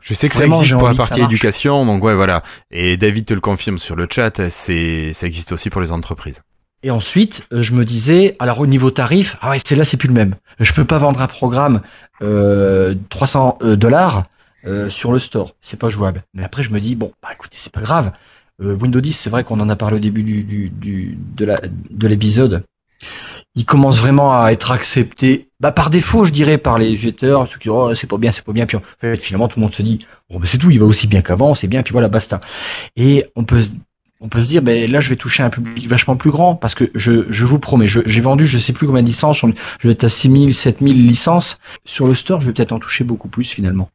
[0.02, 2.44] Je sais que Vraiment, ça existe pour la partie éducation, donc ouais, voilà.
[2.70, 6.42] Et David te le confirme sur le chat, c'est, ça existe aussi pour les entreprises.
[6.84, 9.98] et ensuite euh, je me disais, alors au niveau tarif, ah ouais, c'est là c'est
[9.98, 10.36] plus le même.
[10.60, 11.82] Je peux pas vendre un programme
[12.22, 14.26] euh, 300 euh, dollars
[14.66, 16.24] euh, sur le store, c'est pas jouable.
[16.34, 18.12] Mais après je me dis bon, bah écoutez, c'est pas grave.
[18.62, 21.46] Euh, Windows 10, c'est vrai qu'on en a parlé au début du, du, du- de
[21.46, 21.60] la
[21.90, 22.64] de l'épisode.
[23.56, 27.60] Il commence vraiment à être accepté, bah par défaut, je dirais, par les utilisateurs, ceux
[27.60, 29.64] qui disent oh c'est pas bien, c'est pas bien, puis en fait finalement tout le
[29.64, 30.00] monde se dit
[30.30, 32.42] bon bah, c'est tout, il va aussi bien qu'avant, c'est bien, puis voilà basta.
[32.96, 33.72] Et on peut se
[34.22, 36.76] on peut se dire, ben là, je vais toucher un public vachement plus grand parce
[36.76, 39.40] que je, je vous promets, j'ai vendu je sais plus combien de licences,
[39.80, 41.58] je vais être à 6000, 7000 licences.
[41.86, 43.90] Sur le store, je vais peut-être en toucher beaucoup plus finalement.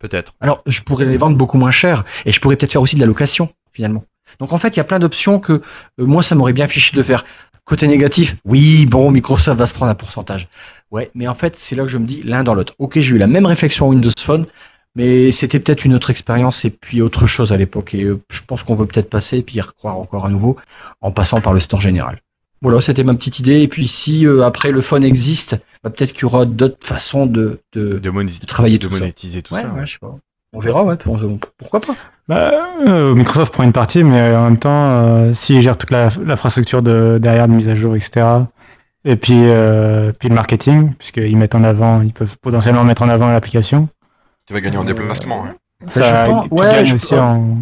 [0.00, 0.32] Peut-être.
[0.40, 3.00] Alors, je pourrais les vendre beaucoup moins cher et je pourrais peut-être faire aussi de
[3.00, 4.04] la location finalement.
[4.40, 5.60] Donc en fait, il y a plein d'options que euh,
[5.98, 7.24] moi, ça m'aurait bien fiché de faire.
[7.64, 10.48] Côté négatif, oui, bon, Microsoft va se prendre un pourcentage.
[10.90, 12.74] Ouais, mais en fait, c'est là que je me dis l'un dans l'autre.
[12.78, 14.46] Ok, j'ai eu la même réflexion Windows Phone.
[14.96, 17.94] Mais c'était peut-être une autre expérience et puis autre chose à l'époque.
[17.94, 20.56] Et euh, je pense qu'on veut peut-être passer et puis y recroire encore à nouveau
[21.00, 22.20] en passant par le store général.
[22.62, 23.60] Voilà, c'était ma petite idée.
[23.60, 27.26] Et puis si euh, après le phone existe, bah, peut-être qu'il y aura d'autres façons
[27.26, 29.00] de, de, De, moné- de travailler de tout ça.
[29.00, 29.68] monétiser tout Ouais, ça.
[29.68, 29.86] ouais, ouais.
[29.86, 30.14] je sais pas.
[30.52, 30.96] On verra, ouais.
[30.96, 31.18] pour-
[31.58, 31.94] Pourquoi pas
[32.28, 32.50] Bah,
[32.86, 36.82] euh, Microsoft prend une partie, mais en même temps, euh, s'ils gèrent toute la- l'infrastructure
[36.82, 38.26] de, derrière de mise à jour, etc.,
[39.04, 43.08] et puis, euh, puis le marketing, puisqu'ils mettent en avant, ils peuvent potentiellement mettre en
[43.08, 43.88] avant l'application.
[44.46, 45.46] Tu vas gagner en Euh, déplacement.
[45.46, 45.54] hein.
[45.86, 47.54] Ça, je pense- tu ouais, gagnes je aussi en...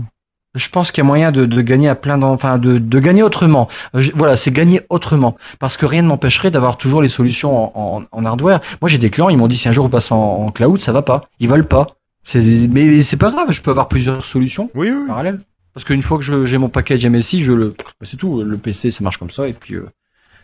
[0.59, 3.22] Je pense qu'il y a moyen de, de gagner à plein enfin de, de gagner
[3.22, 3.68] autrement.
[3.94, 5.36] Euh, je- Voilà, c'est gagner autrement.
[5.59, 8.60] Parce que rien ne m'empêcherait d'avoir toujours les solutions en, en- en hardware.
[8.82, 10.80] Moi, j'ai des clients, ils m'ont dit si un jour on passe en, en cloud,
[10.80, 11.28] ça va pas.
[11.40, 11.86] Ils veulent pas.
[12.35, 15.40] Mais c'est pas grave, je peux avoir plusieurs solutions Oui, parallèles.
[15.72, 18.43] Parce qu'une fois que j'ai mon package MSI, je le, bah, c'est tout.
[18.43, 19.89] Le PC, ça marche comme ça, et puis, euh,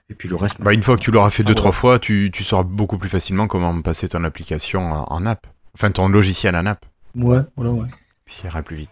[0.08, 0.60] et puis le reste.
[0.60, 1.56] Bah, une fois que tu l'auras fait Ah, deux, ouais.
[1.56, 5.46] trois fois, tu, tu sauras beaucoup plus facilement comment passer ton application en, en app.
[5.74, 6.84] Enfin, ton logiciel en app.
[7.16, 7.88] Ouais, voilà, ouais.
[8.24, 8.90] Puis ça ira plus vite.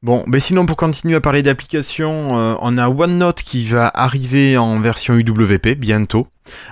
[0.00, 4.56] Bon, mais sinon, pour continuer à parler d'applications, euh, on a OneNote qui va arriver
[4.56, 6.28] en version UWP bientôt.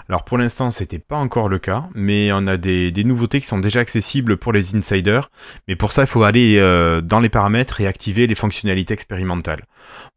[0.09, 3.59] Alors pour l'instant, c'était pas encore le cas, mais on a des, nouveautés qui sont
[3.59, 5.29] déjà accessibles pour les insiders.
[5.67, 9.65] Mais pour ça, il faut aller euh, dans les paramètres et activer les fonctionnalités expérimentales.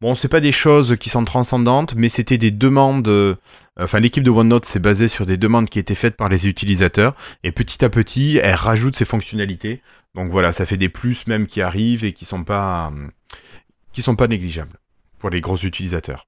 [0.01, 3.07] Bon, c'est pas des choses qui sont transcendantes, mais c'était des demandes.
[3.07, 3.35] euh,
[3.81, 7.15] Enfin, l'équipe de OneNote s'est basée sur des demandes qui étaient faites par les utilisateurs,
[7.43, 9.81] et petit à petit, elle rajoute ces fonctionnalités.
[10.15, 13.07] Donc voilà, ça fait des plus même qui arrivent et qui sont pas euh,
[13.93, 14.77] qui sont pas négligeables
[15.19, 16.27] pour les gros utilisateurs.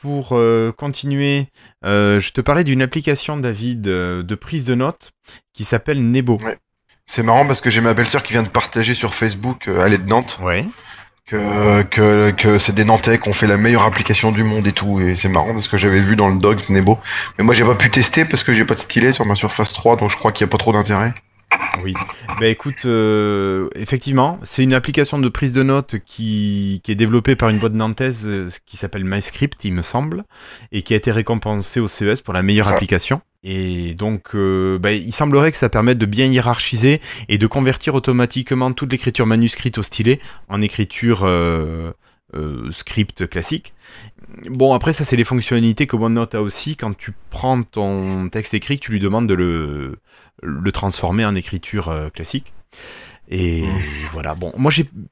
[0.00, 1.46] Pour euh, continuer,
[1.84, 5.12] euh, je te parlais d'une application David de prise de notes
[5.52, 6.38] qui s'appelle Nebo.
[6.42, 6.58] Ouais.
[7.06, 9.92] C'est marrant parce que j'ai ma belle-sœur qui vient de partager sur Facebook, euh, elle
[9.94, 10.64] est de Nantes, Ouais.
[11.26, 14.72] que, que, que c'est des Nantais qui ont fait la meilleure application du monde et
[14.72, 15.00] tout.
[15.00, 16.98] Et c'est marrant parce que j'avais vu dans le dog Nebo.
[17.38, 19.72] Mais moi j'ai pas pu tester parce que j'ai pas de stylet sur ma Surface
[19.72, 21.14] 3, donc je crois qu'il y a pas trop d'intérêt.
[21.82, 21.94] Oui.
[22.40, 27.36] Ben écoute, euh, effectivement, c'est une application de prise de notes qui, qui est développée
[27.36, 30.24] par une boîte nantaise euh, qui s'appelle MyScript, il me semble,
[30.72, 33.20] et qui a été récompensée au CES pour la meilleure application.
[33.44, 37.94] Et donc, euh, ben, il semblerait que ça permette de bien hiérarchiser et de convertir
[37.94, 40.18] automatiquement toute l'écriture manuscrite au stylet
[40.48, 41.92] en écriture euh,
[42.34, 43.74] euh, script classique.
[44.48, 46.74] Bon, après, ça, c'est les fonctionnalités que OneNote a aussi.
[46.74, 49.98] Quand tu prends ton texte écrit, tu lui demandes de le,
[50.42, 52.52] le transformer en écriture euh, classique.
[53.28, 53.80] Et Mmh.
[54.12, 54.70] voilà, bon, moi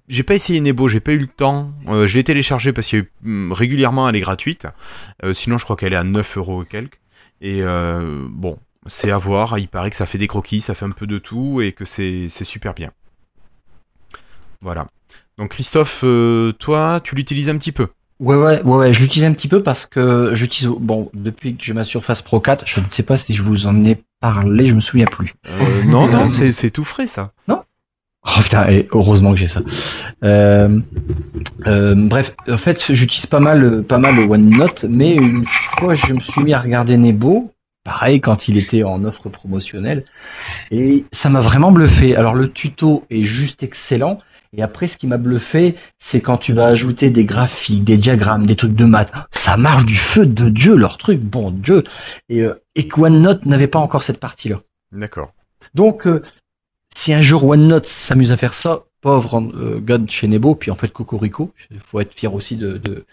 [0.09, 1.73] j'ai pas essayé Nebo, j'ai pas eu le temps.
[1.89, 4.67] Euh, je l'ai téléchargé parce que hum, régulièrement elle est gratuite.
[5.25, 7.01] Euh, sinon, je crois qu'elle est à 9 euros et quelques.
[7.41, 9.59] Et bon, c'est à voir.
[9.59, 11.85] Il paraît que ça fait des croquis, ça fait un peu de tout et que
[11.85, 12.93] c'est c'est super bien.
[14.61, 14.87] Voilà.
[15.39, 16.05] Donc Christophe,
[16.61, 17.89] toi, tu l'utilises un petit peu?
[18.21, 21.65] Ouais, ouais, ouais, ouais, je l'utilise un petit peu parce que j'utilise, bon, depuis que
[21.65, 24.69] j'ai ma Surface Pro 4, je ne sais pas si je vous en ai parlé,
[24.69, 25.35] je me souviens plus.
[25.47, 27.33] Euh, non, non, c'est tout frais ça.
[28.25, 29.63] Oh putain, et heureusement que j'ai ça.
[30.23, 30.79] Euh,
[31.67, 36.21] euh, bref, en fait, j'utilise pas mal, pas mal OneNote, mais une fois, je me
[36.21, 40.05] suis mis à regarder Nebo, pareil, quand il était en offre promotionnelle,
[40.71, 42.15] et ça m'a vraiment bluffé.
[42.15, 44.19] Alors, le tuto est juste excellent,
[44.55, 48.47] et après, ce qui m'a bluffé, c'est quand tu vas ajouter des graphiques, des diagrammes,
[48.47, 49.13] des trucs de maths.
[49.31, 51.85] Ça marche du feu de Dieu, leur truc, bon Dieu.
[52.29, 54.61] Et, euh, et que OneNote n'avait pas encore cette partie-là.
[54.93, 55.33] D'accord.
[55.75, 56.23] Donc, euh,
[56.95, 60.77] si un jour OneNote s'amuse à faire ça, pauvre euh, God chez Nebo, puis en
[60.77, 63.07] fait Cocorico, il faut être fier aussi de, de,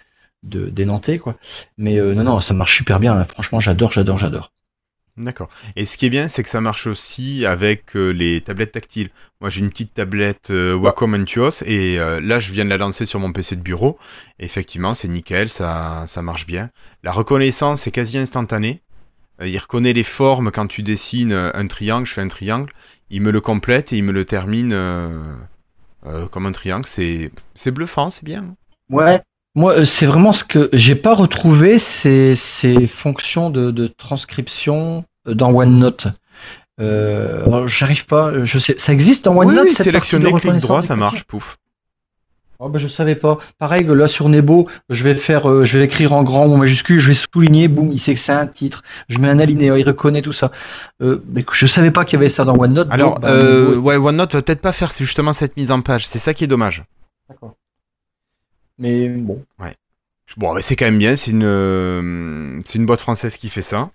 [0.43, 1.37] de- des Nantais, quoi.
[1.77, 3.17] Mais non, non, ça marche super bien.
[3.17, 3.25] hein.
[3.25, 4.51] Franchement, j'adore, j'adore, j'adore.
[5.19, 5.49] D'accord.
[5.75, 9.09] Et ce qui est bien, c'est que ça marche aussi avec euh, les tablettes tactiles.
[9.41, 12.77] Moi, j'ai une petite tablette euh, Wacom Antuos et euh, là, je viens de la
[12.77, 13.99] lancer sur mon PC de bureau.
[14.39, 16.69] Et effectivement, c'est nickel, ça, ça marche bien.
[17.03, 18.81] La reconnaissance est quasi instantanée.
[19.41, 22.05] Euh, il reconnaît les formes quand tu dessines un triangle.
[22.05, 22.71] Je fais un triangle,
[23.09, 24.69] il me le complète et il me le termine
[26.31, 26.85] comme un triangle.
[26.85, 28.55] C'est, c'est bluffant, c'est bien.
[28.89, 29.21] Ouais.
[29.60, 35.03] Moi, euh, c'est vraiment ce que j'ai pas retrouvé, ces, ces fonctions de, de transcription
[35.27, 36.07] euh, dans OneNote.
[36.80, 41.26] Euh, j'arrive pas, je sais, ça existe dans OneNote oui, sélectionner, clic droit, ça marche,
[41.26, 41.57] pouf.
[42.60, 43.40] Oh bah, je savais pas.
[43.57, 46.53] Pareil que là sur Nebo, je vais faire, euh, je vais écrire en grand ou
[46.53, 48.81] en majuscule, je vais souligner, boum, il sait que c'est un titre.
[49.10, 50.52] Je mets un alinéa, il reconnaît tout ça.
[51.02, 52.88] Euh, mais je savais pas qu'il y avait ça dans OneNote.
[52.91, 55.81] Alors, donc, bah, euh, Nebo- ouais, OneNote va peut-être pas faire justement cette mise en
[55.81, 56.07] page.
[56.07, 56.86] C'est ça qui est dommage.
[58.80, 59.45] Mais bon.
[60.38, 63.64] Bon, mais c'est quand même bien, c'est une, euh, c'est une boîte française qui fait
[63.64, 63.89] ça.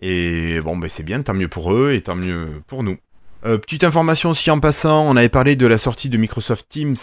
[0.00, 2.98] Et bon, ben c'est bien, tant mieux pour eux et tant mieux pour nous.
[3.46, 6.96] Euh, petite information aussi en passant, on avait parlé de la sortie de Microsoft Teams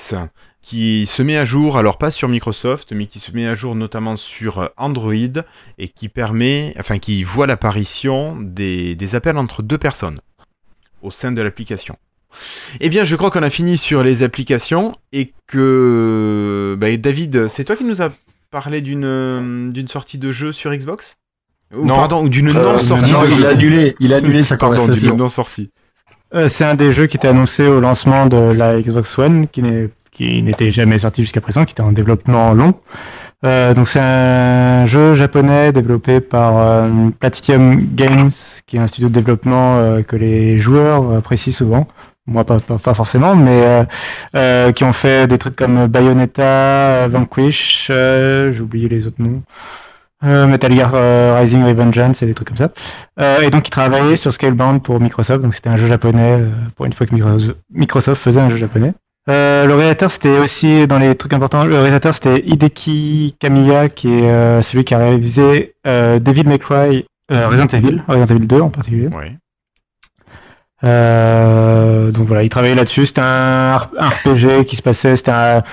[0.62, 3.76] qui se met à jour, alors pas sur Microsoft, mais qui se met à jour
[3.76, 5.41] notamment sur Android
[5.78, 10.20] et qui permet, enfin qui voit l'apparition des appels entre deux personnes
[11.02, 11.98] au sein de l'application.
[12.80, 17.64] Eh bien, je crois qu'on a fini sur les applications et que bah, David, c'est
[17.64, 18.10] toi qui nous a
[18.52, 21.16] parlé d'une d'une sortie de jeu sur Xbox?
[21.76, 21.95] Ou, Non.
[21.95, 23.45] pardon, ou d'une Euh, non sortie non, de il jeu.
[23.48, 25.18] a annulé, il a annulé sa Pardon, d'une conversation.
[25.18, 25.72] non sortie.
[26.34, 29.62] Euh, c'est un des jeux qui était annoncé au lancement de la Xbox One, qui
[29.62, 32.76] n'est- qui n'était jamais sorti jusqu'à présent, qui était en développement long.
[33.45, 38.32] Euh, donc c'est un jeu japonais développé par euh, Platinum Games,
[38.66, 41.88] qui est un studio de développement euh, que les joueurs apprécient souvent.
[42.27, 43.84] Moi, pas, pas, forcément, mais euh,
[44.35, 49.43] euh, qui ont fait des trucs comme Bayonetta, Vanquish, euh, j'ai oublié les autres noms,
[50.23, 52.72] euh, Metal Gear euh, Rising Revengeance et des trucs comme ça.
[53.19, 55.43] Euh, et donc, il travaillait sur Scalebound pour Microsoft.
[55.43, 58.57] Donc, c'était un jeu japonais euh, pour une fois que Micro- Microsoft faisait un jeu
[58.57, 58.93] japonais.
[59.30, 61.65] Euh, le réalisateur, c'était aussi dans les trucs importants.
[61.65, 66.60] Le réalisateur, c'était Hideki Kamiya, qui est euh, celui qui a réalisé euh, Devil May
[66.60, 69.07] Cry, euh, Resident Evil, Resident Evil 2 en particulier.
[69.07, 69.35] Ouais.
[70.86, 73.06] Euh, donc voilà, il travaillait là-dessus.
[73.07, 75.16] C'était un, un RPG qui se passait.
[75.16, 75.64] C'était un,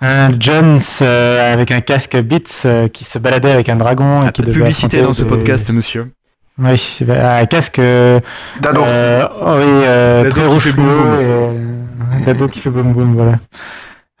[0.00, 4.20] un Jones euh, avec un casque Beats euh, qui se baladait avec un dragon.
[4.22, 6.10] et Ah, qui pas de devait publicité dans ce des- podcast, monsieur.
[6.58, 7.78] Oui, un casque.
[7.80, 8.20] euh,
[8.60, 8.82] Dado.
[8.84, 11.10] euh, oh oui, euh, Dado très qui fait boum boum.
[11.10, 13.32] reflueux, Dado qui fait boum boum, voilà.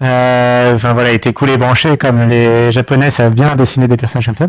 [0.02, 3.96] Euh, Enfin voilà, il était cool et branché comme les Japonais savent bien dessiner des
[3.96, 4.48] personnages comme ça.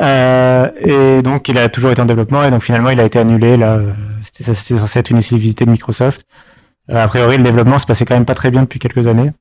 [0.00, 3.18] Euh, et donc il a toujours été en développement et donc finalement il a été
[3.18, 3.72] annulé là.
[3.74, 3.92] euh,
[4.22, 6.24] C'était ça- c'était censé être une exclusivité de Microsoft.
[6.90, 9.32] Euh, a priori le développement se passait quand même pas très bien depuis quelques années.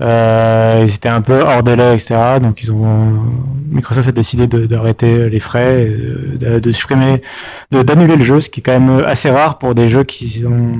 [0.00, 2.38] Euh, ils étaient un peu hors délai, etc.
[2.40, 3.14] Donc ils ont
[3.70, 5.86] Microsoft a décidé d'arrêter les frais,
[6.38, 7.20] de, de, supprimer,
[7.72, 10.28] de- d'annuler le jeu, ce qui est quand même assez rare pour des jeux qui
[10.28, 10.76] sont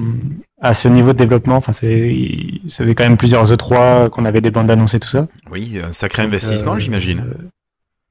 [0.61, 1.57] à ce niveau de développement.
[1.57, 5.27] Enfin, ça faisait quand même plusieurs E3 qu'on avait des bandes annoncées, tout ça.
[5.51, 7.21] Oui, un sacré investissement, Euh, j'imagine.
[7.21, 7.48] euh,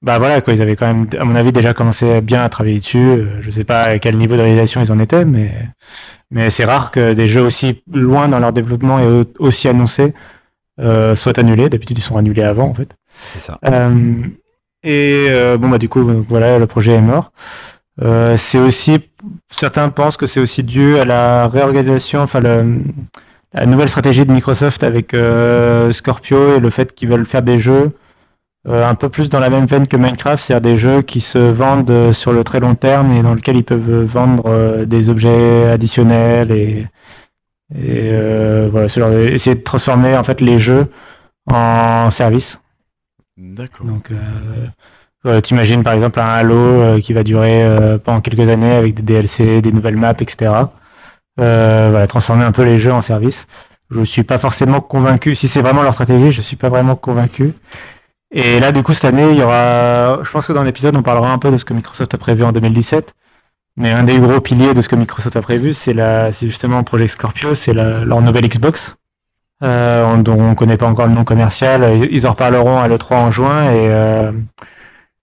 [0.02, 2.80] bah voilà, quoi, ils avaient quand même, à mon avis, déjà commencé bien à travailler
[2.80, 2.98] dessus.
[3.00, 5.52] Euh, Je sais pas à quel niveau de réalisation ils en étaient, mais,
[6.32, 10.14] mais c'est rare que des jeux aussi loin dans leur développement et au- aussi annoncés
[10.80, 11.70] euh, soient annulés.
[11.70, 12.96] D'habitude, ils sont annulés avant, en fait.
[13.34, 13.60] C'est ça.
[13.66, 14.24] Euh,
[14.84, 17.32] et euh, bon bah du coup voilà le projet est mort.
[18.36, 19.00] C'est aussi
[19.50, 22.82] certains pensent que c'est aussi dû à la réorganisation, enfin le-
[23.54, 25.16] la nouvelle stratégie de Microsoft avec
[25.92, 27.92] Scorpio et le fait qu'ils veulent faire des jeux
[28.68, 31.90] un peu plus dans la même veine que Minecraft, c'est-à-dire des jeux qui se vendent
[31.92, 35.70] euh, sur le très long terme et dans lesquels ils peuvent vendre euh, des objets
[35.70, 36.88] additionnels et,
[37.76, 40.88] et euh, voilà, ce genre de- essayer de transformer en fait les jeux
[41.48, 42.60] en services.
[43.38, 43.86] D'accord.
[43.86, 44.18] Donc, euh,
[45.26, 48.96] euh, t'imagines par exemple un Halo euh, qui va durer euh, pendant quelques années avec
[48.96, 50.52] des DLC, des nouvelles maps, etc.
[51.40, 53.48] Euh, voilà, transformer un peu les jeux en service.
[53.92, 55.36] Je suis pas forcément convaincu.
[55.36, 57.54] Si c'est vraiment leur stratégie, je suis pas vraiment convaincu.
[58.32, 60.20] Et là, du coup, cette année, il y aura.
[60.24, 62.44] Je pense que dans l'épisode, on parlera un peu de ce que Microsoft a prévu
[62.44, 63.14] en 2017.
[63.78, 67.12] Mais un des gros piliers de ce que Microsoft a prévu, c'est la, justement Project
[67.12, 68.96] Scorpio, c'est la- leur nouvelle Xbox,
[69.64, 72.08] euh, dont on connaît pas encore le nom commercial.
[72.12, 74.32] Ils en reparleront à l'E3 en juin et, euh,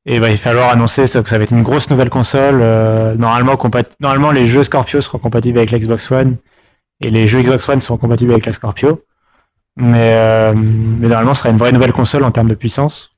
[0.06, 2.60] et bah, il va falloir annoncer que ça va être une grosse nouvelle console.
[2.62, 3.58] euh, normalement,
[4.00, 6.36] normalement, les jeux Scorpio seront compatibles avec l'Xbox One
[7.00, 9.02] et les jeux Xbox One seront compatibles avec la Scorpio.
[9.76, 13.10] Mais, euh, mais normalement, ce sera une vraie nouvelle console en termes de puissance.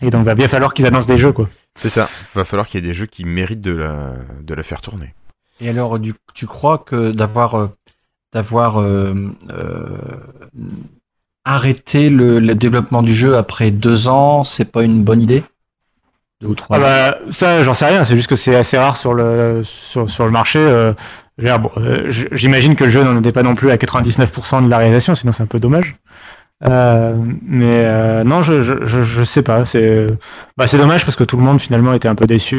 [0.00, 1.48] Et donc, va bien falloir qu'ils annoncent des jeux, quoi.
[1.74, 2.08] C'est ça.
[2.34, 5.14] Va falloir qu'il y ait des jeux qui méritent de la, de la faire tourner.
[5.60, 7.68] Et alors, du, tu crois que d'avoir euh,
[8.32, 9.14] d'avoir euh,
[9.50, 9.98] euh,
[11.44, 15.42] arrêté le, le développement du jeu après deux ans, c'est pas une bonne idée?
[16.40, 16.80] Deux ou trois Ah ans?
[16.80, 18.04] bah, ça, j'en sais rien.
[18.04, 20.58] C'est juste que c'est assez rare sur le, sur, sur le marché.
[21.40, 25.14] Euh, J'imagine que le jeu n'en était pas non plus à 99% de la réalisation,
[25.14, 25.96] sinon c'est un peu dommage.
[26.64, 29.64] Euh, mais euh, non, je, je, je, sais pas.
[29.64, 30.08] C'est
[30.56, 32.56] bah, dommage parce que tout le monde finalement était un peu déçu.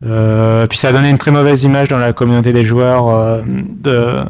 [0.00, 4.24] Puis ça a donné une très mauvaise image dans la communauté des joueurs de,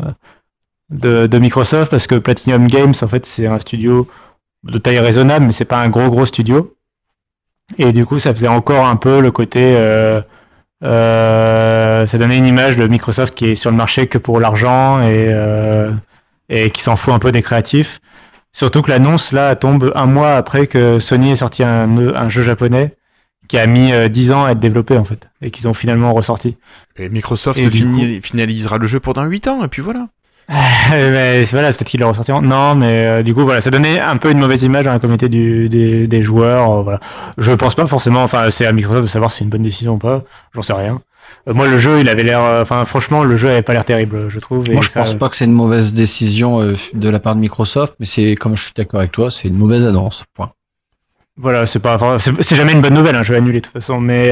[0.91, 4.09] de, de Microsoft parce que Platinum Games, en fait, c'est un studio
[4.65, 6.75] de taille raisonnable, mais c'est pas un gros gros studio.
[7.79, 9.77] Et du coup, ça faisait encore un peu le côté.
[10.85, 15.01] Euh, ça donnait une image de Microsoft qui est sur le marché que pour l'argent
[15.01, 15.91] et, euh,
[16.49, 18.01] et qui s'en fout un peu des créatifs.
[18.53, 22.43] Surtout que l'annonce là tombe un mois après que Sony ait sorti un, un jeu
[22.43, 22.97] japonais
[23.49, 26.13] qui a mis euh, 10 ans à être développé en fait et qu'ils ont finalement
[26.13, 26.57] ressorti.
[26.97, 30.09] Et Microsoft Et finalisera le jeu pendant 8 ans, et puis voilà.
[30.49, 32.31] Mais voilà, peut-être qu'il est ressorti.
[32.33, 34.99] Non, mais euh, du coup, voilà, ça donnait un peu une mauvaise image dans la
[34.99, 36.71] communauté du, des, des joueurs.
[36.71, 37.01] euh, voilà.
[37.39, 39.95] Je pense pas forcément, enfin, c'est à Microsoft de savoir si c'est une bonne décision
[39.95, 40.23] ou pas.
[40.55, 41.01] J'en sais rien.
[41.49, 42.41] Euh, moi, le jeu, il avait l'air.
[42.41, 44.69] euh, Enfin, franchement, le jeu avait pas l'air terrible, je trouve.
[44.71, 47.41] et Moi, je ça- pense pas que c'est une mauvaise décision de la part de
[47.41, 50.25] Microsoft, mais c'est comme je suis d'accord avec toi, c'est une mauvaise annonce.
[50.35, 50.53] Point.
[51.39, 54.31] Voilà, c'est pas, c'est jamais une bonne nouvelle, un jeu annulé de toute façon, mais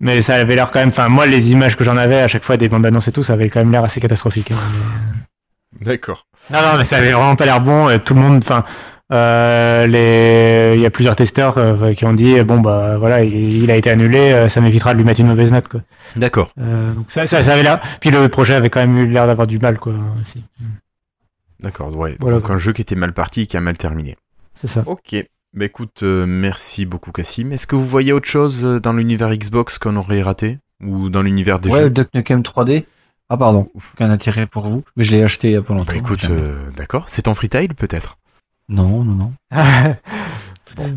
[0.00, 0.88] Mais ça avait l'air quand même.
[0.90, 3.22] Enfin, moi, les images que j'en avais à chaque fois des bandes annonces et tout,
[3.24, 4.52] ça avait quand même l'air assez catastrophique.
[4.52, 4.56] hein.
[5.80, 6.26] D'accord.
[6.50, 7.90] Non, non, mais ça avait vraiment pas l'air bon.
[7.90, 8.64] et Tout le monde, enfin,
[9.12, 13.62] euh, les, il y a plusieurs testeurs euh, qui ont dit bon bah voilà, il,
[13.64, 15.80] il a été annulé, euh, ça m'évitera de lui mettre une mauvaise note quoi.
[16.16, 16.52] D'accord.
[16.60, 17.80] Euh, donc ça, ça, ça avait l'air.
[18.00, 19.94] Puis le projet avait quand même eu l'air d'avoir du mal quoi.
[20.20, 20.42] Aussi.
[21.60, 22.16] D'accord, ouais.
[22.20, 22.54] Voilà, Donc quoi.
[22.54, 24.16] un jeu qui était mal parti et qui a mal terminé.
[24.54, 24.82] C'est ça.
[24.86, 25.16] Ok.
[25.54, 27.52] Bah écoute, euh, merci beaucoup Cassim.
[27.52, 31.22] Est-ce que vous voyez autre chose euh, dans l'univers Xbox qu'on aurait raté Ou dans
[31.22, 31.90] l'univers des Ouais, jeux?
[31.90, 32.84] Duck Nukem 3D.
[33.30, 34.84] Ah pardon, aucun intérêt pour vous.
[34.96, 35.92] Mais je l'ai acheté il y a pas longtemps.
[35.92, 37.04] Bah écoute, euh, d'accord.
[37.08, 38.18] C'est ton freetail peut-être?
[38.68, 39.32] Non, non, non.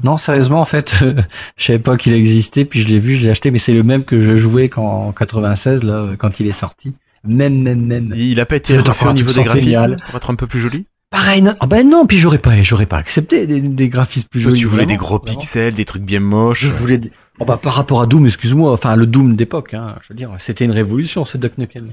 [0.03, 0.94] Non, sérieusement, en fait,
[1.57, 3.82] je savais pas qu'il existait, puis je l'ai vu, je l'ai acheté, mais c'est le
[3.82, 6.94] même que je jouais quand, en 96, là, quand il est sorti.
[7.23, 8.14] Même, même, même.
[8.15, 10.86] Il a pas été refait au niveau des graphismes pour être un peu plus joli?
[11.11, 14.39] Pareil, non, ah ben non, puis j'aurais pas, j'aurais pas accepté des, des graphismes plus
[14.39, 14.59] jolis.
[14.61, 15.38] tu voulais des gros vraiment.
[15.39, 16.61] pixels, des trucs bien moches.
[16.65, 19.95] Je voulais des- Oh bah, par rapport à Doom, excuse-moi, enfin le Doom d'époque, hein,
[20.03, 21.89] je veux dire, c'était une révolution ce Duck Nukem.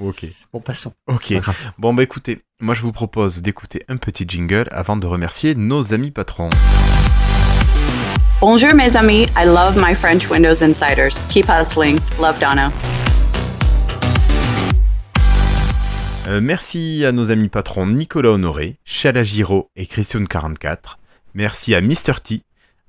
[0.00, 0.26] Ok.
[0.52, 0.92] Bon, passons.
[1.06, 1.32] Ok.
[1.78, 5.92] Bon bah écoutez, moi je vous propose d'écouter un petit jingle avant de remercier nos
[5.94, 6.50] amis patrons.
[8.40, 9.26] Bonjour, mes amis.
[9.36, 11.20] I love my French Windows Insiders.
[11.28, 11.98] Keep hustling.
[12.20, 12.72] Love Donna.
[16.30, 20.96] Euh, merci à nos amis patrons Nicolas Honoré, Chala Giraud et Christian44.
[21.34, 22.20] Merci à Mr.
[22.22, 22.42] T,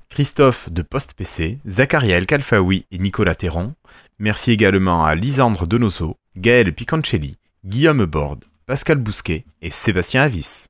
[0.10, 3.74] Christophe de Post PC, Zacharia El et Nicolas Théron.
[4.20, 10.68] Merci également à Lisandre Donoso, Gaël Piconcelli, Guillaume Borde, Pascal Bousquet et Sébastien Avis.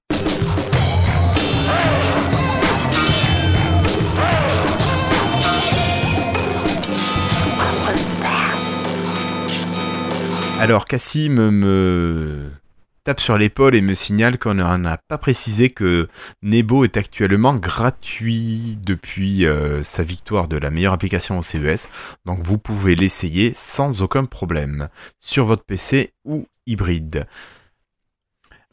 [10.62, 12.61] Alors Cassim me
[13.04, 16.08] tape sur l'épaule et me signale qu'on n'a pas précisé que
[16.42, 21.90] Nebo est actuellement gratuit depuis euh, sa victoire de la meilleure application au CES.
[22.26, 27.26] Donc vous pouvez l'essayer sans aucun problème sur votre PC ou hybride.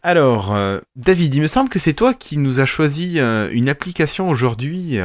[0.02, 3.68] Alors, euh, David, il me semble que c'est toi qui nous as choisi euh, une
[3.68, 4.98] application aujourd'hui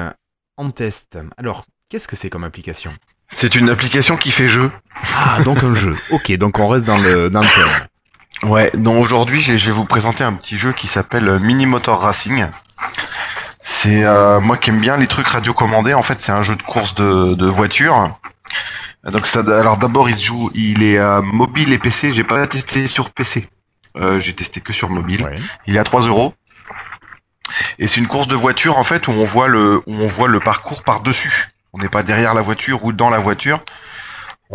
[0.58, 1.18] en test.
[1.38, 2.92] Alors, qu'est-ce que c'est comme application?
[3.30, 4.72] C'est une application qui fait jeu.
[5.16, 5.96] Ah, donc un jeu.
[6.12, 7.88] Ok, donc on reste dans le, dans le thème.
[8.44, 12.02] Ouais, donc aujourd'hui, je vais vous présenter un petit jeu qui s'appelle euh, Mini Motor
[12.02, 12.46] Racing.
[13.62, 15.94] C'est euh, moi qui aime bien les trucs radiocommandés.
[15.94, 18.14] En fait, c'est un jeu de course de, de voiture.
[19.06, 22.12] Donc ça, alors d'abord, il se joue, il est euh, mobile et PC.
[22.12, 23.48] J'ai pas testé sur PC.
[23.96, 25.24] Euh, J'ai testé que sur mobile.
[25.24, 25.40] Ouais.
[25.68, 26.34] Il est à 3 euros.
[27.80, 30.28] Et c'est une course de voiture en fait où on voit le où on voit
[30.28, 31.50] le parcours par dessus.
[31.74, 33.64] On n'est pas derrière la voiture ou dans la voiture.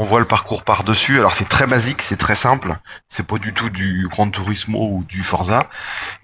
[0.00, 1.18] On voit le parcours par dessus.
[1.18, 2.76] Alors c'est très basique, c'est très simple.
[3.08, 5.68] C'est pas du tout du Gran Turismo ou du Forza.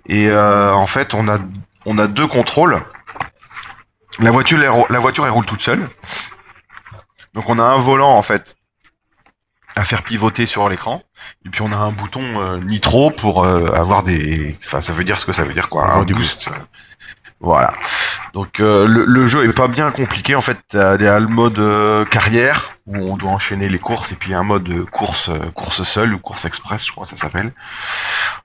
[0.06, 1.38] Et euh, en fait, on a
[1.84, 2.80] on a deux contrôles.
[4.20, 5.88] La voiture la voiture elle roule toute seule.
[7.34, 8.54] Donc on a un volant en fait
[9.74, 11.02] à faire pivoter sur l'écran.
[11.44, 14.56] Et puis on a un bouton euh, nitro pour euh, avoir des.
[14.64, 15.82] Enfin, ça veut dire ce que ça veut dire quoi.
[15.82, 16.48] Avoir un du boost.
[17.40, 17.72] Voilà.
[18.32, 20.58] Donc euh, le, jeu est pas bien compliqué en fait.
[20.68, 24.42] T'as t'as le mode euh, carrière où on doit enchaîner les courses et puis un
[24.42, 27.52] mode euh, course euh, course seule ou course express, je crois ça s'appelle.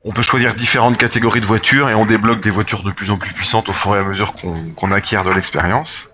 [0.06, 3.18] On peut choisir différentes catégories de voitures et on débloque des voitures de plus en
[3.18, 4.34] plus puissantes au fur et à mesure
[4.76, 6.10] qu'on acquiert de l'expérience.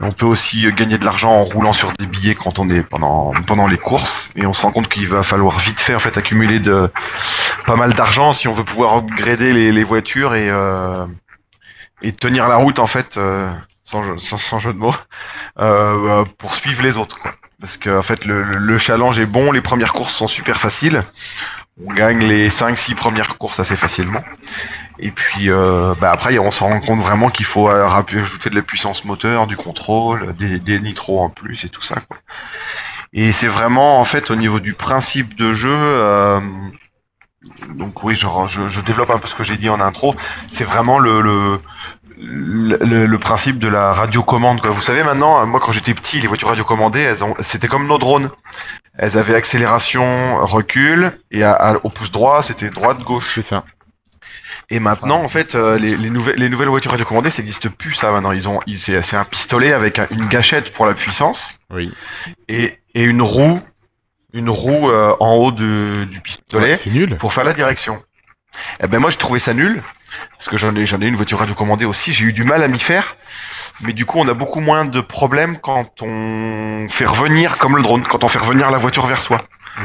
[0.00, 3.32] On peut aussi gagner de l'argent en roulant sur des billets quand on est pendant
[3.46, 6.18] pendant les courses et on se rend compte qu'il va falloir vite fait en fait
[6.18, 6.90] accumuler de
[7.64, 10.50] pas mal d'argent si on veut pouvoir upgrader les, les voitures et
[12.02, 13.50] et tenir la route en fait euh,
[13.84, 14.94] sans, jeu, sans, sans jeu de mots
[15.60, 17.32] euh, pour suivre les autres quoi.
[17.60, 20.60] Parce que en fait le, le- le challenge est bon, les premières courses sont super
[20.60, 21.02] faciles.
[21.86, 24.22] On gagne les 5-6 premières courses assez facilement.
[24.98, 28.50] Et puis euh, bah après on se rend compte vraiment qu'il faut euh, rap- ajouter
[28.50, 32.18] de la puissance moteur, du contrôle, des, des nitros en plus et tout ça quoi.
[33.12, 35.70] Et c'est vraiment en fait au niveau du principe de jeu.
[35.72, 36.40] euh,
[37.70, 38.26] donc oui, je,
[38.68, 40.14] je développe un peu ce que j'ai dit en intro.
[40.48, 41.60] C'est vraiment le, le,
[42.18, 44.60] le, le principe de la radiocommande.
[44.60, 44.70] Quoi.
[44.70, 48.30] Vous savez maintenant, moi quand j'étais petit, les voitures radiocommandées, c'était comme nos drones.
[48.98, 53.32] Elles avaient accélération, recul, et à- à- au pouce droit, c'était droite-gauche.
[53.34, 53.64] C'est ça.
[54.70, 57.94] Et maintenant, en fait, euh, les, les, nouvelles, les nouvelles voitures radiocommandées, ça n'existe plus
[57.94, 58.32] ça maintenant.
[58.32, 61.92] Ils ont, c'est, un pistolet avec un- une gâchette pour la puissance Oui.
[62.48, 63.60] et, et une roue,
[64.32, 67.16] une roue euh, en haut de, du pistolet Ouais, nul.
[67.16, 68.02] pour faire la direction.
[68.82, 69.82] Eh ben moi je trouvais ça nul
[70.36, 72.68] parce que j'en ai j'en ai une voiture radiocommandée aussi, j'ai eu du mal à
[72.68, 73.16] m'y faire.
[73.80, 77.82] Mais du coup, on a beaucoup moins de problèmes quand on fait revenir comme le
[77.82, 79.40] drone, quand on fait revenir la voiture vers soi.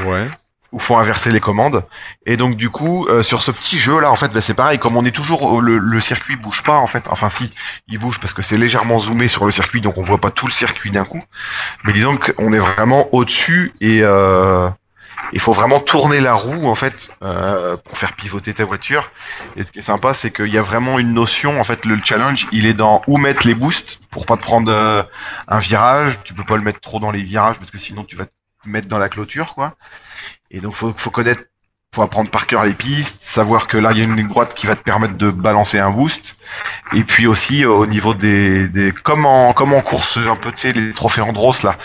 [0.05, 0.27] Ouais.
[0.71, 1.85] Où faut inverser les commandes.
[2.25, 4.79] Et donc du coup, euh, sur ce petit jeu là, en fait, bah, c'est pareil.
[4.79, 7.03] Comme on est toujours le, le circuit bouge pas en fait.
[7.09, 7.53] Enfin si,
[7.87, 10.45] il bouge parce que c'est légèrement zoomé sur le circuit, donc on voit pas tout
[10.45, 11.21] le circuit d'un coup.
[11.83, 14.69] Mais disons qu'on est vraiment au-dessus et euh,
[15.33, 19.11] il faut vraiment tourner la roue en fait euh, pour faire pivoter ta voiture.
[19.55, 21.59] Et ce qui est sympa, c'est qu'il y a vraiment une notion.
[21.59, 25.07] En fait, le challenge, il est dans où mettre les boosts pour pas te prendre
[25.47, 26.19] un virage.
[26.23, 28.31] Tu peux pas le mettre trop dans les virages parce que sinon tu vas te
[28.65, 29.75] mettre dans la clôture, quoi.
[30.51, 31.41] Et donc faut, faut connaître,
[31.93, 34.53] faut apprendre par cœur les pistes, savoir que là il y a une ligne droite
[34.53, 36.35] qui va te permettre de balancer un boost.
[36.93, 40.51] Et puis aussi euh, au niveau des, des comme en comme en course un peu
[40.51, 41.75] tu sais les trophées Andros là,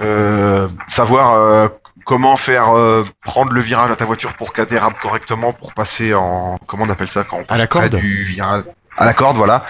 [0.00, 1.68] euh, savoir euh,
[2.04, 6.14] comment faire euh, prendre le virage à ta voiture pour qu'elle dérape correctement pour passer
[6.14, 7.96] en comment on appelle ça quand on passe la corde.
[7.96, 8.64] du virage
[8.96, 9.66] à la corde voilà.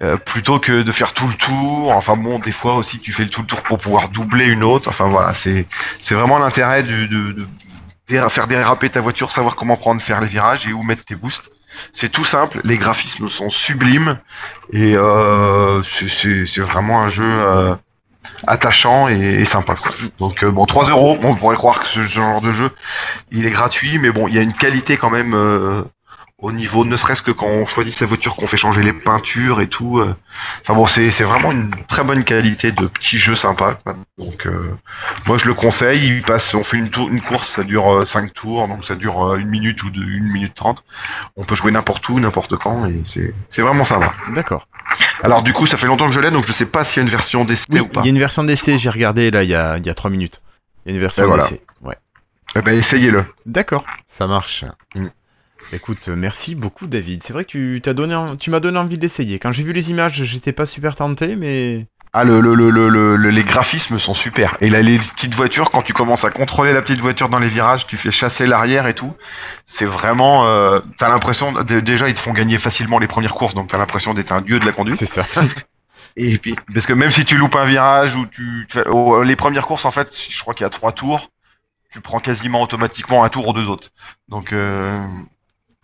[0.00, 1.90] Euh, plutôt que de faire tout le tour.
[1.90, 4.62] Enfin bon, des fois aussi tu fais le tout le tour pour pouvoir doubler une
[4.62, 4.88] autre.
[4.88, 5.66] Enfin voilà, c'est
[6.00, 7.46] c'est vraiment l'intérêt de, de,
[8.08, 11.16] déra- faire déraper ta voiture, savoir comment prendre, faire les virages et où mettre tes
[11.16, 11.50] boosts.
[11.92, 14.18] C'est tout simple, les graphismes sont sublimes
[14.72, 17.74] et euh, c'est- vraiment un jeu euh,
[18.46, 19.74] attachant et, sympa.
[19.74, 19.90] Quoi.
[20.20, 22.70] Donc euh, bon, 3 euros, on pourrait croire que ce genre de jeu,
[23.32, 25.82] il est gratuit, mais bon, il y a une qualité quand même euh,
[26.40, 29.60] au niveau, ne serait-ce que quand on choisit sa voiture, qu'on fait changer les peintures
[29.60, 29.98] et tout.
[29.98, 30.14] euh.
[30.62, 33.76] Enfin bon, c'est c'est vraiment une très bonne qualité de petit jeu sympa.
[34.18, 34.76] Donc euh,
[35.26, 36.06] moi je le conseille.
[36.06, 39.32] Il passe, on fait une, tour, une course, ça dure 5 tours, donc ça dure
[39.32, 40.84] euh, une minute ou deux, une minute trente.
[41.36, 44.12] On peut jouer n'importe où, n'importe quand, et c'est c'est vraiment sympa.
[44.32, 44.68] D'accord.
[45.24, 47.00] Alors du coup, ça fait longtemps que je l'ai, donc je sais pas s'il y
[47.00, 48.02] a une version d'essai Oui, ou pas.
[48.02, 49.94] il y a une version d'essai, j'ai regardé là il y a, il y a
[49.94, 50.40] 3 minutes.
[50.86, 51.42] Il y a une version voilà.
[51.42, 51.62] d'essai.
[51.82, 51.96] Ouais.
[52.56, 53.24] Eh ben essayez-le.
[53.44, 54.64] D'accord, ça marche.
[54.94, 55.06] Mm.
[55.72, 57.22] Écoute, euh, merci beaucoup David.
[57.22, 59.38] C'est vrai que tu t'as donné, en- tu m'as donné envie d'essayer.
[59.38, 62.88] Quand j'ai vu les images, j'étais pas super tenté, mais Ah, le, le, le, le,
[62.88, 64.56] le- le- les graphismes sont super.
[64.62, 67.48] Et là, les petites voitures, quand tu commences à contrôler la petite voiture dans les
[67.48, 69.12] virages, tu fais chasser l'arrière et tout.
[69.66, 70.46] C'est vraiment.
[70.46, 71.52] Euh, t'as l'impression.
[71.62, 74.58] Déjà, ils te font gagner facilement les premières courses, donc t'as l'impression d'être un dieu
[74.58, 74.96] de la conduite.
[74.98, 75.24] c'est ça.
[76.16, 78.66] Et puis, parce que même si tu loupes un virage ou tu.
[78.86, 81.30] oh, les premières courses, en fait, je crois qu'il y a trois tours.
[81.92, 83.90] Tu prends quasiment automatiquement un tour ou deux autres.
[84.28, 84.98] Donc, euh,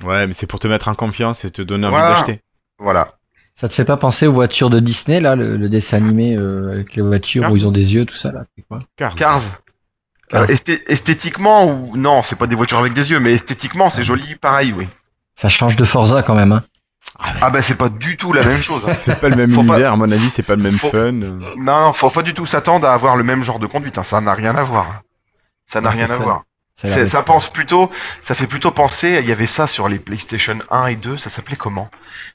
[0.04, 2.14] ouais, mais c'est pour te mettre en confiance et te donner envie Voilà.
[2.14, 2.40] d'acheter.
[2.78, 3.14] voilà.
[3.56, 6.72] Ça te fait pas penser aux voitures de Disney, là, le, le dessin animé euh,
[6.72, 7.52] avec les voitures Cars.
[7.52, 8.80] où ils ont des yeux, tout ça, là C'est quoi?
[8.96, 9.14] Cars.
[9.14, 9.40] Cars.
[10.28, 10.42] Cars.
[10.42, 14.02] Euh, esthé- esthétiquement, ou non, c'est pas des voitures avec des yeux, mais esthétiquement, c'est
[14.02, 14.88] joli, pareil, oui.
[15.36, 16.62] Ça change de Forza quand même, hein.
[17.40, 18.88] Ah bah c'est pas du tout la même chose.
[18.88, 18.92] hein.
[18.92, 20.90] C'est pas le même Faut pas- univers, à mon avis, c'est pas le même Faut-
[20.90, 21.12] fun.
[21.12, 23.98] Non, non, faut pas du tout s'attendre à avoir le même genre de conduite.
[23.98, 24.04] hein.
[24.04, 25.02] Ça n'a rien à voir.
[25.66, 26.22] Ça n'a rien à fun.
[26.24, 26.42] voir.
[26.82, 27.90] Ça pense plutôt,
[28.20, 29.18] ça fait plutôt penser.
[29.22, 31.16] Il y avait ça sur les PlayStation 1 et 2.
[31.16, 31.88] Ça s'appelait comment?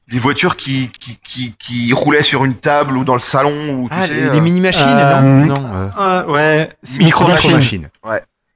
[0.07, 3.89] Des voitures qui, qui qui qui roulaient sur une table ou dans le salon ou
[3.89, 4.13] tu Ah, sais.
[4.13, 5.73] les, euh, les mini-machines, euh, non Non.
[5.75, 7.51] euh, Ah, ouais, Micro micro machine.
[7.53, 7.89] machine.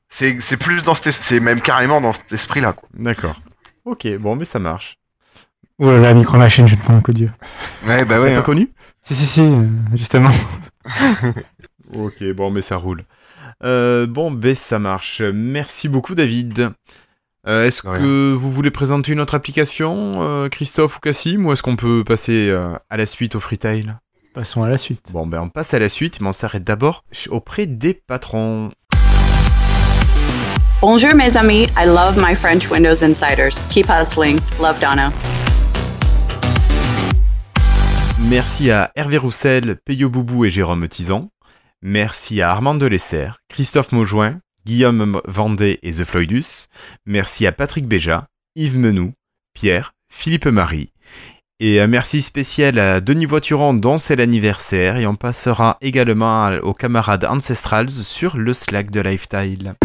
[0.09, 2.73] C'est c'est plus dans c'est même carrément dans cet esprit-là.
[2.73, 2.87] quoi.
[2.93, 3.35] D'accord.
[3.85, 4.97] Ok, bon, mais ça marche.
[5.79, 7.31] Oh là là, micro machine, je ne prends un coup de Dieu.
[7.85, 8.33] Ouais, bah T'as ouais.
[8.33, 8.41] pas hein.
[8.43, 8.69] connu?
[9.05, 10.29] Si, si, si, euh, justement.
[11.93, 13.03] Ok, bon, mais ça roule.
[13.63, 15.21] Euh, bon, ben ça marche.
[15.21, 16.71] Merci beaucoup, David.
[17.45, 21.61] Euh, est-ce que vous voulez présenter une autre application, euh, Christophe ou Cassim, ou est-ce
[21.61, 23.83] qu'on peut passer euh, à la suite au Freetail?
[24.33, 25.11] Passons à la suite.
[25.11, 28.71] Bon, ben on passe à la suite, mais on s'arrête d'abord auprès des patrons.
[30.79, 31.67] Bonjour, mes amis.
[31.77, 33.61] I love my French Windows Insiders.
[33.69, 34.39] Keep hustling.
[34.61, 35.11] Love Donna.
[38.29, 41.29] Merci à Hervé Roussel, Peyo Boubou et Jérôme Tison.
[41.85, 46.69] Merci à Armand Delesser, Christophe Maujoin, Guillaume Vendée et The Floydus.
[47.05, 49.11] Merci à Patrick Béja, Yves Menou,
[49.53, 50.93] Pierre, Philippe Marie.
[51.59, 54.95] Et un merci spécial à Denis Voituron dont c'est l'anniversaire.
[54.95, 59.75] Et on passera également aux camarades Ancestrals sur le Slack de Lifestyle.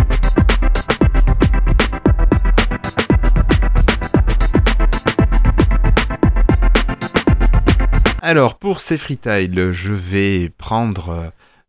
[8.23, 11.29] Alors, pour ces freetiles, je vais prendre euh,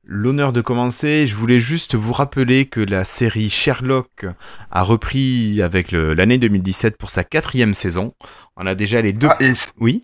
[0.09, 1.27] l'honneur de commencer.
[1.27, 4.25] Je voulais juste vous rappeler que la série Sherlock
[4.71, 8.13] a repris avec l'année 2017 pour sa quatrième saison.
[8.57, 9.27] On a déjà les deux...
[9.29, 10.01] Ah, et Oui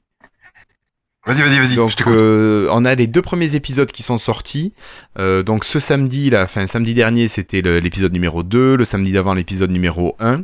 [1.25, 1.75] vas-y, vas-y, vas-y.
[1.75, 4.73] donc je euh, on a les deux premiers épisodes qui sont sortis.
[5.17, 9.33] Euh, donc ce samedi, là, enfin samedi dernier, c'était l'épisode numéro 2, le samedi d'avant
[9.33, 10.43] l'épisode numéro 1.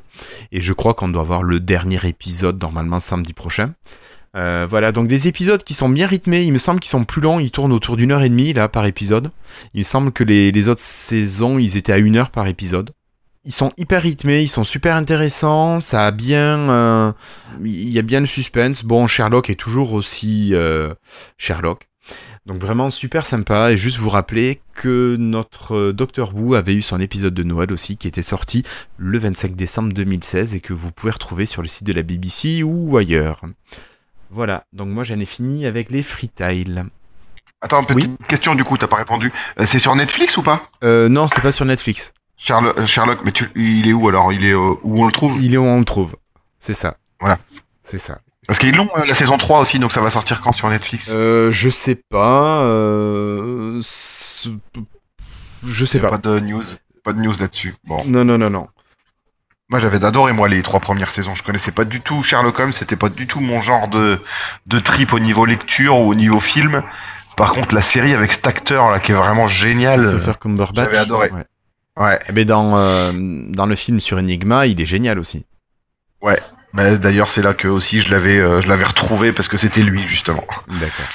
[0.51, 3.75] Et je crois qu'on doit avoir le dernier épisode normalement samedi prochain.
[4.35, 7.21] Euh, voilà, donc des épisodes qui sont bien rythmés, il me semble qu'ils sont plus
[7.21, 9.31] longs, ils tournent autour d'une heure et demie là par épisode.
[9.73, 12.91] Il me semble que les, autres saisons, ils étaient à une heure par épisode.
[13.43, 16.69] Ils sont hyper rythmés, ils sont super intéressants, ça a bien...
[16.69, 17.11] euh,
[17.63, 18.83] il y a bien le suspense.
[18.83, 20.93] Bon, Sherlock est toujours aussi euh,
[21.37, 21.89] Sherlock.
[22.45, 26.99] Donc vraiment super sympa et juste vous rappeler que notre Docteur Who avait eu son
[26.99, 28.63] épisode de Noël aussi qui était sorti
[28.97, 32.63] le 25 décembre 2016 et que vous pouvez retrouver sur le site de la BBC
[32.63, 33.41] ou ailleurs.
[34.33, 36.85] Voilà, donc moi j'en ai fini avec les freetiles.
[37.61, 39.31] Attends, petite question du coup, t'as pas répondu.
[39.59, 40.69] Euh, c'est sur Netflix ou pas?
[40.83, 42.13] Euh, non, c'est pas sur Netflix.
[42.37, 44.33] Sherlock, euh, Sherlock, mais tu, il est où alors?
[44.33, 45.37] Il est euh, où on le trouve?
[45.43, 46.15] Il est où on le trouve.
[46.59, 46.95] C'est ça.
[47.19, 47.37] Voilà.
[47.83, 48.19] C'est ça.
[48.47, 51.11] Parce qu'ils l'ont euh, la saison 3 aussi, donc ça va sortir quand sur Netflix?
[51.13, 52.61] Euh, je sais pas.
[52.63, 53.81] Euh...
[55.63, 56.09] Je sais pas.
[56.09, 56.63] Pas de news,
[57.03, 57.75] pas de news là-dessus.
[57.83, 58.67] Bon, Non, non, non, non.
[59.71, 61.33] Moi j'avais adoré moi les trois premières saisons.
[61.33, 64.19] Je connaissais pas du tout Sherlock Holmes, c'était pas du tout mon genre de
[64.67, 66.83] de trip au niveau lecture ou au niveau film.
[67.37, 70.01] Par contre, la série avec cet acteur là qui est vraiment génial.
[70.39, 70.85] Cumberbatch.
[70.85, 71.31] j'avais adoré.
[71.31, 71.45] Ouais.
[71.97, 72.19] Ouais.
[72.29, 75.45] Eh ben, dans, euh, dans le film sur Enigma, il est génial aussi.
[76.73, 79.81] Bah, D'ailleurs, c'est là que aussi je l'avais euh, je l'avais retrouvé parce que c'était
[79.81, 80.43] lui justement.
[80.67, 81.05] D'accord.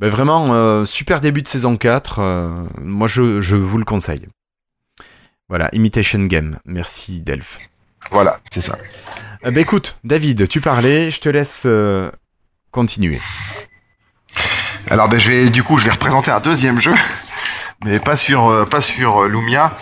[0.00, 2.18] Ben, vraiment, euh, super début de saison 4.
[2.18, 4.26] euh, moi, je, je vous le conseille.
[5.48, 6.58] Voilà, Imitation Game.
[6.64, 7.58] Merci, Delph.
[8.10, 8.76] Voilà, c'est ça.
[9.44, 12.10] Eh ben, écoute, David, tu parlais, je te laisse euh,
[12.70, 13.20] continuer.
[14.90, 16.92] Alors ben, je vais du coup je vais représenter un deuxième jeu,
[17.84, 19.74] mais pas sur euh, pas sur euh, Lumia,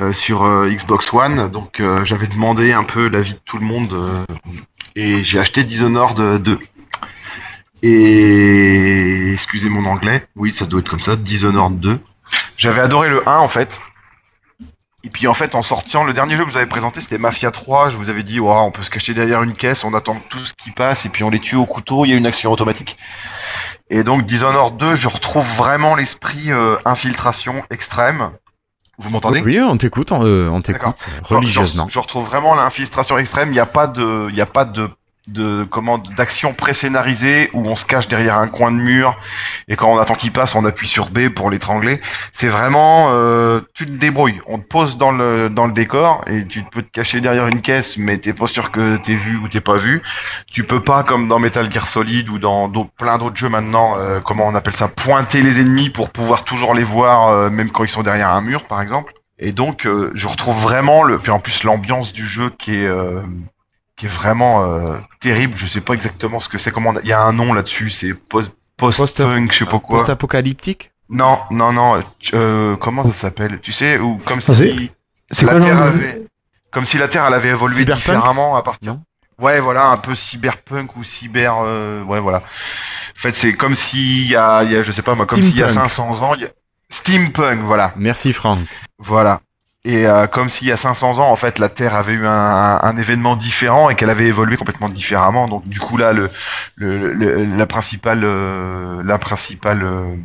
[0.00, 1.48] euh, sur euh, Xbox One.
[1.50, 4.24] Donc euh, j'avais demandé un peu l'avis de tout le monde euh,
[4.94, 6.58] et j'ai acheté Dishonored 2.
[7.82, 11.98] Et excusez mon anglais, oui ça doit être comme ça, Dishonored 2.
[12.56, 13.80] J'avais adoré le 1 en fait.
[15.04, 17.50] Et puis en fait en sortant, le dernier jeu que vous avez présenté c'était Mafia
[17.50, 20.16] 3, je vous avais dit Ouah, on peut se cacher derrière une caisse, on attend
[20.30, 22.26] tout ce qui passe et puis on les tue au couteau, il y a une
[22.26, 22.96] action automatique.
[23.90, 28.30] Et donc Dishonored 2, je retrouve vraiment l'esprit euh, infiltration extrême.
[28.96, 29.42] Vous m'entendez?
[29.42, 30.94] Oui, on t'écoute, on, euh, on t'écoute
[31.24, 31.86] religieusement.
[31.88, 33.48] Je, je retrouve vraiment l'infiltration extrême.
[33.48, 34.88] Il n'y a pas de, il y a pas de,
[35.26, 39.16] de comment d'action pré-scénarisée où on se cache derrière un coin de mur
[39.68, 42.00] et quand on attend qu'il passe, on appuie sur B pour l'étrangler.
[42.32, 44.40] C'est vraiment, euh, tu te débrouilles.
[44.46, 47.62] On te pose dans le dans le décor et tu peux te cacher derrière une
[47.62, 50.02] caisse, mais t'es pas sûr que t'es vu ou t'es pas vu.
[50.50, 54.20] Tu peux pas comme dans Metal Gear Solid ou dans plein d'autres jeux maintenant, euh,
[54.20, 57.84] comment on appelle ça, pointer les ennemis pour pouvoir toujours les voir, euh, même quand
[57.84, 59.12] ils sont derrière un mur, par exemple.
[59.38, 62.86] Et donc, euh, je retrouve vraiment le, puis en plus l'ambiance du jeu qui est,
[62.86, 63.20] euh,
[63.96, 65.54] qui est vraiment euh, terrible.
[65.56, 66.70] Je sais pas exactement ce que c'est.
[66.70, 67.90] Comment il y a un nom là-dessus.
[67.90, 69.98] C'est post post-punk, je sais pas quoi.
[69.98, 72.00] Post-apocalyptique Non, non, non.
[72.34, 76.26] euh, comment ça s'appelle Tu sais, ou comme Ah, si la quoi Terre avait,
[76.70, 78.92] comme si la Terre elle avait évolué Cyberpunk différemment à partir.
[78.94, 79.02] Non
[79.40, 81.56] Ouais, voilà, un peu cyberpunk ou cyber.
[81.64, 82.38] euh, ouais, voilà.
[82.38, 82.42] En
[83.16, 85.56] fait, c'est comme s'il y a, il y a, je sais pas moi, comme s'il
[85.56, 85.90] y a Steampunk.
[85.90, 86.48] 500 ans, il y a...
[86.88, 87.92] steampunk, voilà.
[87.96, 88.60] Merci, Franck.
[88.98, 89.40] Voilà.
[89.86, 92.30] Et euh, comme s'il y a 500 ans, en fait, la Terre avait eu un,
[92.30, 95.46] un- un événement différent et qu'elle avait évolué complètement différemment.
[95.46, 96.30] Donc, du coup, là, le,
[96.76, 100.16] le, le- la principale, euh, la principale euh,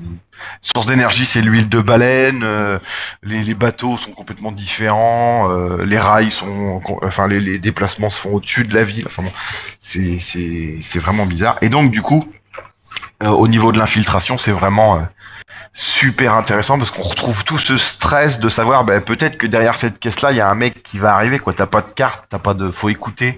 [0.61, 2.41] source d'énergie, c'est l'huile de baleine.
[2.44, 2.80] euh,
[3.22, 5.52] les, les bateaux sont complètement différents.
[5.52, 9.03] euh, les rails sont, enfin, les, les déplacements se font au-dessus de la ville.
[9.07, 9.31] Enfin bon,
[9.81, 11.57] c'est c'est c'est vraiment bizarre.
[11.61, 12.23] Et donc, du coup,
[13.23, 15.06] euh, au niveau de l'infiltration, c'est vraiment
[15.73, 19.99] super intéressant parce qu'on retrouve tout ce stress de savoir ben, peut-être que derrière cette
[19.99, 21.53] caisse là il y a un mec qui va arriver quoi.
[21.53, 23.38] T'as pas de carte t'as pas de faut écouter.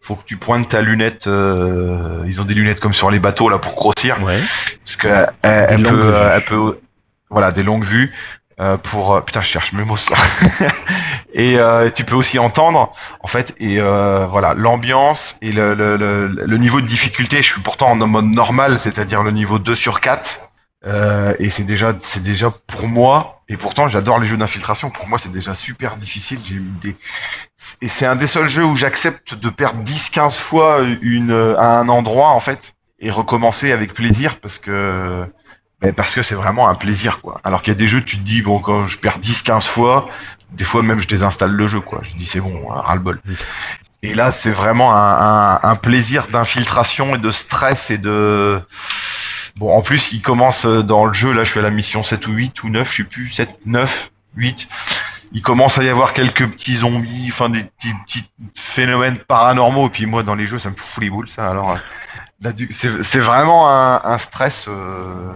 [0.00, 3.48] Faut que tu pointes ta lunette euh, ils ont des lunettes comme sur les bateaux
[3.48, 4.22] là pour grossir.
[4.22, 4.38] Ouais.
[4.84, 6.80] parce que euh, elle, peut, elle peut
[7.30, 8.12] voilà des longues vues
[8.60, 10.14] euh, pour euh, putain je cherche mes mots ça.
[11.34, 15.96] et euh, tu peux aussi entendre en fait et euh, voilà l'ambiance et le, le,
[15.96, 17.38] le, le niveau de difficulté.
[17.38, 20.40] Je suis pourtant en mode normal c'est-à-dire le niveau 2 sur 4
[20.84, 24.90] euh, et c'est déjà c'est déjà pour moi et pourtant j'adore les jeux d'infiltration.
[24.90, 26.40] Pour moi c'est déjà super difficile.
[26.44, 26.96] J'ai des
[27.80, 31.78] et c'est un des seuls jeux où j'accepte de perdre 10 15 fois une à
[31.78, 35.24] un endroit en fait et recommencer avec plaisir parce que
[35.80, 37.40] ben, parce que c'est vraiment un plaisir quoi.
[37.44, 39.66] Alors qu'il y a des jeux tu te dis bon quand je perds 10 15
[39.66, 40.08] fois
[40.50, 42.00] des fois même je désinstalle le jeu quoi.
[42.02, 43.20] Je dis c'est bon ras le bol
[44.02, 48.60] et là c'est vraiment un, un, un plaisir d'infiltration et de stress et de
[49.56, 52.02] Bon, en plus, il commence euh, dans le jeu, là, je suis à la mission
[52.02, 54.68] 7 ou 8 ou 9, je sais plus, 7, 9, 8.
[55.34, 58.24] Il commence à y avoir quelques petits zombies, enfin, des petits,
[58.54, 59.86] phénomènes paranormaux.
[59.86, 61.48] Et puis, moi, dans les jeux, ça me fout les boules, ça.
[61.48, 61.76] Alors,
[62.44, 65.32] euh, c'est vraiment un, stress, euh,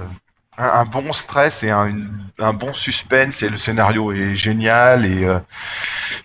[0.59, 3.43] un, bon stress et un, bon suspense.
[3.43, 5.07] Et le scénario est génial.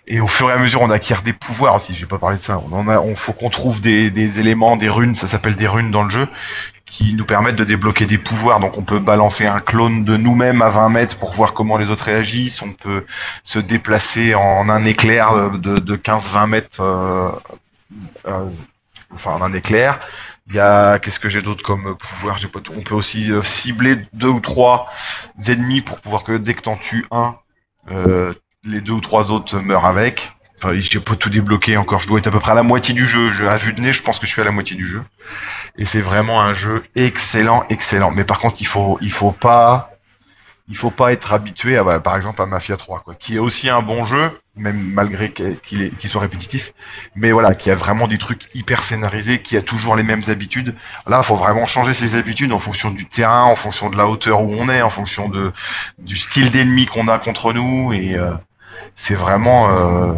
[0.07, 1.93] Et, au fur et à mesure, on acquiert des pouvoirs aussi.
[1.93, 2.61] Je vais pas parler de ça.
[2.69, 5.15] On en a, on faut qu'on trouve des éléments, des runes.
[5.15, 6.27] Ça s'appelle des runes dans le jeu
[6.91, 8.59] qui nous permettent de débloquer des pouvoirs.
[8.59, 11.89] Donc on peut balancer un clone de nous-mêmes à 20 mètres pour voir comment les
[11.89, 12.61] autres réagissent.
[12.61, 13.05] On peut
[13.45, 17.31] se déplacer en un éclair de, de 15-20 mètres, euh,
[18.27, 18.49] euh,
[19.13, 20.01] enfin en un éclair.
[20.47, 22.37] Il y a qu'est-ce que j'ai d'autre comme pouvoir?
[22.37, 22.73] J'ai pas tout.
[22.77, 24.89] On peut aussi euh, cibler deux ou trois
[25.47, 27.37] ennemis pour pouvoir que dès que t'en tues un,
[27.89, 28.33] euh,
[28.65, 30.33] les deux ou trois autres meurent avec.
[30.63, 32.03] Enfin, j'ai pas tout débloqué encore.
[32.03, 33.33] Je dois être à peu près à la moitié du jeu.
[33.33, 35.01] Je, à vue de nez, je pense que je suis à la moitié du jeu.
[35.77, 38.11] Et c'est vraiment un jeu excellent, excellent.
[38.11, 39.91] Mais par contre, il faut, il faut pas
[40.71, 43.39] il faut pas être habitué à, bah, par exemple, à Mafia 3, quoi, qui est
[43.39, 46.73] aussi un bon jeu, même malgré qu'il qu'il soit répétitif,
[47.13, 50.73] mais voilà, qui a vraiment des trucs hyper scénarisés, qui a toujours les mêmes habitudes.
[51.07, 54.07] Là, il faut vraiment changer ses habitudes en fonction du terrain, en fonction de la
[54.07, 55.51] hauteur où on est, en fonction de
[55.99, 58.33] du style d'ennemi qu'on a contre nous, et euh,
[58.95, 60.13] c'est vraiment euh,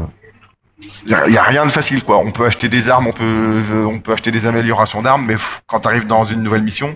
[1.06, 2.18] il y, a- rien de facile quoi.
[2.20, 5.36] On peut acheter des armes, on peut acheter des améliorations d'armes, mais
[5.68, 6.96] quand tu arrives dans une nouvelle mission,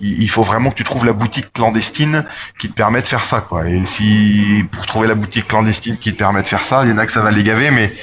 [0.00, 2.24] il, faut vraiment que tu trouves la boutique clandestine
[2.58, 3.68] qui te permet de faire ça quoi.
[3.68, 6.92] Et si pour trouver la boutique clandestine qui te permet de faire ça, il y
[6.92, 7.94] en a que ça va les gaver, mais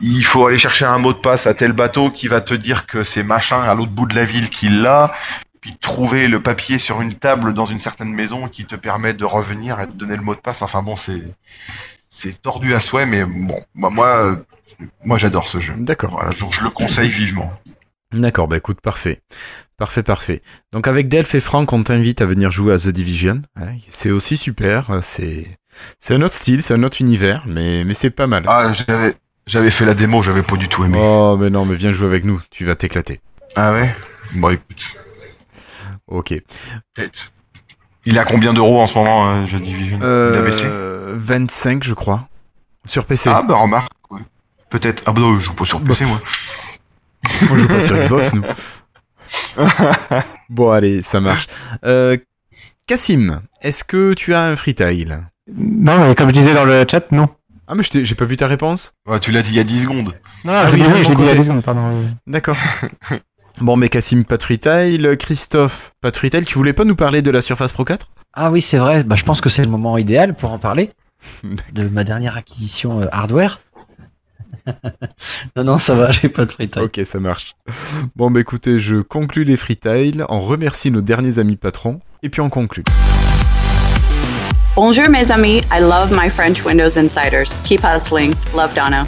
[0.00, 2.86] il faut aller chercher un mot de passe à tel bateau qui va te dire
[2.86, 5.12] que c'est machin à l'autre bout de la ville qui l'a.
[5.60, 9.24] Puis trouver le papier sur une table dans une certaine maison qui te permet de
[9.24, 10.60] revenir et de donner le mot de passe.
[10.60, 14.38] Enfin bon, c'est tordu à souhait, mais bon, moi,
[15.04, 15.74] moi j'adore ce jeu.
[15.76, 16.10] D'accord.
[16.12, 17.48] Voilà, donc je le conseille vivement.
[18.12, 19.22] D'accord, bah écoute, parfait.
[19.78, 20.42] Parfait, parfait.
[20.72, 23.40] Donc avec Delph et Franck, on t'invite à venir jouer à The Division.
[23.56, 23.72] hein.
[23.88, 25.46] C'est aussi super, c'est
[25.98, 28.44] c'est un autre style, c'est un autre univers, mais, mais c'est pas mal.
[28.46, 29.14] Ah, j'avais
[29.46, 30.98] j'avais fait la démo, j'avais pas du tout aimé.
[31.00, 33.20] Oh, mais non, mais viens jouer avec nous, tu vas t'éclater.
[33.56, 33.90] Ah ouais?
[34.34, 34.94] Bon écoute,
[36.06, 36.34] Ok.
[36.94, 37.32] peut-être.
[38.04, 39.98] Il a combien d'euros en ce moment, euh, The Division?
[40.00, 40.64] Il a baissé?
[40.66, 42.28] Euh, 25, je crois.
[42.84, 43.30] Sur PC.
[43.32, 43.92] Ah bah remarque.
[44.72, 45.04] Peut-être.
[45.06, 46.20] Ah bah non, je joue pas sur PC Bah, moi.
[47.52, 48.42] On joue pas sur Xbox, nous.
[50.48, 51.46] bon, allez, ça marche.
[51.84, 52.16] Euh,
[52.86, 55.18] Cassim, est-ce que tu as un freetail
[55.56, 57.28] Non, mais comme je disais dans le chat, non.
[57.68, 58.94] Ah, mais je j'ai pas vu ta réponse?
[59.06, 60.14] Ouais, tu l'as dit il y a 10 secondes.
[60.44, 61.30] Non, Ah j'ai oui, oui, dit côté.
[61.30, 61.90] à 10 secondes, pardon.
[62.00, 62.06] oui.
[62.26, 62.56] D'accord.
[63.60, 65.16] bon, mais Cassim, pas de freetail.
[65.18, 66.44] Christophe, pas de freetail.
[66.44, 69.04] Tu voulais pas nous parler de la Surface Pro 4 Ah oui, c'est vrai.
[69.04, 70.90] Bah, je pense que c'est le moment idéal pour en parler
[71.72, 73.60] de ma dernière acquisition euh, hardware.
[75.56, 76.82] non, non, ça va, j'ai pas de free time.
[76.82, 77.54] Ok, ça marche.
[78.16, 80.24] Bon, bah écoutez, je conclus les freetails.
[80.28, 82.00] On remercie nos derniers amis patrons.
[82.22, 82.84] Et puis on conclut.
[84.74, 85.58] Bonjour, mes amis.
[85.70, 87.56] I love my French Windows Insiders.
[87.64, 88.32] Keep hustling.
[88.54, 89.06] Love Donna.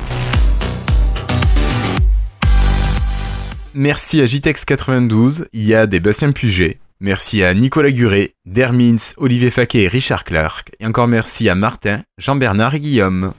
[3.77, 6.79] Merci à JTEX92, il y a des Bastien Puget.
[7.01, 10.71] Merci à Nicolas Guret, Dermins, Olivier Faquet et Richard Clark.
[10.79, 13.33] Et encore merci à Martin, Jean-Bernard et Guillaume.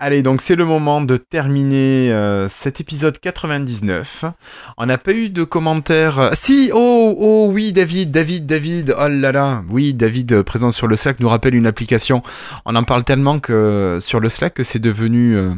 [0.00, 4.24] Allez, donc c'est le moment de terminer euh, cet épisode 99.
[4.76, 6.18] On n'a pas eu de commentaires.
[6.18, 10.70] euh, Si, oh, oh, oui, David, David, David, oh là là, oui, David, euh, présent
[10.70, 12.22] sur le Slack, nous rappelle une application.
[12.66, 15.54] On en parle tellement que sur le Slack que c'est devenu euh,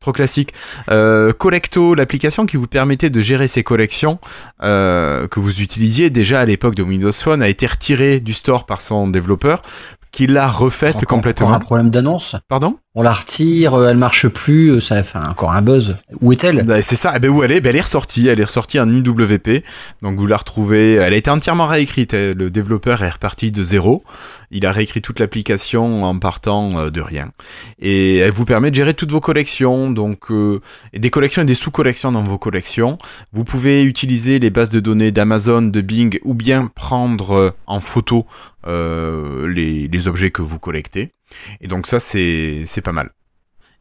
[0.00, 0.54] trop classique.
[0.90, 4.18] Euh, Collecto, l'application qui vous permettait de gérer ces collections
[4.62, 8.66] euh, que vous utilisiez déjà à l'époque de Windows Phone, a été retirée du store
[8.66, 9.62] par son développeur,
[10.10, 11.52] qui l'a refaite complètement.
[11.52, 12.34] Un problème d'annonce?
[12.48, 12.78] Pardon?
[13.00, 15.96] On la retire, euh, elle marche plus, euh, ça fait encore un buzz.
[16.20, 16.64] Où est-elle?
[16.68, 17.12] Ouais, C'est ça.
[17.14, 17.60] Eh ben, où elle est?
[17.60, 18.26] Ben, Elle est ressortie.
[18.26, 19.62] Elle est ressortie en UWP.
[20.02, 20.94] Donc vous la retrouvez.
[20.94, 22.12] Elle a été entièrement réécrite.
[22.12, 24.02] Le développeur est reparti de zéro.
[24.50, 27.30] Il a réécrit toute l'application en partant euh, de rien.
[27.78, 29.92] Et elle vous permet de gérer toutes vos collections.
[29.92, 30.60] Donc euh,
[30.92, 32.98] des collections et des sous-collections dans vos collections.
[33.32, 37.80] Vous pouvez utiliser les bases de données d'Amazon, de Bing, ou bien prendre euh, en
[37.80, 38.26] photo
[38.66, 41.12] euh, les objets que vous collectez.
[41.60, 43.10] Et donc ça c'est c'est pas mal.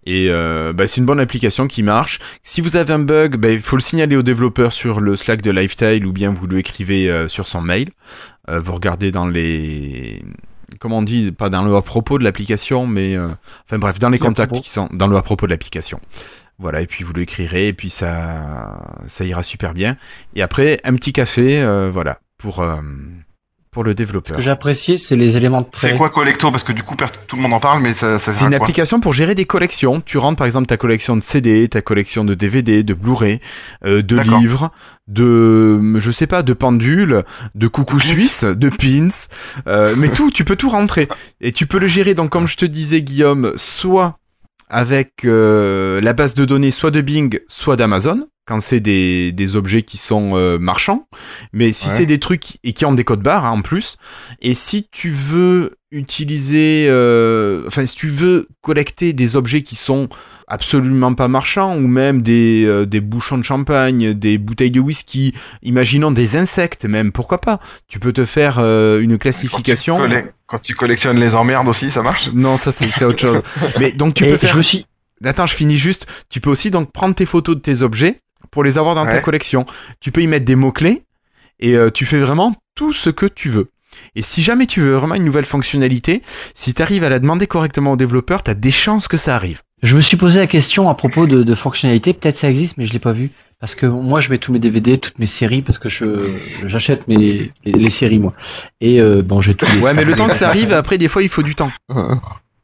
[0.05, 2.19] Et euh, bah, c'est une bonne application qui marche.
[2.41, 5.41] Si vous avez un bug, bah, il faut le signaler au développeur sur le Slack
[5.41, 7.89] de Lifetile ou bien vous le écrivez euh, sur son mail.
[8.49, 10.23] Euh, vous regardez dans les...
[10.79, 13.17] Comment on dit Pas dans le à propos de l'application, mais...
[13.17, 13.27] euh,
[13.65, 15.99] Enfin bref, dans les contacts qui sont dans le à propos de l'application.
[16.57, 19.97] Voilà, et puis vous l'écrirez, et puis ça, ça ira super bien.
[20.35, 22.77] Et après, un petit café, euh, voilà, pour, euh,
[23.77, 24.37] pour le Ce développeur.
[24.37, 25.97] que j'ai apprécié, c'est les éléments de C'est prêt.
[25.99, 26.49] quoi Collecto?
[26.49, 26.95] Parce que du coup,
[27.27, 29.45] tout le monde en parle, mais ça, ça C'est une quoi application pour gérer des
[29.45, 30.01] collections.
[30.01, 33.39] Tu rentres par exemple ta collection de CD, ta collection de DVD, de Blu-ray,
[33.85, 34.71] euh, de livres,
[35.07, 37.23] de je sais pas, de pendules,
[37.53, 39.09] de coucou suisse, de pins,
[39.67, 41.07] euh, mais tout, tu peux tout rentrer
[41.39, 42.15] et tu peux le gérer.
[42.15, 44.17] Donc comme je te disais Guillaume, soit
[44.71, 49.55] avec euh, la base de données soit de Bing, soit d'Amazon quand c'est des, des
[49.55, 51.07] objets qui sont euh, marchands,
[51.53, 51.91] mais si Ouais.
[51.93, 53.97] c'est des trucs et qui ont des codes barres hein, en plus,
[54.41, 60.09] et si tu veux utiliser, euh, enfin si tu veux collecter des objets qui sont
[60.47, 65.33] absolument pas marchands ou même des, euh, des bouchons de champagne, des bouteilles de whisky,
[65.63, 67.59] imaginons des insectes même, pourquoi pas?
[67.87, 69.97] Tu peux te faire euh, une classification.
[69.97, 72.31] Quand tu, colle- quand tu collectionnes les emmerdes aussi, ça marche?
[72.33, 73.41] Non, ça c'est c'est autre chose.
[73.79, 74.51] Mais donc tu Et peux faire.
[74.53, 74.85] je me suis,
[75.23, 76.07] attends, je finis juste.
[76.29, 78.17] Tu peux aussi donc prendre tes photos de tes objets
[78.51, 79.65] pour les avoir dans ta collection.
[79.99, 81.03] Tu peux y mettre des mots-clés
[81.59, 83.69] et euh, tu fais vraiment tout ce que tu veux.
[84.15, 86.21] Et si jamais tu veux vraiment une nouvelle fonctionnalité,
[86.53, 89.35] si tu arrives à la demander correctement au développeur, tu as des chances que ça
[89.35, 89.61] arrive.
[89.83, 92.13] Je me suis posé la question à propos de, de fonctionnalités.
[92.13, 93.31] Peut-être ça existe, mais je l'ai pas vu.
[93.59, 96.05] Parce que moi, je mets tous mes DVD, toutes mes séries, parce que je
[96.65, 98.33] j'achète mes les, les séries moi.
[98.81, 99.81] Et euh, bon, j'ai tous les.
[99.81, 101.71] Ouais, mais le temps que ça arrive, après, des fois, il faut du temps.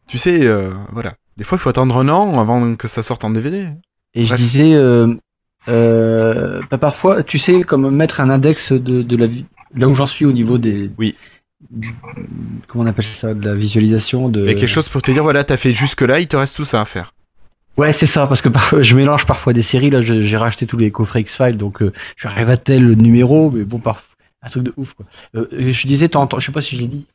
[0.08, 1.16] Tu sais, euh, voilà.
[1.38, 3.68] Des fois, il faut attendre un an avant que ça sorte en DVD.
[4.14, 5.16] Et je disais, euh,
[5.68, 9.46] euh, bah, parfois, tu sais, comme mettre un index de, de la vie,
[9.76, 10.90] là où j'en suis au niveau des.
[10.98, 11.16] Oui.
[12.68, 14.42] Comment on appelle ça, de la visualisation de.
[14.42, 16.56] Il y a quelque chose pour te dire, voilà, t'as fait jusque-là, il te reste
[16.56, 17.14] tout ça à faire.
[17.78, 19.90] Ouais, c'est ça, parce que parfois, je mélange parfois des séries.
[19.90, 23.64] Là, j'ai racheté tous les coffrets X-Files, donc euh, je arrive à tel numéro, mais
[23.64, 24.06] bon, parfois,
[24.44, 24.94] un truc de ouf.
[24.94, 25.06] Quoi.
[25.36, 27.06] Euh, je disais, t'entends- je sais pas si je l'ai dit,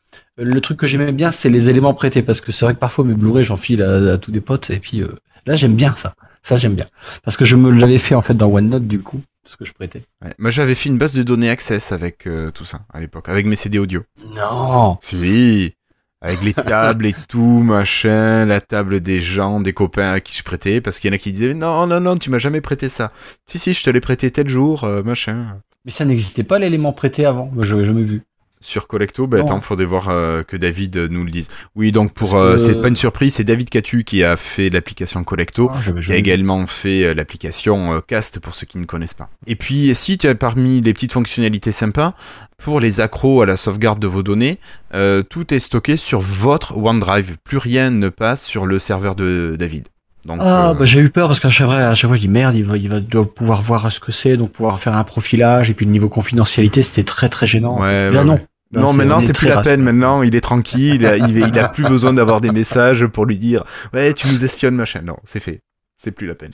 [0.40, 2.80] euh, le truc que j'aimais bien, c'est les éléments prêtés, parce que c'est vrai que
[2.80, 5.14] parfois mes Blu-ray, j'en file à, à tous des potes, et puis euh,
[5.46, 6.14] là, j'aime bien ça.
[6.48, 6.86] Ça, j'aime bien.
[7.24, 9.74] Parce que je me l'avais fait en fait dans OneNote, du coup, ce que je
[9.74, 10.00] prêtais.
[10.24, 10.32] Ouais.
[10.38, 13.44] Moi, j'avais fait une base de données Access avec euh, tout ça à l'époque, avec
[13.44, 14.02] mes CD audio.
[14.34, 15.74] Non Si,
[16.22, 20.42] avec les tables et tout, machin, la table des gens, des copains à qui je
[20.42, 22.88] prêtais, parce qu'il y en a qui disaient non, non, non, tu m'as jamais prêté
[22.88, 23.12] ça.
[23.44, 25.60] Si, si, je te l'ai prêté tel jour, euh, machin.
[25.84, 28.22] Mais ça n'existait pas l'élément prêté avant, moi je l'avais jamais vu.
[28.60, 31.48] Sur Collecto, bah attends, faudrait voir euh, que David euh, nous le dise.
[31.76, 35.22] Oui, donc pour, euh, c'est pas une surprise, c'est David Catu qui a fait l'application
[35.22, 35.70] Collecto.
[35.72, 39.30] Ah, qui a également fait euh, l'application euh, Cast pour ceux qui ne connaissent pas.
[39.46, 42.14] Et puis, si tu as parmi les petites fonctionnalités sympas,
[42.56, 44.58] pour les accros à la sauvegarde de vos données,
[44.94, 47.36] euh, tout est stocké sur votre OneDrive.
[47.44, 49.86] Plus rien ne passe sur le serveur de David.
[50.24, 52.22] Donc, Ah, euh, bah j'ai eu peur parce qu'à chaque fois, à chaque fois, je
[52.22, 54.94] dis merde, il va, il va doit pouvoir voir ce que c'est, donc pouvoir faire
[54.96, 57.80] un profilage, et puis le niveau confidentialité, c'était très très gênant.
[57.80, 58.32] Ouais, Là, ouais, non.
[58.34, 58.46] ouais.
[58.72, 59.80] non, maintenant c'est plus la peine.
[59.82, 60.96] Maintenant, il est tranquille.
[60.96, 63.64] Il a, il, il a plus besoin d'avoir des messages pour lui dire
[63.94, 65.00] ouais, tu nous espionnes, machin.
[65.02, 65.60] Non, c'est fait.
[65.96, 66.52] C'est plus la peine.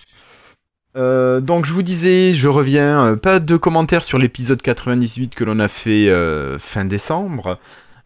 [0.96, 5.42] Euh, donc je vous disais, je reviens, euh, pas de commentaires sur l'épisode 98 que
[5.42, 7.58] l'on a fait euh, fin décembre.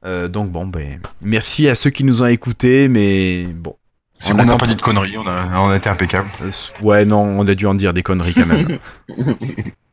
[0.06, 3.76] Euh, donc bon, ben merci à ceux qui nous ont écoutés, mais bon,
[4.18, 6.28] C'est On n'a pas dit de conneries, on a, on a été impeccable.
[6.42, 6.50] euh,
[6.82, 8.78] ouais non, on a dû en dire des conneries quand même.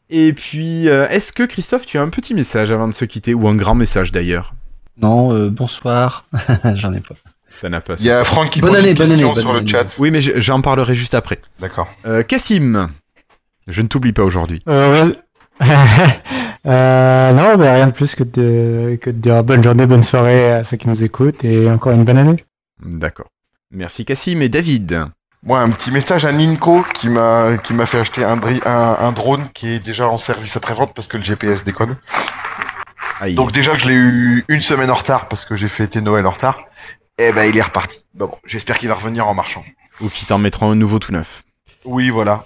[0.09, 3.33] Et puis, euh, est-ce que Christophe, tu as un petit message avant de se quitter,
[3.33, 4.53] ou un grand message d'ailleurs?
[5.01, 6.25] Non, euh, bonsoir.
[6.75, 7.15] J'en ai pas.
[7.61, 7.95] T'en as pas.
[7.99, 8.27] Il y a soir.
[8.27, 9.67] Franck qui Bonne pose année, une bonne question année, sur bonne le année.
[9.71, 9.95] chat.
[9.99, 11.39] Oui, mais je- j'en parlerai juste après.
[11.59, 11.87] D'accord.
[12.05, 12.89] Euh, Cassim,
[13.67, 14.61] je ne t'oublie pas aujourd'hui.
[14.69, 15.15] Euh, ouais.
[16.67, 20.51] Euh, non, bah, rien de plus que de, que de dire bonne journée, bonne soirée
[20.51, 22.43] à ceux qui nous écoutent et encore une bonne année.
[22.83, 23.27] D'accord.
[23.75, 25.05] Merci Cassim et David.
[25.43, 28.97] Moi, un petit message à Ninko qui m'a qui m'a fait acheter un, dri- un,
[28.99, 31.97] un drone qui est déjà en service après-vente parce que le GPS déconne.
[33.19, 33.35] Aïe.
[33.35, 36.25] Donc déjà que je l'ai eu une semaine en retard parce que j'ai fêté Noël
[36.25, 36.61] en retard,
[37.17, 37.99] et ben il est reparti.
[38.13, 39.63] Bon, bon, j'espère qu'il va revenir en marchant.
[40.01, 41.43] Ou qui t'en mettront un nouveau tout neuf.
[41.83, 42.43] Oui, voilà.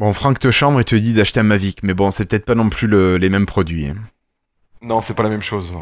[0.00, 2.54] Bon, Franck te chambre et te dit d'acheter un Mavic, mais bon, c'est peut-être pas
[2.56, 3.86] non plus le- les mêmes produits.
[3.88, 3.94] hein.
[4.82, 5.74] Non, c'est pas la même chose.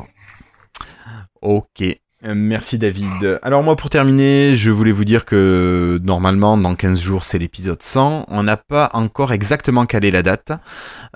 [1.41, 1.83] Ok.
[2.25, 3.41] Euh, Merci David.
[3.43, 7.83] Alors moi pour terminer, je voulais vous dire que normalement dans 15 jours c'est l'épisode
[7.83, 8.27] 100.
[8.29, 10.53] On n'a pas encore exactement calé la date.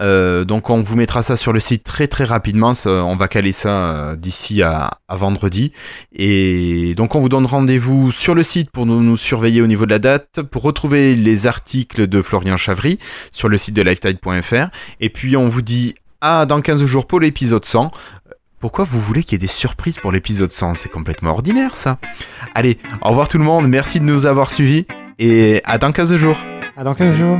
[0.00, 2.72] Euh, donc on vous mettra ça sur le site très très rapidement.
[2.86, 5.70] On va caler ça euh, d'ici à, vendredi.
[6.12, 9.86] Et donc on vous donne rendez-vous sur le site pour nous, nous surveiller au niveau
[9.86, 12.98] de la date, pour retrouver les articles de Florian Chavry
[13.30, 14.70] sur le site de lifetime.fr.
[15.00, 17.92] Et puis on vous dit à dans 15 jours pour l'épisode 100.
[18.60, 21.98] Pourquoi vous voulez qu'il y ait des surprises pour l'épisode 100 C'est complètement ordinaire ça.
[22.54, 24.86] Allez, au revoir tout le monde, merci de nous avoir suivis
[25.18, 26.38] et à dans 15 jours.
[26.76, 27.38] À dans 15 jours.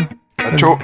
[0.57, 0.79] Ciao